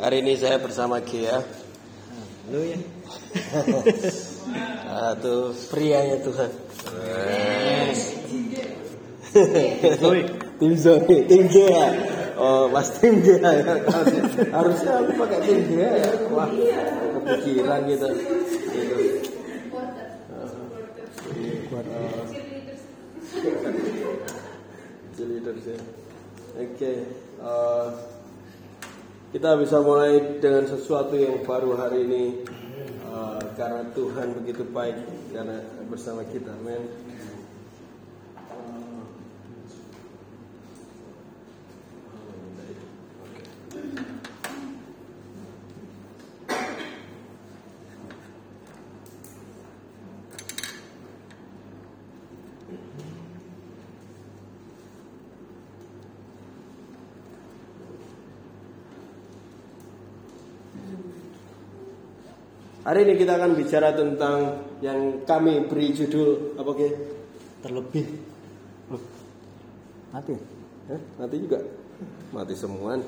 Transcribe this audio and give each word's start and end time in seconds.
Hari 0.00 0.24
ini 0.24 0.32
saya 0.32 0.56
bersama 0.56 0.96
Gia. 1.04 1.44
Lu 2.48 2.64
ya. 2.64 2.80
Satu 4.88 5.52
prianya 5.68 6.24
Tuhan. 6.24 6.50
tim 10.56 10.72
Zoe, 10.80 11.16
tim 11.28 11.44
Gia. 11.52 11.84
Oh, 12.40 12.72
mas 12.72 12.96
tim 12.96 13.20
Gia 13.20 13.44
ya. 13.44 13.76
Harusnya 14.48 15.04
aku 15.04 15.20
pakai 15.20 15.38
tim 15.44 15.68
Gia 15.68 15.88
ya. 15.92 16.10
Wah, 16.32 16.48
kepikiran 16.48 17.80
gitu. 17.84 18.08
gitu. 18.08 18.94
Ya. 25.60 25.76
Oke, 26.60 26.92
eh, 27.44 27.88
kita 29.30 29.54
bisa 29.62 29.78
mulai 29.78 30.42
dengan 30.42 30.66
sesuatu 30.66 31.14
yang 31.14 31.46
baru 31.46 31.78
hari 31.78 32.02
ini 32.02 32.24
eh, 33.06 33.42
karena 33.54 33.86
Tuhan 33.94 34.34
begitu 34.42 34.66
baik 34.66 34.98
karena 35.30 35.62
bersama 35.86 36.26
kita, 36.26 36.50
men. 36.66 37.09
Hari 62.90 63.06
ini 63.06 63.22
kita 63.22 63.38
akan 63.38 63.54
bicara 63.54 63.94
tentang 63.94 64.66
yang 64.82 65.22
kami 65.22 65.62
beri 65.70 65.94
judul 65.94 66.58
apa 66.58 66.74
ke? 66.74 66.90
Terlebih. 67.62 68.02
Loh. 68.90 69.02
Mati. 70.10 70.34
Eh, 70.90 70.98
mati 71.14 71.36
juga. 71.38 71.62
Mati 72.34 72.50
semua. 72.58 72.98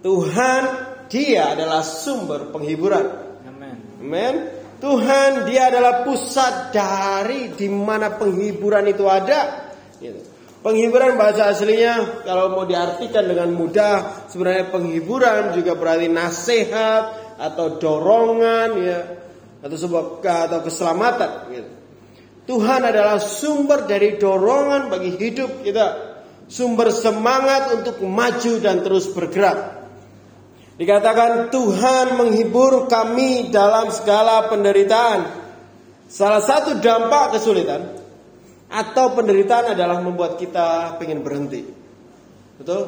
Tuhan 0.00 0.62
dia 1.12 1.52
adalah 1.52 1.84
sumber 1.84 2.48
penghiburan. 2.56 3.04
Amin. 3.52 3.76
Amin. 4.00 4.34
Tuhan 4.80 5.44
dia 5.44 5.68
adalah 5.68 6.08
pusat 6.08 6.72
dari 6.72 7.52
di 7.52 7.68
mana 7.68 8.16
penghiburan 8.16 8.88
itu 8.88 9.04
ada. 9.04 9.72
Gitu. 10.00 10.35
Penghiburan 10.64 11.14
bahasa 11.14 11.52
aslinya 11.52 12.24
kalau 12.26 12.56
mau 12.56 12.64
diartikan 12.66 13.28
dengan 13.28 13.54
mudah 13.54 14.26
sebenarnya 14.26 14.72
penghiburan 14.72 15.54
juga 15.54 15.78
berarti 15.78 16.10
nasihat 16.10 17.36
atau 17.38 17.76
dorongan 17.76 18.70
ya 18.80 19.00
atau 19.62 19.76
sebuah 19.76 20.24
atau 20.24 20.60
keselamatan 20.64 21.30
gitu. 21.54 21.70
Tuhan 22.46 22.82
adalah 22.86 23.18
sumber 23.18 23.90
dari 23.90 24.22
dorongan 24.22 24.86
bagi 24.86 25.18
hidup 25.18 25.66
kita, 25.66 25.86
sumber 26.46 26.94
semangat 26.94 27.74
untuk 27.74 27.98
maju 28.06 28.52
dan 28.62 28.86
terus 28.86 29.10
bergerak. 29.10 29.90
Dikatakan 30.78 31.50
Tuhan 31.50 32.14
menghibur 32.14 32.86
kami 32.86 33.50
dalam 33.50 33.90
segala 33.90 34.46
penderitaan. 34.46 35.46
Salah 36.06 36.38
satu 36.38 36.78
dampak 36.78 37.34
kesulitan 37.34 37.95
atau 38.66 39.14
penderitaan 39.14 39.78
adalah 39.78 40.02
membuat 40.02 40.38
kita 40.38 40.98
pengen 40.98 41.22
berhenti. 41.22 41.62
Betul? 42.58 42.82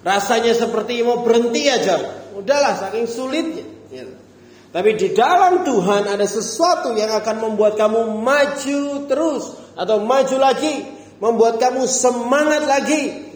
Rasanya 0.00 0.56
seperti 0.56 1.04
mau 1.04 1.20
berhenti 1.20 1.68
aja. 1.68 2.00
Udahlah 2.32 2.80
saking 2.80 3.06
sulitnya. 3.10 3.66
Ya. 3.92 4.06
Tapi 4.68 4.94
di 5.00 5.12
dalam 5.16 5.64
Tuhan 5.64 6.06
ada 6.06 6.26
sesuatu 6.28 6.92
yang 6.92 7.12
akan 7.12 7.36
membuat 7.40 7.76
kamu 7.80 8.20
maju 8.20 8.80
terus 9.08 9.44
atau 9.74 10.00
maju 10.04 10.36
lagi, 10.36 10.84
membuat 11.18 11.56
kamu 11.60 11.88
semangat 11.88 12.68
lagi. 12.68 13.26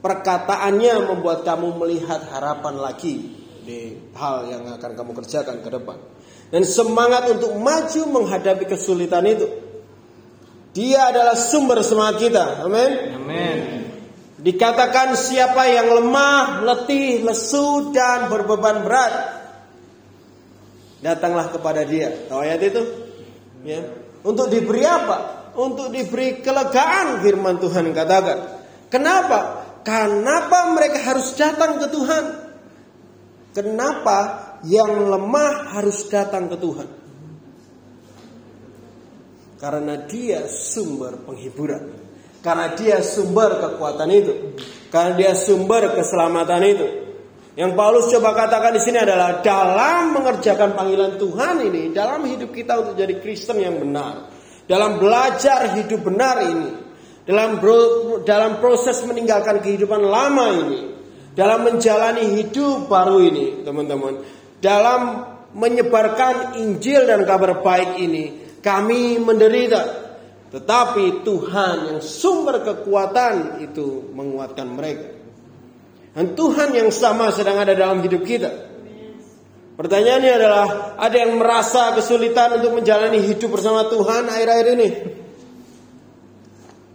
Perkataannya 0.00 1.12
membuat 1.12 1.44
kamu 1.44 1.76
melihat 1.76 2.24
harapan 2.32 2.80
lagi 2.80 3.36
di 3.60 3.92
hal 4.16 4.48
yang 4.48 4.64
akan 4.72 4.96
kamu 4.96 5.12
kerjakan 5.20 5.60
ke 5.60 5.68
depan 5.68 6.00
dan 6.50 6.62
semangat 6.66 7.30
untuk 7.30 7.54
maju 7.56 8.02
menghadapi 8.20 8.66
kesulitan 8.66 9.22
itu. 9.26 9.46
Dia 10.70 11.10
adalah 11.10 11.34
sumber 11.34 11.82
semangat 11.82 12.16
kita. 12.22 12.44
Amin. 12.66 12.92
Amin. 13.18 13.58
Dikatakan 14.40 15.18
siapa 15.18 15.66
yang 15.66 16.00
lemah, 16.00 16.62
letih, 16.62 17.26
lesu 17.26 17.90
dan 17.90 18.30
berbeban 18.30 18.86
berat, 18.86 19.14
datanglah 21.02 21.50
kepada 21.50 21.82
Dia. 21.82 22.30
Tahu 22.30 22.40
ayat 22.40 22.60
itu? 22.62 22.82
Ya. 23.66 23.84
Untuk 24.24 24.48
diberi 24.48 24.86
apa? 24.86 25.50
Untuk 25.58 25.90
diberi 25.90 26.40
kelegaan 26.40 27.20
firman 27.20 27.58
Tuhan 27.58 27.90
katakan. 27.90 28.38
Kenapa? 28.88 29.66
Kenapa 29.82 30.72
mereka 30.72 30.98
harus 31.02 31.34
datang 31.34 31.80
ke 31.80 31.86
Tuhan? 31.88 32.24
Kenapa 33.52 34.49
yang 34.66 35.08
lemah 35.08 35.76
harus 35.76 36.04
datang 36.08 36.50
ke 36.52 36.56
Tuhan. 36.60 36.88
Karena 39.60 39.94
dia 40.08 40.48
sumber 40.48 41.20
penghiburan. 41.20 42.00
Karena 42.40 42.72
dia 42.72 43.04
sumber 43.04 43.60
kekuatan 43.60 44.08
itu. 44.08 44.34
Karena 44.88 45.12
dia 45.12 45.32
sumber 45.36 45.92
keselamatan 45.92 46.62
itu. 46.64 46.86
Yang 47.60 47.72
Paulus 47.76 48.08
coba 48.08 48.32
katakan 48.32 48.72
di 48.72 48.80
sini 48.80 49.04
adalah 49.04 49.44
dalam 49.44 50.16
mengerjakan 50.16 50.72
panggilan 50.72 51.20
Tuhan 51.20 51.60
ini, 51.66 51.92
dalam 51.92 52.24
hidup 52.24 52.56
kita 52.56 52.80
untuk 52.80 52.96
jadi 52.96 53.20
Kristen 53.20 53.60
yang 53.60 53.76
benar, 53.76 54.32
dalam 54.64 54.96
belajar 54.96 55.76
hidup 55.76 56.00
benar 56.00 56.40
ini, 56.46 56.70
dalam 57.28 57.60
bro, 57.60 58.22
dalam 58.24 58.62
proses 58.64 59.02
meninggalkan 59.04 59.60
kehidupan 59.60 60.00
lama 60.00 60.46
ini, 60.56 60.80
dalam 61.36 61.66
menjalani 61.66 62.38
hidup 62.38 62.86
baru 62.86 63.28
ini, 63.28 63.66
teman-teman. 63.66 64.39
Dalam 64.60 65.00
menyebarkan 65.56 66.60
Injil 66.60 67.08
dan 67.08 67.24
kabar 67.24 67.64
baik 67.64 67.98
ini, 67.98 68.24
kami 68.60 69.16
menderita. 69.18 70.12
Tetapi 70.50 71.24
Tuhan 71.24 71.76
yang 71.94 72.00
sumber 72.02 72.60
kekuatan 72.60 73.64
itu 73.64 74.12
menguatkan 74.12 74.68
mereka. 74.68 75.16
Dan 76.10 76.34
Tuhan 76.34 76.74
yang 76.74 76.90
sama 76.90 77.30
sedang 77.30 77.56
ada 77.56 77.72
dalam 77.72 78.02
hidup 78.02 78.22
kita. 78.26 78.50
Pertanyaannya 79.78 80.32
adalah, 80.36 80.66
ada 81.00 81.16
yang 81.16 81.40
merasa 81.40 81.96
kesulitan 81.96 82.60
untuk 82.60 82.76
menjalani 82.76 83.24
hidup 83.24 83.56
bersama 83.56 83.88
Tuhan 83.88 84.28
akhir-akhir 84.28 84.66
ini? 84.76 84.88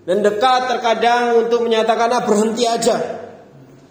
Dan 0.05 0.21
dekat 0.21 0.69
terkadang 0.69 1.47
untuk 1.47 1.65
menyatakan, 1.65 2.13
ah 2.13 2.21
berhenti 2.21 2.69
aja. 2.69 3.25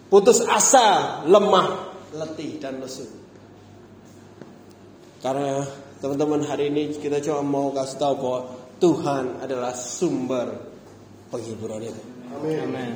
Putus 0.07 0.47
asa, 0.47 1.27
lemah, 1.27 1.91
letih, 2.15 2.63
dan 2.63 2.79
lesu. 2.79 3.24
Karena 5.25 5.65
teman-teman 6.05 6.45
hari 6.45 6.69
ini 6.69 6.93
kita 7.01 7.17
cuma 7.25 7.41
mau 7.41 7.73
kasih 7.73 7.97
tahu 7.97 8.15
bahwa 8.21 8.41
Tuhan 8.77 9.25
adalah 9.41 9.73
sumber 9.73 10.53
penghiburan 11.33 11.81
itu. 11.81 12.03
Amin. 12.45 12.93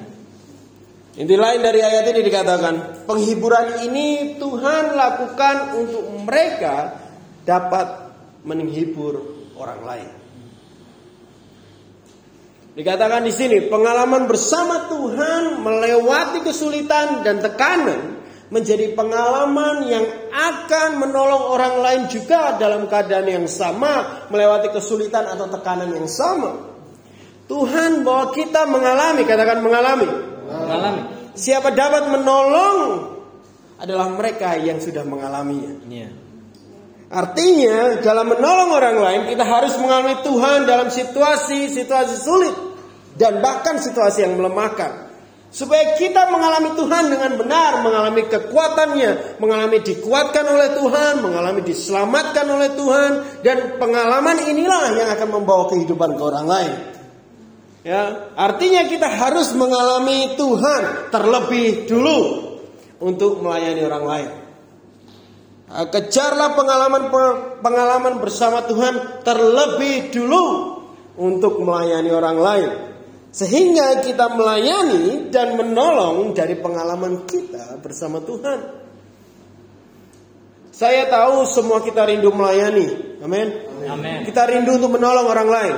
Inti 1.17 1.35
lain 1.41 1.65
dari 1.65 1.81
ayat 1.81 2.05
ini 2.13 2.21
dikatakan, 2.21 2.75
penghiburan 3.09 3.81
ini 3.89 4.37
Tuhan 4.37 4.93
lakukan 4.93 5.57
untuk 5.81 6.05
mereka 6.29 7.01
dapat 7.49 8.13
menghibur 8.45 9.25
orang 9.57 9.81
lain. 9.89 10.11
Dikatakan 12.77 13.25
di 13.25 13.33
sini, 13.33 13.73
pengalaman 13.73 14.29
bersama 14.29 14.87
Tuhan 14.87 15.65
melewati 15.65 16.45
kesulitan 16.45 17.25
dan 17.25 17.41
tekanan 17.41 18.18
menjadi 18.49 18.97
pengalaman 18.97 19.85
yang 19.89 20.05
akan 20.33 21.01
menolong 21.01 21.45
orang 21.53 21.75
lain 21.85 22.03
juga 22.09 22.57
dalam 22.57 22.89
keadaan 22.89 23.29
yang 23.29 23.47
sama, 23.49 24.25
melewati 24.33 24.73
kesulitan 24.73 25.29
atau 25.29 25.49
tekanan 25.53 25.93
yang 25.93 26.09
sama. 26.09 26.69
Tuhan 27.49 28.05
bahwa 28.05 28.33
kita 28.33 28.69
mengalami, 28.69 29.25
katakan 29.25 29.61
mengalami. 29.65 30.09
Mengalami. 30.49 31.03
Siapa 31.37 31.73
dapat 31.73 32.13
menolong 32.13 32.79
adalah 33.81 34.13
mereka 34.13 34.57
yang 34.59 34.81
sudah 34.81 35.05
mengalaminya. 35.07 35.73
Iya. 35.89 36.11
Artinya 37.09 38.05
dalam 38.05 38.29
menolong 38.29 38.69
orang 38.69 38.97
lain 39.01 39.21
kita 39.33 39.45
harus 39.49 39.81
mengalami 39.81 40.21
Tuhan 40.21 40.69
dalam 40.69 40.93
situasi-situasi 40.93 42.17
sulit 42.21 42.53
dan 43.17 43.41
bahkan 43.41 43.81
situasi 43.81 44.29
yang 44.29 44.37
melemahkan. 44.37 45.08
Supaya 45.49 45.97
kita 45.97 46.29
mengalami 46.29 46.77
Tuhan 46.77 47.09
dengan 47.09 47.33
benar, 47.41 47.81
mengalami 47.81 48.29
kekuatannya, 48.29 49.41
mengalami 49.41 49.81
dikuatkan 49.81 50.45
oleh 50.45 50.77
Tuhan, 50.77 51.25
mengalami 51.25 51.61
diselamatkan 51.65 52.45
oleh 52.45 52.69
Tuhan 52.77 53.11
dan 53.41 53.81
pengalaman 53.81 54.45
inilah 54.45 54.93
yang 54.93 55.09
akan 55.09 55.29
membawa 55.41 55.73
kehidupan 55.73 56.21
ke 56.21 56.23
orang 56.23 56.47
lain. 56.47 56.73
Ya, 57.81 58.29
artinya 58.37 58.85
kita 58.85 59.09
harus 59.09 59.57
mengalami 59.57 60.37
Tuhan 60.37 61.09
terlebih 61.09 61.89
dulu 61.89 62.21
untuk 63.01 63.41
melayani 63.41 63.81
orang 63.89 64.05
lain. 64.05 64.31
Nah, 65.69 65.87
Kejarlah 65.89 66.53
pengalaman 66.53 67.09
pengalaman 67.65 68.15
bersama 68.21 68.69
Tuhan 68.69 69.25
terlebih 69.25 70.13
dulu 70.13 70.45
untuk 71.17 71.65
melayani 71.65 72.11
orang 72.13 72.37
lain. 72.37 72.71
Sehingga 73.39 74.03
kita 74.03 74.35
melayani 74.35 75.31
dan 75.31 75.55
menolong 75.55 76.35
dari 76.35 76.59
pengalaman 76.59 77.23
kita 77.23 77.79
bersama 77.79 78.19
Tuhan. 78.19 78.59
Saya 80.75 81.07
tahu 81.07 81.47
semua 81.47 81.79
kita 81.79 82.03
rindu 82.03 82.35
melayani. 82.35 83.19
Amin. 83.23 83.49
Amin. 83.87 84.27
Kita 84.27 84.43
rindu 84.43 84.83
untuk 84.83 84.99
menolong 84.99 85.31
orang 85.31 85.49
lain. 85.55 85.77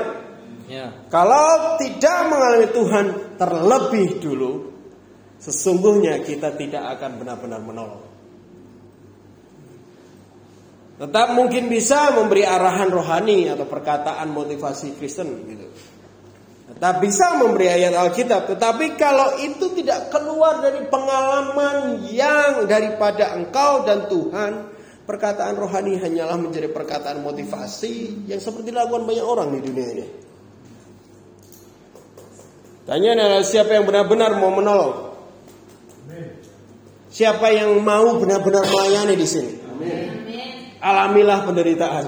Ya. 0.73 1.05
Kalau 1.13 1.77
tidak 1.77 2.33
mengalami 2.33 2.69
Tuhan 2.73 3.07
terlebih 3.37 4.09
dulu, 4.25 4.53
sesungguhnya 5.37 6.25
kita 6.25 6.57
tidak 6.57 6.97
akan 6.97 7.21
benar-benar 7.21 7.61
menolong. 7.61 8.09
Tetap 10.97 11.37
mungkin 11.37 11.69
bisa 11.69 12.13
memberi 12.17 12.45
arahan 12.45 12.89
rohani 12.89 13.53
atau 13.53 13.69
perkataan 13.69 14.33
motivasi 14.33 14.97
Kristen 14.97 15.29
gitu. 15.45 15.69
Tetap 16.71 17.03
bisa 17.03 17.35
memberi 17.35 17.67
ayat 17.67 17.99
Alkitab, 17.99 18.47
tetapi 18.55 18.95
kalau 18.95 19.43
itu 19.43 19.75
tidak 19.75 20.07
keluar 20.15 20.63
dari 20.63 20.87
pengalaman 20.87 22.07
yang 22.07 22.65
daripada 22.71 23.35
engkau 23.35 23.83
dan 23.83 24.07
Tuhan, 24.07 24.71
perkataan 25.03 25.59
rohani 25.59 25.99
hanyalah 25.99 26.39
menjadi 26.39 26.71
perkataan 26.71 27.27
motivasi 27.27 28.25
yang 28.31 28.39
seperti 28.39 28.71
dilakukan 28.71 29.03
banyak 29.03 29.27
orang 29.27 29.51
di 29.51 29.61
dunia 29.67 29.87
ini. 29.99 30.07
Tanya 32.87 33.43
siapa 33.43 33.75
yang 33.75 33.85
benar-benar 33.91 34.39
mau 34.39 34.55
menolong? 34.55 35.11
Siapa 37.11 37.51
yang 37.51 37.83
mau 37.83 38.23
benar-benar 38.23 38.63
melayani 38.63 39.15
di 39.19 39.27
sini? 39.27 39.53
Alamilah 40.79 41.43
penderitaan. 41.43 42.07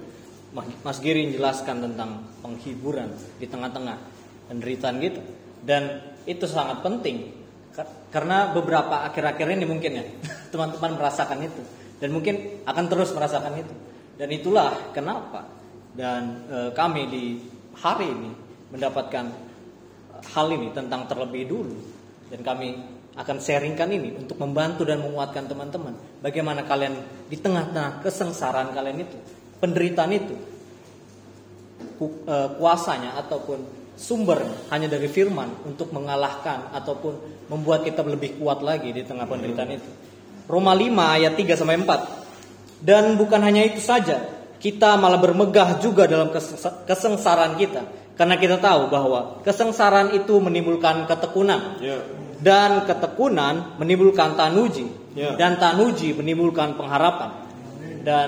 Mas 0.85 1.01
Giri 1.01 1.33
menjelaskan 1.33 1.89
tentang 1.89 2.21
penghiburan 2.45 3.17
di 3.41 3.49
tengah-tengah 3.49 3.97
penderitaan 4.45 5.01
gitu. 5.01 5.25
Dan 5.65 6.05
itu 6.29 6.45
sangat 6.45 6.85
penting 6.85 7.46
karena 8.09 8.50
beberapa 8.56 9.06
akhir-akhir 9.06 9.47
ini 9.53 9.65
mungkin 9.69 9.91
ya 10.01 10.06
teman-teman 10.53 10.97
merasakan 10.97 11.39
itu. 11.45 11.62
Dan 11.97 12.13
mungkin 12.13 12.62
akan 12.65 12.85
terus 12.89 13.09
merasakan 13.13 13.53
itu. 13.57 13.74
Dan 14.18 14.29
itulah 14.33 14.94
kenapa 14.94 15.45
dan 15.94 16.45
e, 16.50 16.57
kami 16.74 17.09
di 17.09 17.24
hari 17.77 18.09
ini 18.09 18.31
mendapatkan 18.74 19.25
hal 20.33 20.47
ini 20.54 20.73
tentang 20.73 21.06
terlebih 21.09 21.49
dulu. 21.49 21.78
Dan 22.30 22.42
kami 22.42 22.78
akan 23.18 23.37
sharingkan 23.42 23.90
ini 23.90 24.13
untuk 24.13 24.37
membantu 24.37 24.85
dan 24.85 25.01
menguatkan 25.01 25.49
teman-teman. 25.49 26.21
Bagaimana 26.21 26.66
kalian 26.66 26.97
di 27.30 27.37
tengah-tengah 27.37 28.06
kesengsaraan 28.06 28.78
kalian 28.78 29.06
itu 29.06 29.18
penderitaan 29.57 30.11
itu 30.13 30.35
ku- 31.97 32.21
eh, 32.30 32.49
kuasanya 32.61 33.18
ataupun 33.25 33.59
sumber 33.97 34.45
hanya 34.69 34.85
dari 34.85 35.09
firman 35.09 35.66
untuk 35.66 35.90
mengalahkan 35.90 36.69
ataupun 36.69 37.36
membuat 37.47 37.87
kita 37.87 38.04
lebih 38.04 38.39
kuat 38.39 38.59
lagi 38.63 38.92
di 38.92 39.04
tengah 39.04 39.27
penderitaan 39.27 39.71
itu. 39.71 39.89
Roma 40.47 40.71
5 40.71 41.16
ayat 41.19 41.33
3 41.35 41.59
sampai 41.59 41.80
4. 41.80 42.83
Dan 42.83 43.18
bukan 43.18 43.42
hanya 43.42 43.66
itu 43.66 43.81
saja, 43.81 44.21
kita 44.61 44.95
malah 44.95 45.18
bermegah 45.18 45.81
juga 45.81 46.06
dalam 46.06 46.30
kesengsa- 46.30 46.85
kesengsaraan 46.85 47.57
kita. 47.57 47.83
Karena 48.18 48.33
kita 48.37 48.57
tahu 48.57 48.89
bahwa 48.89 49.45
kesengsaraan 49.45 50.13
itu 50.18 50.42
menimbulkan 50.42 51.06
ketekunan. 51.06 51.77
Ya. 51.81 52.01
Dan 52.37 52.85
ketekunan 52.85 53.77
menimbulkan 53.77 54.33
tanuji. 54.33 54.89
Ya. 55.13 55.37
Dan 55.37 55.61
tanuji 55.61 56.18
menimbulkan 56.18 56.77
pengharapan. 56.77 57.45
Dan 58.01 58.27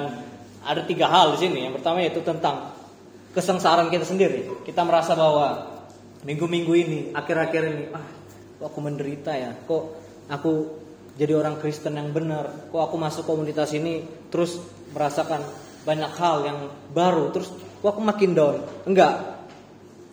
ada 0.61 0.81
tiga 0.85 1.09
hal 1.09 1.33
di 1.37 1.45
sini. 1.45 1.65
Yang 1.65 1.81
pertama 1.81 2.05
yaitu 2.05 2.21
tentang 2.21 2.73
kesengsaraan 3.33 3.89
kita 3.89 4.05
sendiri. 4.05 4.65
Kita 4.65 4.85
merasa 4.85 5.17
bahwa 5.17 5.65
minggu-minggu 6.25 6.73
ini, 6.77 6.99
akhir-akhir 7.15 7.61
ini, 7.73 7.83
ah, 7.93 8.05
kok 8.59 8.67
aku 8.67 8.79
menderita 8.83 9.31
ya? 9.31 9.55
Kok 9.55 9.83
aku 10.27 10.51
jadi 11.15 11.33
orang 11.39 11.57
Kristen 11.63 11.95
yang 11.95 12.11
benar? 12.11 12.69
Kok 12.69 12.81
aku 12.91 12.95
masuk 12.99 13.23
komunitas 13.23 13.71
ini 13.71 14.03
terus 14.27 14.59
merasakan 14.91 15.41
banyak 15.87 16.11
hal 16.19 16.37
yang 16.43 16.59
baru? 16.91 17.31
Terus 17.31 17.49
kok 17.55 17.89
aku 17.95 18.03
makin 18.03 18.35
down? 18.35 18.59
Enggak. 18.83 19.39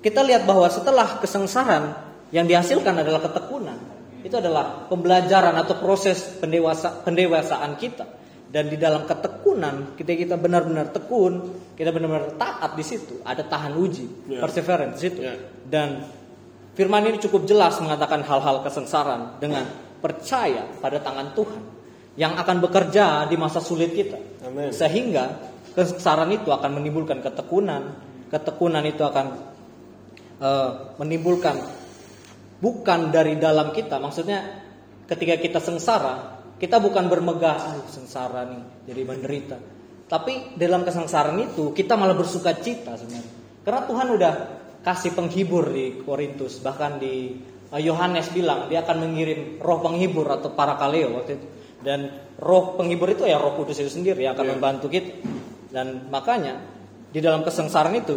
Kita 0.01 0.23
lihat 0.23 0.47
bahwa 0.47 0.71
setelah 0.71 1.19
kesengsaraan 1.19 1.85
yang 2.31 2.47
dihasilkan 2.47 2.95
adalah 2.95 3.19
ketekunan. 3.27 3.79
Itu 4.23 4.39
adalah 4.39 4.87
pembelajaran 4.91 5.55
atau 5.55 5.79
proses 5.79 6.39
pendewasa, 6.39 7.03
pendewasaan 7.03 7.75
kita. 7.79 8.07
Dan 8.47 8.71
di 8.71 8.79
dalam 8.79 9.07
ketekunan, 9.11 9.99
kita 9.99 10.15
kita 10.15 10.35
benar-benar 10.39 10.95
tekun, 10.95 11.51
kita 11.75 11.91
benar-benar 11.91 12.39
taat 12.39 12.79
di 12.79 12.85
situ, 12.87 13.19
ada 13.27 13.43
tahan 13.43 13.75
uji, 13.75 14.07
Ya. 14.31 14.39
perseverance 14.39 14.97
di 14.97 15.03
situ. 15.03 15.21
Ya. 15.23 15.35
Dan 15.67 16.07
firman 16.77 17.09
ini 17.09 17.19
cukup 17.19 17.49
jelas 17.49 17.81
mengatakan 17.81 18.21
hal-hal 18.23 18.61
kesengsaraan 18.61 19.41
dengan 19.41 19.65
percaya 19.99 20.69
pada 20.79 21.01
tangan 21.01 21.33
Tuhan 21.33 21.63
yang 22.21 22.37
akan 22.37 22.61
bekerja 22.61 23.25
di 23.27 23.37
masa 23.41 23.65
sulit 23.65 23.97
kita. 23.97 24.21
Amin. 24.45 24.71
Sehingga 24.71 25.41
kesengsaraan 25.73 26.31
itu 26.37 26.53
akan 26.53 26.71
menimbulkan 26.77 27.25
ketekunan, 27.25 27.97
ketekunan 28.29 28.85
itu 28.85 29.03
akan 29.03 29.27
uh, 30.41 30.97
menimbulkan 31.01 31.57
bukan 32.61 33.13
dari 33.13 33.37
dalam 33.37 33.73
kita, 33.73 34.01
maksudnya 34.01 34.65
ketika 35.05 35.37
kita 35.37 35.61
sengsara, 35.61 36.41
kita 36.57 36.81
bukan 36.81 37.09
bermegah, 37.13 37.57
ah, 37.57 37.77
sengsara 37.89 38.49
nih, 38.49 38.63
jadi 38.89 39.03
menderita. 39.05 39.59
Tapi 40.07 40.57
dalam 40.57 40.87
kesengsaraan 40.87 41.37
itu 41.43 41.75
kita 41.75 41.99
malah 41.99 42.15
bersuka 42.15 42.55
cita 42.57 42.95
sebenarnya. 42.95 43.33
Karena 43.67 43.81
Tuhan 43.91 44.07
udah 44.15 44.33
kasih 44.87 45.19
penghibur 45.19 45.67
di 45.67 45.99
Korintus, 46.07 46.63
bahkan 46.63 47.03
di 47.03 47.35
eh, 47.75 47.83
Yohanes 47.83 48.31
bilang 48.31 48.71
dia 48.71 48.87
akan 48.87 49.03
mengirim 49.03 49.59
roh 49.59 49.83
penghibur 49.83 50.31
atau 50.31 50.55
para 50.55 50.79
kaleo 50.79 51.19
waktu 51.19 51.43
itu. 51.43 51.47
Dan 51.83 52.07
roh 52.39 52.79
penghibur 52.79 53.11
itu 53.11 53.27
ya 53.27 53.43
roh 53.43 53.59
kudus 53.59 53.83
itu 53.83 53.91
sendiri 53.91 54.23
yang 54.23 54.39
akan 54.39 54.47
yeah. 54.47 54.55
membantu 54.55 54.87
kita. 54.87 55.11
Dan 55.75 56.07
makanya 56.07 56.63
di 57.11 57.19
dalam 57.19 57.43
kesengsaraan 57.43 57.99
itu 57.99 58.17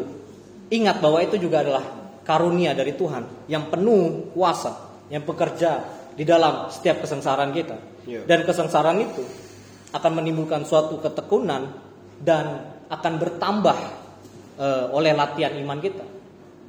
ingat 0.69 1.01
bahwa 1.01 1.25
itu 1.25 1.41
juga 1.41 1.65
adalah 1.65 1.81
karunia 2.21 2.77
dari 2.77 2.93
Tuhan 2.93 3.49
yang 3.49 3.73
penuh 3.73 4.29
kuasa, 4.37 5.01
yang 5.09 5.25
bekerja 5.25 5.97
di 6.13 6.21
dalam 6.21 6.69
setiap 6.69 7.01
kesengsaraan 7.01 7.49
kita. 7.49 8.05
Yeah. 8.05 8.29
Dan 8.29 8.45
kesengsaraan 8.45 9.01
itu 9.01 9.25
akan 9.89 10.21
menimbulkan 10.21 10.69
suatu 10.69 11.01
ketekunan 11.01 11.73
dan 12.21 12.77
akan 12.93 13.13
bertambah 13.17 13.77
uh, 14.61 14.85
oleh 14.93 15.17
latihan 15.17 15.57
iman 15.57 15.81
kita. 15.81 16.18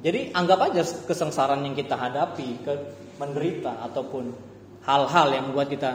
Jadi 0.01 0.33
anggap 0.33 0.59
aja 0.73 0.81
kesengsaraan 0.81 1.61
yang 1.61 1.77
kita 1.77 1.93
hadapi, 1.93 2.65
ke 2.65 2.73
menderita 3.21 3.85
ataupun 3.85 4.33
hal-hal 4.81 5.27
yang 5.29 5.43
membuat 5.53 5.69
kita 5.69 5.91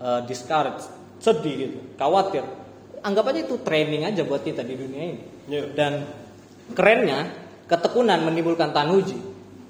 uh, 0.00 0.20
discourage, 0.24 0.88
sedih 1.20 1.54
gitu, 1.68 1.78
khawatir. 2.00 2.44
Anggap 3.04 3.32
aja 3.32 3.40
itu 3.44 3.60
training 3.60 4.08
aja 4.08 4.24
buat 4.24 4.40
kita 4.40 4.64
di 4.64 4.74
dunia 4.76 5.02
ini. 5.12 5.22
Yeah. 5.48 5.68
Dan 5.72 5.92
kerennya 6.72 7.28
ketekunan 7.68 8.24
menimbulkan 8.24 8.72
tanuji. 8.72 9.16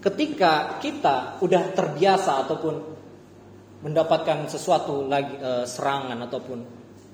Ketika 0.01 0.81
kita 0.81 1.43
udah 1.45 1.77
terbiasa 1.77 2.47
ataupun 2.47 2.75
mendapatkan 3.85 4.49
sesuatu 4.49 5.05
lagi 5.09 5.37
e, 5.37 5.51
serangan 5.69 6.17
ataupun 6.25 6.59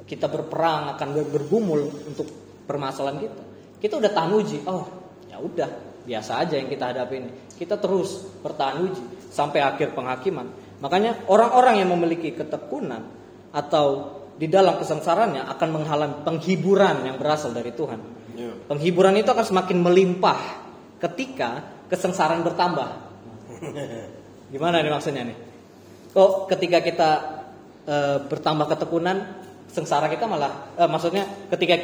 kita 0.06 0.30
berperang 0.30 0.94
akan 0.94 1.08
bergumul 1.26 1.82
untuk 2.06 2.26
permasalahan 2.66 3.26
kita. 3.26 3.42
Kita 3.82 3.94
udah 3.98 4.10
tahan 4.14 4.32
uji. 4.38 4.58
Oh, 4.66 4.86
ya 5.26 5.38
udah, 5.42 5.70
biasa 6.06 6.46
aja 6.46 6.54
yang 6.56 6.70
kita 6.70 6.94
hadapi 6.94 7.14
ini. 7.18 7.30
Kita 7.58 7.76
terus 7.76 8.22
bertahan 8.40 8.86
uji 8.86 9.04
sampai 9.28 9.60
akhir 9.60 9.92
penghakiman. 9.92 10.46
Makanya 10.78 11.26
orang-orang 11.26 11.82
yang 11.82 11.90
memiliki 11.90 12.32
ketekunan 12.32 13.02
atau 13.50 14.16
di 14.36 14.46
dalam 14.46 14.78
kesengsaraannya 14.78 15.48
akan 15.50 15.68
menghalang 15.72 16.12
penghiburan 16.22 17.02
yang 17.10 17.16
berasal 17.18 17.50
dari 17.50 17.72
Tuhan. 17.74 18.00
Ya. 18.36 18.52
Penghiburan 18.68 19.16
itu 19.18 19.32
akan 19.32 19.44
semakin 19.44 19.82
melimpah 19.82 20.40
ketika 21.02 21.64
kesengsaraan 21.90 22.44
bertambah. 22.46 22.88
Gimana 24.54 24.84
nih 24.84 24.92
maksudnya 24.92 25.24
nih? 25.26 25.36
kok 26.16 26.48
ketika 26.48 26.80
kita 26.80 27.10
e, 27.84 27.96
bertambah 28.24 28.72
ketekunan 28.72 29.44
sengsara 29.68 30.08
kita 30.08 30.24
malah 30.24 30.72
e, 30.72 30.82
maksudnya 30.88 31.28
ketika 31.52 31.76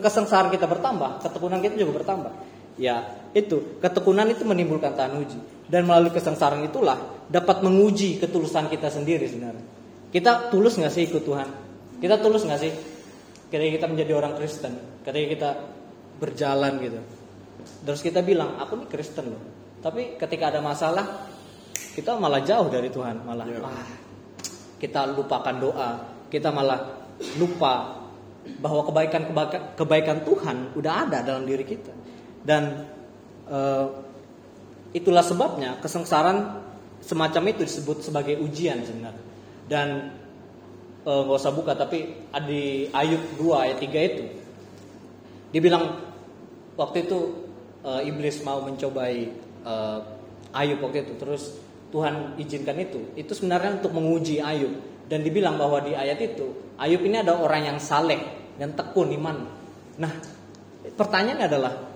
kesengsaraan 0.00 0.48
kita 0.48 0.64
bertambah 0.64 1.20
ketekunan 1.20 1.60
kita 1.60 1.76
juga 1.76 2.00
bertambah 2.00 2.32
ya 2.78 3.24
itu 3.34 3.78
ketekunan 3.82 4.30
itu 4.30 4.46
menimbulkan 4.46 4.94
tanuji. 4.94 5.36
Dan 5.64 5.88
melalui 5.88 6.12
kesengsaraan 6.12 6.68
itulah 6.68 7.24
dapat 7.26 7.64
menguji 7.64 8.20
ketulusan 8.20 8.68
kita 8.68 8.92
sendiri 8.92 9.24
sebenarnya. 9.26 9.64
Kita 10.12 10.52
tulus 10.52 10.76
nggak 10.76 10.92
sih 10.92 11.02
ikut 11.08 11.24
Tuhan? 11.24 11.48
Kita 11.98 12.20
tulus 12.20 12.44
nggak 12.46 12.60
sih? 12.60 12.72
Ketika 13.48 13.70
kita 13.80 13.86
menjadi 13.90 14.12
orang 14.14 14.36
Kristen 14.38 14.94
ketika 15.04 15.26
kita 15.28 15.50
berjalan 16.18 16.80
gitu. 16.80 17.00
Terus 17.84 18.00
kita 18.00 18.20
bilang 18.24 18.60
aku 18.60 18.84
nih 18.84 18.88
Kristen 18.88 19.34
loh. 19.34 19.42
Tapi 19.82 20.16
ketika 20.16 20.54
ada 20.54 20.60
masalah 20.64 21.28
kita 21.94 22.16
malah 22.16 22.40
jauh 22.42 22.66
dari 22.72 22.90
Tuhan 22.90 23.22
malah 23.22 23.46
yeah. 23.46 23.66
ah, 23.66 23.88
kita 24.80 25.10
lupakan 25.12 25.56
doa. 25.58 25.90
Kita 26.28 26.50
malah 26.50 27.08
lupa 27.38 28.04
bahwa 28.58 28.84
kebaikan 28.84 29.22
kebaikan 29.78 30.18
Tuhan 30.26 30.76
udah 30.76 30.92
ada 31.06 31.24
dalam 31.24 31.48
diri 31.48 31.64
kita 31.64 32.03
dan 32.44 32.84
uh, 33.48 33.88
itulah 34.92 35.24
sebabnya 35.24 35.80
kesengsaraan 35.80 36.60
semacam 37.00 37.42
itu 37.50 37.64
disebut 37.64 38.04
sebagai 38.04 38.36
ujian 38.40 38.84
sebenarnya. 38.84 39.24
Dan 39.64 40.12
uh, 41.08 41.20
gak 41.24 41.40
usah 41.40 41.52
buka 41.56 41.72
tapi 41.72 42.28
di 42.44 42.88
Ayub 42.92 43.40
2 43.40 43.64
ayat 43.64 43.78
3 43.80 44.08
itu 44.12 44.24
dibilang 45.56 46.00
waktu 46.76 47.08
itu 47.08 47.18
uh, 47.80 48.04
iblis 48.04 48.44
mau 48.44 48.60
mencobai 48.60 49.32
uh, 49.64 49.98
Ayub 50.52 50.84
waktu 50.84 51.08
itu. 51.08 51.14
Terus 51.16 51.42
Tuhan 51.94 52.34
izinkan 52.42 52.74
itu, 52.76 53.14
itu 53.14 53.32
sebenarnya 53.32 53.80
untuk 53.80 53.96
menguji 53.96 54.44
Ayub. 54.44 54.92
Dan 55.04 55.20
dibilang 55.20 55.60
bahwa 55.60 55.84
di 55.84 55.92
ayat 55.92 56.16
itu 56.16 56.76
Ayub 56.80 57.04
ini 57.04 57.20
ada 57.20 57.36
orang 57.36 57.76
yang 57.76 57.78
saleh 57.78 58.20
dan 58.56 58.72
tekun 58.72 59.12
iman. 59.20 59.36
Nah, 60.00 60.12
pertanyaannya 60.96 61.44
adalah 61.44 61.93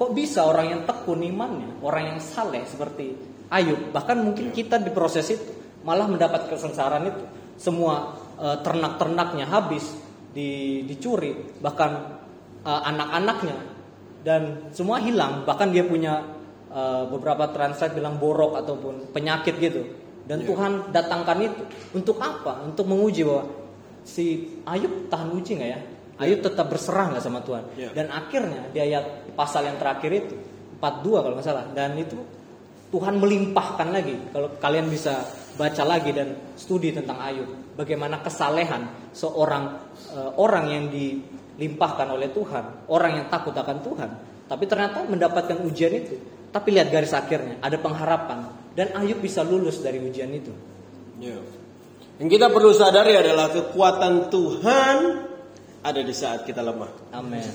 kok 0.00 0.16
bisa 0.16 0.48
orang 0.48 0.72
yang 0.72 0.82
tekun 0.88 1.20
imannya, 1.20 1.84
orang 1.84 2.16
yang 2.16 2.18
saleh 2.24 2.64
seperti 2.64 3.12
Ayub, 3.52 3.92
bahkan 3.92 4.16
mungkin 4.16 4.48
kita 4.48 4.80
di 4.80 4.88
proses 4.88 5.28
itu 5.28 5.44
malah 5.84 6.08
mendapat 6.08 6.48
kesengsaraan 6.48 7.04
itu. 7.04 7.22
Semua 7.60 8.16
e, 8.38 8.46
ternak-ternaknya 8.64 9.44
habis 9.50 9.90
di, 10.32 10.80
dicuri, 10.88 11.34
bahkan 11.60 12.16
e, 12.62 12.70
anak-anaknya 12.70 13.58
dan 14.22 14.72
semua 14.72 15.02
hilang, 15.02 15.44
bahkan 15.48 15.72
dia 15.72 15.80
punya 15.80 16.20
uh, 16.68 17.08
beberapa 17.08 17.48
translate 17.50 17.96
bilang 17.96 18.20
borok 18.20 18.60
ataupun 18.60 19.12
penyakit 19.16 19.56
gitu. 19.56 19.82
Dan 20.28 20.44
yeah. 20.44 20.48
Tuhan 20.52 20.72
datangkan 20.92 21.38
itu 21.40 21.62
untuk 21.96 22.20
apa? 22.20 22.62
Untuk 22.68 22.84
menguji 22.84 23.24
bahwa 23.24 23.48
si 24.04 24.56
Ayub 24.68 25.08
tahan 25.08 25.32
uji 25.32 25.56
nggak 25.56 25.70
ya? 25.72 25.80
Ayub 26.20 26.44
tetap 26.44 26.68
berserah 26.68 27.16
nggak 27.16 27.24
sama 27.24 27.40
Tuhan. 27.40 27.64
Yeah. 27.80 27.92
Dan 27.96 28.12
akhirnya 28.12 28.68
di 28.68 28.78
ayat 28.78 29.32
pasal 29.32 29.64
yang 29.64 29.80
terakhir 29.80 30.10
itu 30.12 30.36
42 30.76 31.24
kalau 31.24 31.34
nggak 31.40 31.46
salah. 31.48 31.64
Dan 31.72 31.96
itu 31.96 32.20
Tuhan 32.92 33.16
melimpahkan 33.16 33.88
lagi. 33.88 34.16
Kalau 34.28 34.48
kalian 34.60 34.86
bisa 34.92 35.24
baca 35.56 35.82
lagi 35.88 36.12
dan 36.12 36.54
studi 36.60 36.92
tentang 36.92 37.16
Ayub, 37.24 37.48
bagaimana 37.72 38.20
kesalehan 38.20 39.12
seorang 39.16 39.64
uh, 40.12 40.36
orang 40.36 40.64
yang 40.68 40.84
dilimpahkan 40.92 42.06
oleh 42.12 42.28
Tuhan, 42.30 42.90
orang 42.92 43.24
yang 43.24 43.26
takut 43.32 43.56
akan 43.56 43.78
Tuhan, 43.80 44.10
tapi 44.44 44.64
ternyata 44.68 45.08
mendapatkan 45.08 45.56
ujian 45.64 45.92
itu 45.96 46.16
tapi 46.50 46.74
lihat 46.74 46.90
garis 46.90 47.14
akhirnya, 47.14 47.62
ada 47.62 47.78
pengharapan 47.78 48.50
dan 48.74 48.90
Ayub 48.98 49.22
bisa 49.22 49.46
lulus 49.46 49.78
dari 49.78 50.02
ujian 50.02 50.30
itu. 50.34 50.50
Ya. 51.22 51.38
Yang 52.18 52.28
kita 52.36 52.46
perlu 52.50 52.74
sadari 52.74 53.14
adalah 53.14 53.54
kekuatan 53.54 54.28
Tuhan 54.28 54.96
ada 55.80 56.00
di 56.00 56.14
saat 56.14 56.44
kita 56.44 56.60
lemah. 56.60 57.12
Amin. 57.16 57.48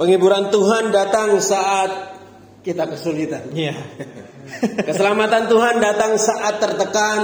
Penghiburan 0.00 0.48
Tuhan 0.48 0.88
datang 0.88 1.36
saat 1.44 2.16
kita 2.64 2.88
kesulitan. 2.88 3.52
Iya. 3.52 3.76
Keselamatan 4.88 5.48
Tuhan 5.48 5.76
datang 5.80 6.16
saat 6.16 6.56
tertekan. 6.56 7.22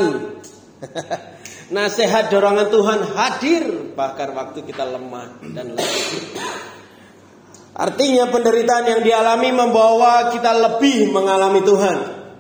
Nasihat 1.77 2.31
dorongan 2.31 2.71
Tuhan 2.71 3.01
hadir 3.17 3.65
bahkan 3.99 4.31
waktu 4.37 4.63
kita 4.63 4.87
lemah 4.87 5.43
dan 5.51 5.75
lemah. 5.75 6.55
Artinya 7.77 8.33
penderitaan 8.33 8.87
yang 8.89 9.03
dialami 9.05 9.51
membawa 9.53 10.33
kita 10.33 10.53
lebih 10.55 11.13
mengalami 11.13 11.61
Tuhan. 11.61 11.99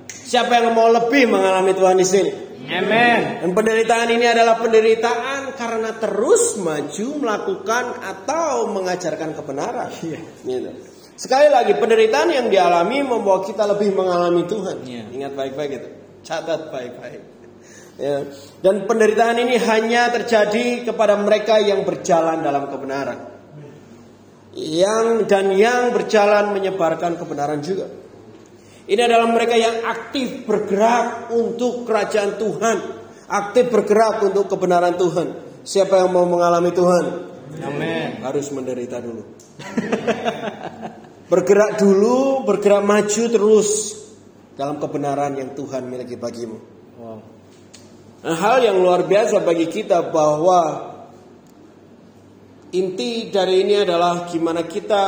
Siapa 0.08 0.62
yang 0.62 0.72
mau 0.72 0.88
lebih 0.88 1.28
mengalami 1.28 1.76
Tuhan 1.76 1.96
di 2.00 2.06
sini? 2.06 2.45
Amen. 2.66 3.20
Dan 3.46 3.50
penderitaan 3.54 4.08
ini 4.10 4.26
adalah 4.26 4.58
penderitaan 4.58 5.54
karena 5.54 5.94
terus 5.96 6.58
maju 6.58 7.08
melakukan 7.22 7.84
atau 8.02 8.74
mengajarkan 8.74 9.38
kebenaran. 9.38 9.90
Yeah. 10.02 10.22
Gitu. 10.42 10.70
Sekali 11.16 11.48
lagi 11.48 11.78
penderitaan 11.78 12.28
yang 12.34 12.46
dialami 12.50 13.06
membawa 13.06 13.46
kita 13.46 13.64
lebih 13.70 13.94
mengalami 13.94 14.44
Tuhan. 14.50 14.76
Yeah. 14.82 15.06
Ingat 15.14 15.32
baik-baik 15.38 15.70
itu. 15.78 15.88
Catat 16.26 16.74
baik-baik. 16.74 17.22
Ya. 17.96 18.28
Dan 18.60 18.84
penderitaan 18.84 19.40
ini 19.40 19.56
hanya 19.56 20.12
terjadi 20.12 20.84
kepada 20.84 21.16
mereka 21.16 21.56
yang 21.62 21.86
berjalan 21.86 22.44
dalam 22.44 22.68
kebenaran 22.68 23.36
yang 24.56 25.28
dan 25.28 25.52
yang 25.52 25.92
berjalan 25.92 26.56
menyebarkan 26.56 27.20
kebenaran 27.20 27.60
juga. 27.60 27.92
Ini 28.86 29.02
adalah 29.02 29.26
mereka 29.26 29.58
yang 29.58 29.82
aktif 29.82 30.46
bergerak 30.46 31.34
untuk 31.34 31.82
kerajaan 31.82 32.38
Tuhan, 32.38 32.76
aktif 33.26 33.66
bergerak 33.66 34.22
untuk 34.22 34.46
kebenaran 34.46 34.94
Tuhan. 34.94 35.42
Siapa 35.66 36.06
yang 36.06 36.14
mau 36.14 36.22
mengalami 36.22 36.70
Tuhan? 36.70 37.04
Amin. 37.66 38.22
Harus 38.22 38.46
menderita 38.54 39.02
dulu. 39.02 39.26
bergerak 41.26 41.82
dulu, 41.82 42.46
bergerak 42.46 42.86
maju 42.86 43.22
terus 43.26 43.70
dalam 44.54 44.78
kebenaran 44.78 45.34
yang 45.34 45.50
Tuhan 45.58 45.90
miliki 45.90 46.14
bagimu. 46.14 46.58
Wow. 47.02 47.18
Nah, 48.22 48.36
hal 48.38 48.62
yang 48.62 48.78
luar 48.78 49.02
biasa 49.02 49.42
bagi 49.42 49.66
kita 49.66 50.14
bahwa 50.14 50.94
inti 52.74 53.30
dari 53.30 53.62
ini 53.62 53.78
adalah 53.78 54.26
gimana 54.26 54.66
kita 54.66 55.04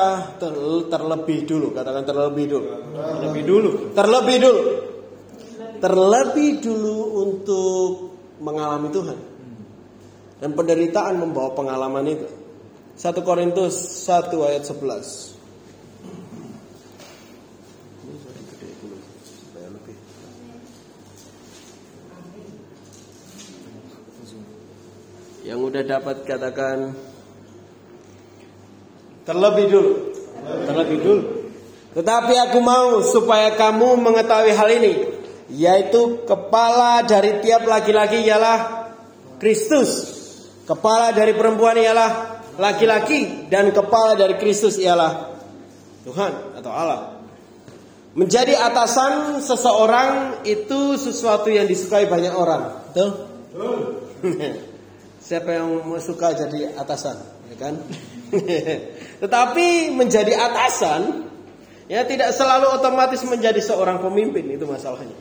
terlebih 0.87 1.43
dulu, 1.43 1.75
katakan 1.75 2.05
terlebih 2.07 2.47
dulu. 2.47 2.69
Terlebih 2.95 3.43
dulu. 3.43 3.71
Terlebih 3.97 4.37
dulu. 4.39 4.63
Terlebih 5.79 6.51
dulu 6.63 6.97
untuk 7.27 7.91
mengalami 8.39 8.89
Tuhan. 8.95 9.19
Dan 10.39 10.55
penderitaan 10.55 11.19
membawa 11.19 11.51
pengalaman 11.55 12.07
itu. 12.07 12.29
1 12.99 13.27
Korintus 13.27 13.75
1 14.07 14.35
ayat 14.43 14.63
11. 14.67 15.39
Yang 25.47 25.61
udah 25.65 25.83
dapat 25.87 26.29
katakan 26.29 26.93
terlebih 29.29 29.67
dulu. 29.69 29.93
Terlebih 30.65 30.99
dulu. 31.05 31.23
Tetapi 31.93 32.35
aku 32.49 32.59
mau 32.65 33.05
supaya 33.05 33.53
kamu 33.53 34.01
mengetahui 34.01 34.53
hal 34.57 34.69
ini, 34.73 34.93
yaitu 35.53 36.25
kepala 36.25 37.05
dari 37.05 37.45
tiap 37.45 37.69
laki-laki 37.69 38.25
ialah 38.25 38.89
Kristus. 39.37 40.17
Kepala 40.65 41.13
dari 41.13 41.37
perempuan 41.37 41.77
ialah 41.77 42.41
laki-laki 42.57 43.49
dan 43.49 43.73
kepala 43.73 44.17
dari 44.17 44.37
Kristus 44.37 44.77
ialah 44.81 45.33
Tuhan 46.05 46.61
atau 46.61 46.73
Allah. 46.73 47.01
Menjadi 48.17 48.57
atasan 48.57 49.45
seseorang 49.45 50.43
itu 50.43 50.97
sesuatu 50.99 51.53
yang 51.53 51.69
disukai 51.71 52.09
banyak 52.09 52.35
orang, 52.35 52.83
betul? 52.91 53.09
Siapa 55.29 55.51
yang 55.55 55.69
suka 56.01 56.35
jadi 56.35 56.73
atasan, 56.75 57.17
ya 57.53 57.57
kan? 57.61 57.75
Tetapi 59.23 59.93
menjadi 59.95 60.33
atasan 60.37 61.27
ya 61.89 62.05
tidak 62.05 62.37
selalu 62.37 62.79
otomatis 62.79 63.25
menjadi 63.25 63.59
seorang 63.59 63.99
pemimpin 63.99 64.45
itu 64.47 64.65
masalahnya. 64.69 65.17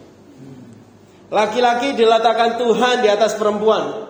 Laki-laki 1.27 1.95
diletakkan 1.95 2.55
Tuhan 2.55 3.03
di 3.03 3.09
atas 3.11 3.35
perempuan. 3.35 4.07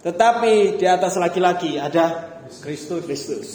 Tetapi 0.00 0.80
di 0.80 0.86
atas 0.88 1.20
laki-laki 1.20 1.76
ada 1.76 2.40
Kristus. 2.64 3.04
Kristus. 3.04 3.48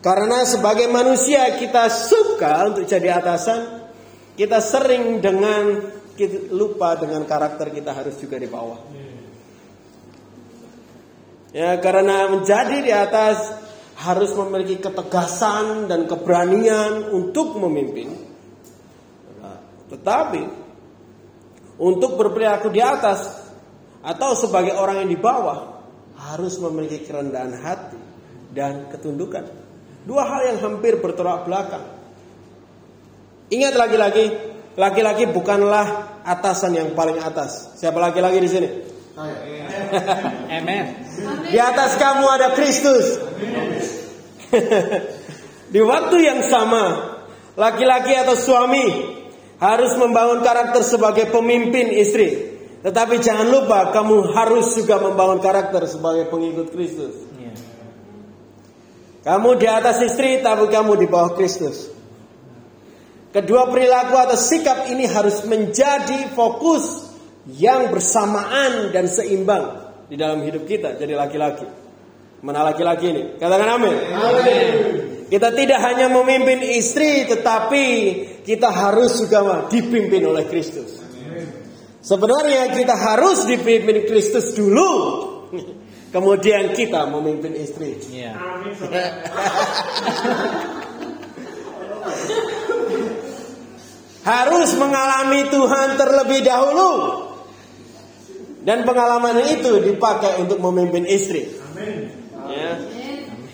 Karena 0.00 0.44
sebagai 0.48 0.88
manusia 0.88 1.56
kita 1.56 1.88
suka 1.88 2.68
untuk 2.68 2.84
jadi 2.88 3.20
atasan, 3.20 3.88
kita 4.36 4.60
sering 4.60 5.20
dengan 5.20 5.92
kita 6.16 6.52
lupa 6.52 6.96
dengan 7.00 7.24
karakter 7.24 7.72
kita 7.72 7.96
harus 7.96 8.16
juga 8.20 8.36
di 8.36 8.48
bawah. 8.48 8.80
Ya, 11.50 11.80
karena 11.82 12.30
menjadi 12.30 12.78
di 12.84 12.92
atas 12.92 13.50
harus 14.00 14.32
memiliki 14.32 14.80
ketegasan 14.80 15.84
dan 15.84 16.08
keberanian 16.08 17.12
untuk 17.12 17.60
memimpin. 17.60 18.08
Nah, 19.36 19.60
tetapi 19.92 20.42
untuk 21.76 22.16
berperilaku 22.16 22.72
di 22.72 22.80
atas 22.80 23.52
atau 24.00 24.32
sebagai 24.32 24.72
orang 24.80 25.04
yang 25.04 25.10
di 25.12 25.20
bawah 25.20 25.84
harus 26.16 26.56
memiliki 26.64 27.04
kerendahan 27.04 27.60
hati 27.60 28.00
dan 28.56 28.88
ketundukan. 28.88 29.44
Dua 30.08 30.24
hal 30.24 30.56
yang 30.56 30.58
hampir 30.64 30.96
bertolak 30.96 31.44
belakang. 31.44 31.84
Ingat 33.52 33.74
lagi-lagi, 33.76 34.26
laki-laki 34.80 35.28
bukanlah 35.28 36.20
atasan 36.24 36.72
yang 36.72 36.88
paling 36.96 37.20
atas. 37.20 37.76
Siapa 37.76 38.00
laki-laki 38.00 38.38
di 38.40 38.48
sini? 38.48 38.68
Amen. 40.48 40.84
Di 41.52 41.58
atas 41.60 42.00
kamu 42.00 42.24
ada 42.24 42.56
Kristus. 42.56 43.20
Di 45.72 45.80
waktu 45.80 46.16
yang 46.18 46.40
sama, 46.42 47.14
laki-laki 47.54 48.14
atau 48.14 48.34
suami 48.34 48.86
harus 49.60 49.92
membangun 50.00 50.42
karakter 50.42 50.82
sebagai 50.82 51.30
pemimpin 51.30 51.92
istri. 51.94 52.50
Tetapi 52.80 53.20
jangan 53.20 53.46
lupa 53.46 53.92
kamu 53.92 54.32
harus 54.32 54.72
juga 54.72 54.96
membangun 54.98 55.38
karakter 55.38 55.84
sebagai 55.84 56.32
pengikut 56.32 56.72
Kristus. 56.72 57.12
Iya. 57.36 57.52
Kamu 59.20 59.60
di 59.60 59.68
atas 59.68 60.00
istri 60.00 60.40
tapi 60.40 60.72
kamu 60.72 60.96
di 60.96 61.06
bawah 61.06 61.36
Kristus. 61.36 61.92
Kedua 63.30 63.70
perilaku 63.70 64.16
atau 64.16 64.34
sikap 64.34 64.90
ini 64.90 65.06
harus 65.06 65.44
menjadi 65.46 66.34
fokus 66.34 67.14
yang 67.46 67.94
bersamaan 67.94 68.90
dan 68.90 69.06
seimbang 69.06 69.92
di 70.10 70.18
dalam 70.18 70.42
hidup 70.42 70.66
kita 70.66 70.98
jadi 70.98 71.14
laki-laki. 71.14 71.68
Mana 72.40 72.64
laki-laki 72.64 73.12
ini? 73.12 73.22
Katakan 73.36 73.68
amin. 73.76 73.96
Kita 75.28 75.52
tidak 75.52 75.78
hanya 75.84 76.08
memimpin 76.08 76.64
istri 76.64 77.28
tetapi 77.28 77.84
kita 78.42 78.72
harus 78.72 79.20
juga 79.20 79.68
dipimpin 79.68 80.24
oleh 80.24 80.48
Kristus. 80.48 80.98
Sebenarnya 82.00 82.72
kita 82.72 82.96
harus 82.96 83.44
dipimpin 83.44 84.08
Kristus 84.08 84.56
dulu. 84.56 84.90
Kemudian 86.14 86.74
kita 86.74 87.06
memimpin 87.06 87.54
istri. 87.54 87.94
Iya. 88.10 88.34
Harus 94.26 94.70
mengalami 94.74 95.46
Tuhan 95.52 95.88
terlebih 95.94 96.40
dahulu. 96.42 96.90
Dan 98.60 98.82
pengalaman 98.82 99.40
itu 99.46 99.78
dipakai 99.86 100.42
untuk 100.42 100.58
memimpin 100.58 101.06
istri. 101.06 101.46
Ya. 102.50 102.72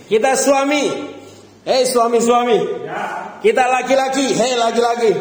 Kita 0.06 0.38
suami, 0.38 0.84
hei 1.66 1.82
suami-suami. 1.84 2.58
Kita 3.42 3.62
laki-laki, 3.66 4.26
hei 4.32 4.54
laki-laki. 4.54 5.12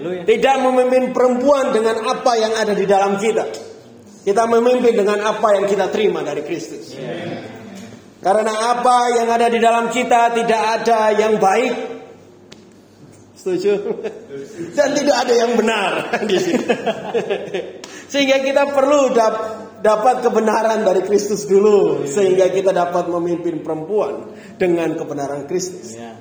Tidak 0.00 0.56
memimpin 0.64 1.12
perempuan 1.12 1.70
dengan 1.76 2.00
apa 2.08 2.32
yang 2.40 2.52
ada 2.56 2.72
di 2.72 2.86
dalam 2.88 3.20
kita. 3.20 3.44
Kita 4.20 4.44
memimpin 4.48 4.96
dengan 4.96 5.20
apa 5.24 5.56
yang 5.56 5.64
kita 5.64 5.88
terima 5.88 6.20
dari 6.20 6.44
Kristus. 6.44 6.92
Karena 8.20 8.76
apa 8.76 9.16
yang 9.16 9.28
ada 9.32 9.48
di 9.48 9.56
dalam 9.56 9.88
kita 9.88 10.36
tidak 10.36 10.60
ada 10.80 11.16
yang 11.16 11.40
baik. 11.40 11.72
Setuju? 13.32 13.72
Dan 14.76 14.92
tidak 14.92 15.16
ada 15.24 15.32
yang 15.32 15.56
benar 15.56 15.92
di 16.28 16.36
sini. 16.36 16.64
Sehingga 18.12 18.44
kita 18.44 18.68
perlu 18.76 19.16
dap- 19.16 19.69
dapat 19.80 20.24
kebenaran 20.24 20.84
dari 20.84 21.00
Kristus 21.04 21.48
dulu, 21.48 22.04
sehingga 22.04 22.52
kita 22.52 22.72
dapat 22.72 23.08
memimpin 23.08 23.64
perempuan 23.64 24.28
dengan 24.60 24.92
kebenaran 24.96 25.48
Kristus. 25.48 25.96
Iya. 25.96 26.12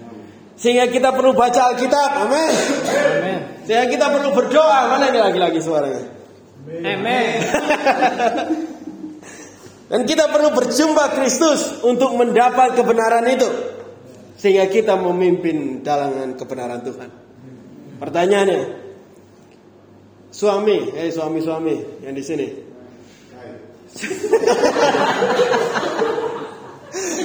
Sehingga 0.59 0.91
kita 0.91 1.15
perlu 1.15 1.31
baca 1.31 1.71
Alkitab, 1.71 2.27
amin. 2.27 2.53
Sehingga 3.63 3.87
kita 3.87 4.11
perlu 4.11 4.35
berdoa, 4.35 4.91
mana 4.91 5.07
ini 5.07 5.19
lagi-lagi 5.23 5.59
suaranya? 5.63 6.03
Amen. 6.67 7.35
Dan 9.89 10.05
kita 10.05 10.29
perlu 10.29 10.51
berjumpa 10.51 11.15
Kristus 11.15 11.79
untuk 11.81 12.11
mendapat 12.19 12.75
kebenaran 12.75 13.23
itu. 13.31 13.47
Sehingga 14.35 14.67
kita 14.67 14.99
memimpin 14.99 15.79
dalangan 15.79 16.35
kebenaran 16.35 16.83
Tuhan. 16.83 17.09
Pertanyaannya, 17.99 18.61
suami, 20.29 20.93
eh 20.95 21.11
suami-suami 21.11 22.03
yang 22.03 22.15
di 22.15 22.23
sini. 22.23 22.47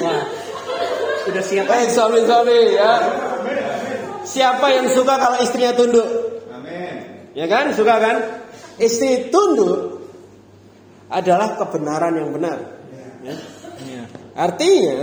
Wah. 0.04 0.22
Sudah 1.24 1.44
siap. 1.44 1.66
Eh 1.68 1.88
suami-suami 1.88 2.58
ya. 2.76 2.92
Siapa 4.24 4.66
yang 4.72 4.88
suka 4.92 5.14
kalau 5.20 5.38
istrinya 5.40 5.72
tunduk? 5.76 6.08
Ya 7.34 7.50
kan, 7.50 7.74
suka 7.74 7.98
kan? 7.98 8.16
Istri 8.78 9.34
tunduk 9.34 10.06
adalah 11.10 11.58
kebenaran 11.58 12.14
yang 12.14 12.30
benar. 12.30 12.58
Ya. 13.26 13.34
Iya. 13.82 14.02
Artinya, 14.38 14.98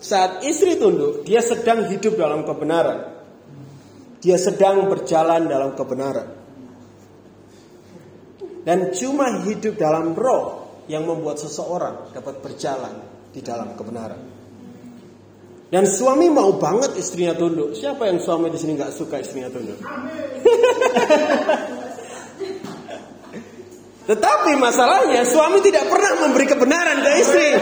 saat 0.00 0.40
istri 0.48 0.80
tunduk, 0.80 1.28
dia 1.28 1.44
sedang 1.44 1.88
hidup 1.92 2.16
dalam 2.16 2.48
kebenaran. 2.48 3.12
Dia 4.24 4.40
sedang 4.40 4.88
berjalan 4.88 5.44
dalam 5.44 5.76
kebenaran. 5.76 6.28
Dan 8.64 8.96
cuma 8.96 9.44
hidup 9.44 9.76
dalam 9.76 10.16
roh 10.16 10.63
yang 10.90 11.06
membuat 11.08 11.40
seseorang 11.40 12.12
dapat 12.12 12.44
berjalan 12.44 13.00
di 13.32 13.40
dalam 13.40 13.72
kebenaran. 13.74 14.20
Dan 15.74 15.90
suami 15.90 16.30
mau 16.30 16.54
banget 16.54 16.94
istrinya 16.94 17.34
tunduk. 17.34 17.74
Siapa 17.74 18.06
yang 18.06 18.22
suami 18.22 18.46
di 18.52 18.58
sini 18.60 18.76
nggak 18.78 18.92
suka 18.94 19.18
istrinya 19.18 19.50
tunduk? 19.50 19.74
Tetapi 24.04 24.52
masalahnya 24.60 25.24
suami 25.24 25.64
tidak 25.64 25.88
pernah 25.88 26.20
memberi 26.20 26.44
kebenaran 26.46 27.02
ke 27.02 27.10
istri. 27.18 27.48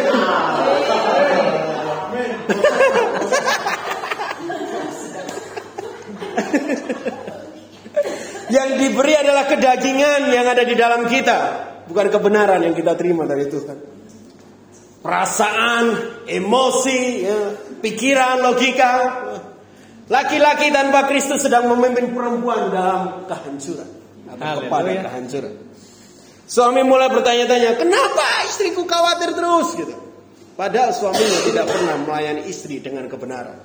yang 8.52 8.76
diberi 8.76 9.16
adalah 9.16 9.48
kedagingan 9.48 10.28
yang 10.28 10.44
ada 10.44 10.60
di 10.66 10.74
dalam 10.76 11.08
kita, 11.08 11.71
bukan 11.88 12.06
kebenaran 12.12 12.60
yang 12.62 12.74
kita 12.76 12.92
terima 12.94 13.26
dari 13.26 13.46
Tuhan. 13.48 13.78
perasaan, 15.02 15.84
emosi, 16.30 17.26
ya, 17.26 17.38
pikiran, 17.82 18.38
logika. 18.38 18.94
Laki-laki 20.06 20.70
tanpa 20.70 21.10
Kristus 21.10 21.42
sedang 21.42 21.66
memimpin 21.74 22.14
perempuan 22.14 22.70
dalam 22.70 23.26
kehancuran 23.26 23.90
atau 24.30 24.62
kepada 24.62 24.90
kehancuran. 25.10 25.54
Suami 26.46 26.86
mulai 26.86 27.10
bertanya-tanya, 27.10 27.74
kenapa 27.80 28.46
istriku 28.46 28.86
khawatir 28.86 29.34
terus 29.34 29.74
gitu. 29.74 29.94
Padahal 30.52 30.92
suaminya 30.92 31.40
tidak 31.48 31.64
pernah 31.64 31.96
melayani 32.04 32.42
istri 32.46 32.78
dengan 32.78 33.08
kebenaran. 33.08 33.58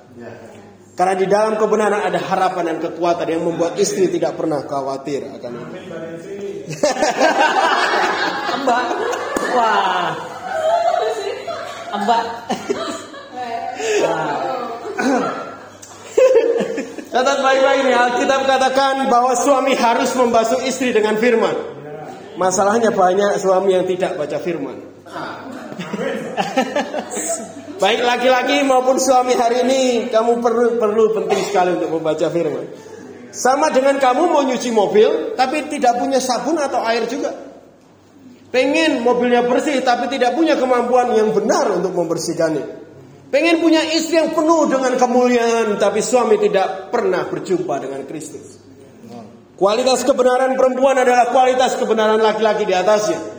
Karena 0.98 1.14
di 1.14 1.30
dalam 1.30 1.54
kebenaran 1.54 2.10
ada 2.10 2.18
harapan 2.18 2.74
dan 2.74 2.82
kekuatan 2.82 3.30
yang 3.30 3.46
membuat 3.46 3.78
istri 3.78 4.10
tidak 4.10 4.34
pernah 4.34 4.66
khawatir 4.66 5.30
akan 5.30 5.52
itu. 5.54 5.78
Mbak, 8.66 8.86
wah, 9.54 10.10
Mbak. 12.02 12.24
Catat 17.08 17.38
baik-baik 17.46 17.80
ini 17.86 17.94
Alkitab 17.94 18.42
katakan 18.42 19.06
bahwa 19.06 19.38
suami 19.38 19.78
harus 19.78 20.10
membasuh 20.18 20.66
istri 20.66 20.90
dengan 20.90 21.14
firman. 21.14 21.54
Masalahnya 22.34 22.90
banyak 22.90 23.38
suami 23.38 23.78
yang 23.78 23.86
tidak 23.86 24.18
baca 24.18 24.42
firman. 24.42 24.82
Baik 27.78 28.02
laki-laki 28.02 28.66
maupun 28.66 28.98
suami 28.98 29.38
hari 29.38 29.62
ini 29.62 29.80
kamu 30.10 30.42
perlu 30.42 30.82
perlu 30.82 31.14
penting 31.14 31.40
sekali 31.46 31.78
untuk 31.78 31.94
membaca 31.94 32.26
firman. 32.26 32.66
Sama 33.30 33.70
dengan 33.70 34.02
kamu 34.02 34.22
mau 34.34 34.42
nyuci 34.42 34.74
mobil 34.74 35.38
tapi 35.38 35.70
tidak 35.70 36.02
punya 36.02 36.18
sabun 36.18 36.58
atau 36.58 36.82
air 36.82 37.06
juga. 37.06 37.30
Pengen 38.50 39.06
mobilnya 39.06 39.46
bersih 39.46 39.78
tapi 39.84 40.10
tidak 40.10 40.34
punya 40.34 40.58
kemampuan 40.58 41.14
yang 41.14 41.30
benar 41.30 41.70
untuk 41.70 41.94
membersihkannya. 41.94 42.66
Pengen 43.30 43.62
punya 43.62 43.84
istri 43.94 44.18
yang 44.18 44.34
penuh 44.34 44.66
dengan 44.66 44.98
kemuliaan 44.98 45.78
tapi 45.78 46.02
suami 46.02 46.40
tidak 46.40 46.90
pernah 46.90 47.30
berjumpa 47.30 47.74
dengan 47.78 48.02
Kristus. 48.08 48.58
Kualitas 49.54 50.02
kebenaran 50.06 50.54
perempuan 50.54 50.98
adalah 50.98 51.30
kualitas 51.34 51.78
kebenaran 51.78 52.18
laki-laki 52.18 52.66
di 52.66 52.74
atasnya. 52.74 53.37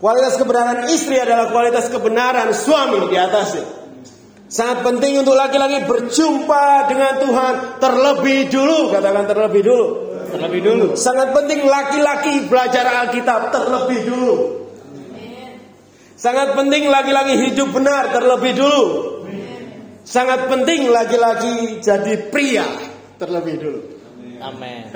Kualitas 0.00 0.40
kebenaran 0.40 0.88
istri 0.88 1.20
adalah 1.20 1.52
kualitas 1.52 1.92
kebenaran 1.92 2.48
suami 2.56 3.12
di 3.12 3.20
atasnya. 3.20 3.68
Sangat 4.50 4.82
penting 4.82 5.20
untuk 5.20 5.36
laki-laki 5.36 5.84
berjumpa 5.86 6.88
dengan 6.88 7.20
Tuhan 7.20 7.54
terlebih 7.78 8.48
dulu, 8.48 8.90
katakan 8.90 9.28
terlebih 9.28 9.62
dulu. 9.62 9.86
Terlebih 10.32 10.60
dulu. 10.64 10.86
Sangat 10.96 11.36
penting 11.36 11.68
laki-laki 11.68 12.48
belajar 12.48 12.82
Alkitab 13.06 13.52
terlebih 13.52 14.00
dulu. 14.08 14.34
Sangat 16.16 16.56
penting 16.56 16.88
laki-laki 16.88 17.34
hidup 17.36 17.68
benar 17.68 18.08
terlebih 18.10 18.52
dulu. 18.56 18.84
Sangat 20.02 20.48
penting 20.48 20.88
laki-laki 20.88 21.78
jadi 21.84 22.14
pria 22.32 22.66
terlebih 23.20 23.54
dulu. 23.60 23.80
Amin. 24.40 24.88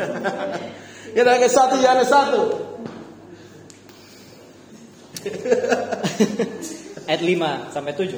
Kita 1.14 1.32
ke 1.38 1.46
satu 1.46 1.78
Yohanes 1.78 2.10
satu. 2.10 2.73
Ayat 7.08 7.22
5 7.22 7.74
sampai 7.74 7.92
7. 7.96 8.16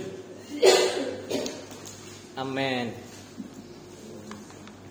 Amin. 2.36 2.92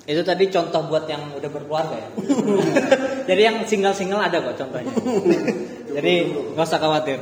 Itu 0.06 0.22
tadi 0.22 0.50
contoh 0.54 0.86
buat 0.86 1.10
yang 1.10 1.34
udah 1.34 1.50
berkeluarga 1.50 1.98
ya. 1.98 2.10
Jadi 3.30 3.42
yang 3.42 3.66
single-single 3.66 4.22
ada 4.22 4.38
kok 4.38 4.58
contohnya. 4.62 4.94
Jadi 5.90 6.14
nggak 6.54 6.66
usah 6.66 6.78
khawatir. 6.78 7.20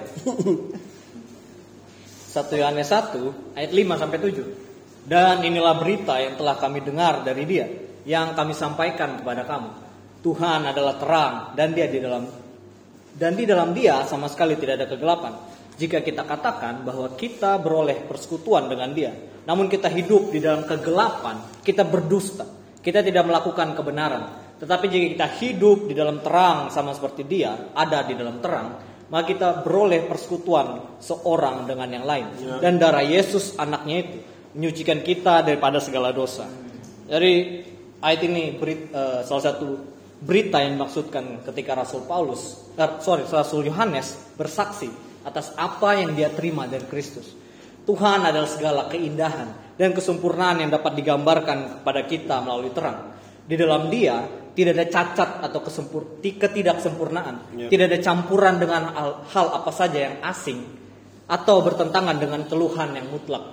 1 2.33 2.59
Yohanes 2.59 2.89
1 2.91 3.55
ayat 3.55 3.71
5 3.71 4.01
sampai 4.01 4.19
7. 4.19 5.07
Dan 5.07 5.43
inilah 5.43 5.79
berita 5.79 6.19
yang 6.19 6.35
telah 6.39 6.55
kami 6.59 6.79
dengar 6.83 7.23
dari 7.23 7.43
dia 7.47 7.67
yang 8.03 8.35
kami 8.35 8.51
sampaikan 8.51 9.19
kepada 9.23 9.47
kamu. 9.47 9.69
Tuhan 10.23 10.63
adalah 10.67 10.95
terang 10.99 11.35
dan 11.55 11.75
dia 11.75 11.87
di 11.91 11.99
dalam 11.99 12.42
dan 13.13 13.37
di 13.37 13.45
dalam 13.45 13.77
dia 13.77 14.01
sama 14.09 14.25
sekali 14.25 14.57
tidak 14.57 14.81
ada 14.81 14.87
kegelapan. 14.89 15.33
Jika 15.73 16.05
kita 16.05 16.25
katakan 16.25 16.85
bahwa 16.85 17.17
kita 17.17 17.57
beroleh 17.57 18.05
persekutuan 18.05 18.69
dengan 18.69 18.93
dia, 18.93 19.13
namun 19.45 19.69
kita 19.69 19.89
hidup 19.89 20.29
di 20.29 20.37
dalam 20.41 20.65
kegelapan, 20.69 21.61
kita 21.65 21.81
berdusta. 21.85 22.45
Kita 22.83 22.99
tidak 23.01 23.25
melakukan 23.25 23.73
kebenaran. 23.73 24.23
Tetapi 24.59 24.85
jika 24.91 25.07
kita 25.17 25.27
hidup 25.39 25.89
di 25.89 25.93
dalam 25.97 26.21
terang 26.21 26.69
sama 26.69 26.93
seperti 26.93 27.25
dia, 27.25 27.73
ada 27.73 28.05
di 28.05 28.13
dalam 28.13 28.37
terang, 28.37 28.67
maka 29.09 29.23
kita 29.29 29.49
beroleh 29.65 30.05
persekutuan 30.05 30.99
seorang 31.01 31.67
dengan 31.67 31.89
yang 31.89 32.05
lain. 32.05 32.27
Ya. 32.37 32.55
Dan 32.61 32.77
darah 32.79 33.03
Yesus 33.03 33.57
anaknya 33.57 33.95
itu 34.07 34.17
menyucikan 34.53 35.01
kita 35.01 35.41
daripada 35.41 35.81
segala 35.81 36.13
dosa. 36.13 36.45
Jadi 37.09 37.33
ayat 37.99 38.21
ini 38.25 38.43
beri- 38.55 38.89
eh, 38.93 39.21
salah 39.25 39.43
satu 39.53 39.92
berita 40.23 40.63
yang 40.63 40.79
dimaksudkan 40.79 41.43
ketika 41.43 41.75
Rasul 41.75 42.07
Paulus, 42.07 42.71
eh, 42.79 42.91
sorry, 43.03 43.27
Rasul 43.27 43.67
Yohanes 43.67 44.33
bersaksi 44.39 44.87
atas 45.27 45.51
apa 45.59 45.99
yang 45.99 46.15
dia 46.15 46.31
terima 46.31 46.63
dari 46.63 46.87
Kristus. 46.87 47.35
Tuhan 47.83 48.23
adalah 48.23 48.47
segala 48.47 48.87
keindahan 48.87 49.75
dan 49.75 49.91
kesempurnaan 49.91 50.63
yang 50.63 50.71
dapat 50.71 50.95
digambarkan 50.95 51.83
kepada 51.83 52.01
kita 52.07 52.39
melalui 52.39 52.71
terang. 52.71 53.11
Di 53.43 53.59
dalam 53.59 53.91
Dia 53.91 54.23
tidak 54.55 54.79
ada 54.79 54.85
cacat 54.87 55.29
atau 55.43 55.59
kesempur, 55.59 56.23
ti- 56.23 56.39
ketidaksempurnaan, 56.39 57.35
Ya. 57.59 57.67
tidak 57.67 57.91
ada 57.91 57.99
campuran 57.99 58.55
dengan 58.55 58.95
hal, 58.95 59.09
hal 59.27 59.47
apa 59.59 59.71
saja 59.75 59.99
yang 59.99 60.15
asing 60.23 60.63
atau 61.27 61.59
bertentangan 61.59 62.15
dengan 62.15 62.47
keluhan 62.47 62.95
yang 62.95 63.11
mutlak. 63.11 63.43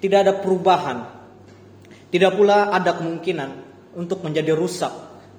Tidak 0.00 0.18
ada 0.24 0.32
perubahan, 0.40 1.04
tidak 2.08 2.32
pula 2.38 2.72
ada 2.72 2.96
kemungkinan 2.96 3.50
untuk 4.00 4.24
menjadi 4.24 4.56
rusak 4.56 4.92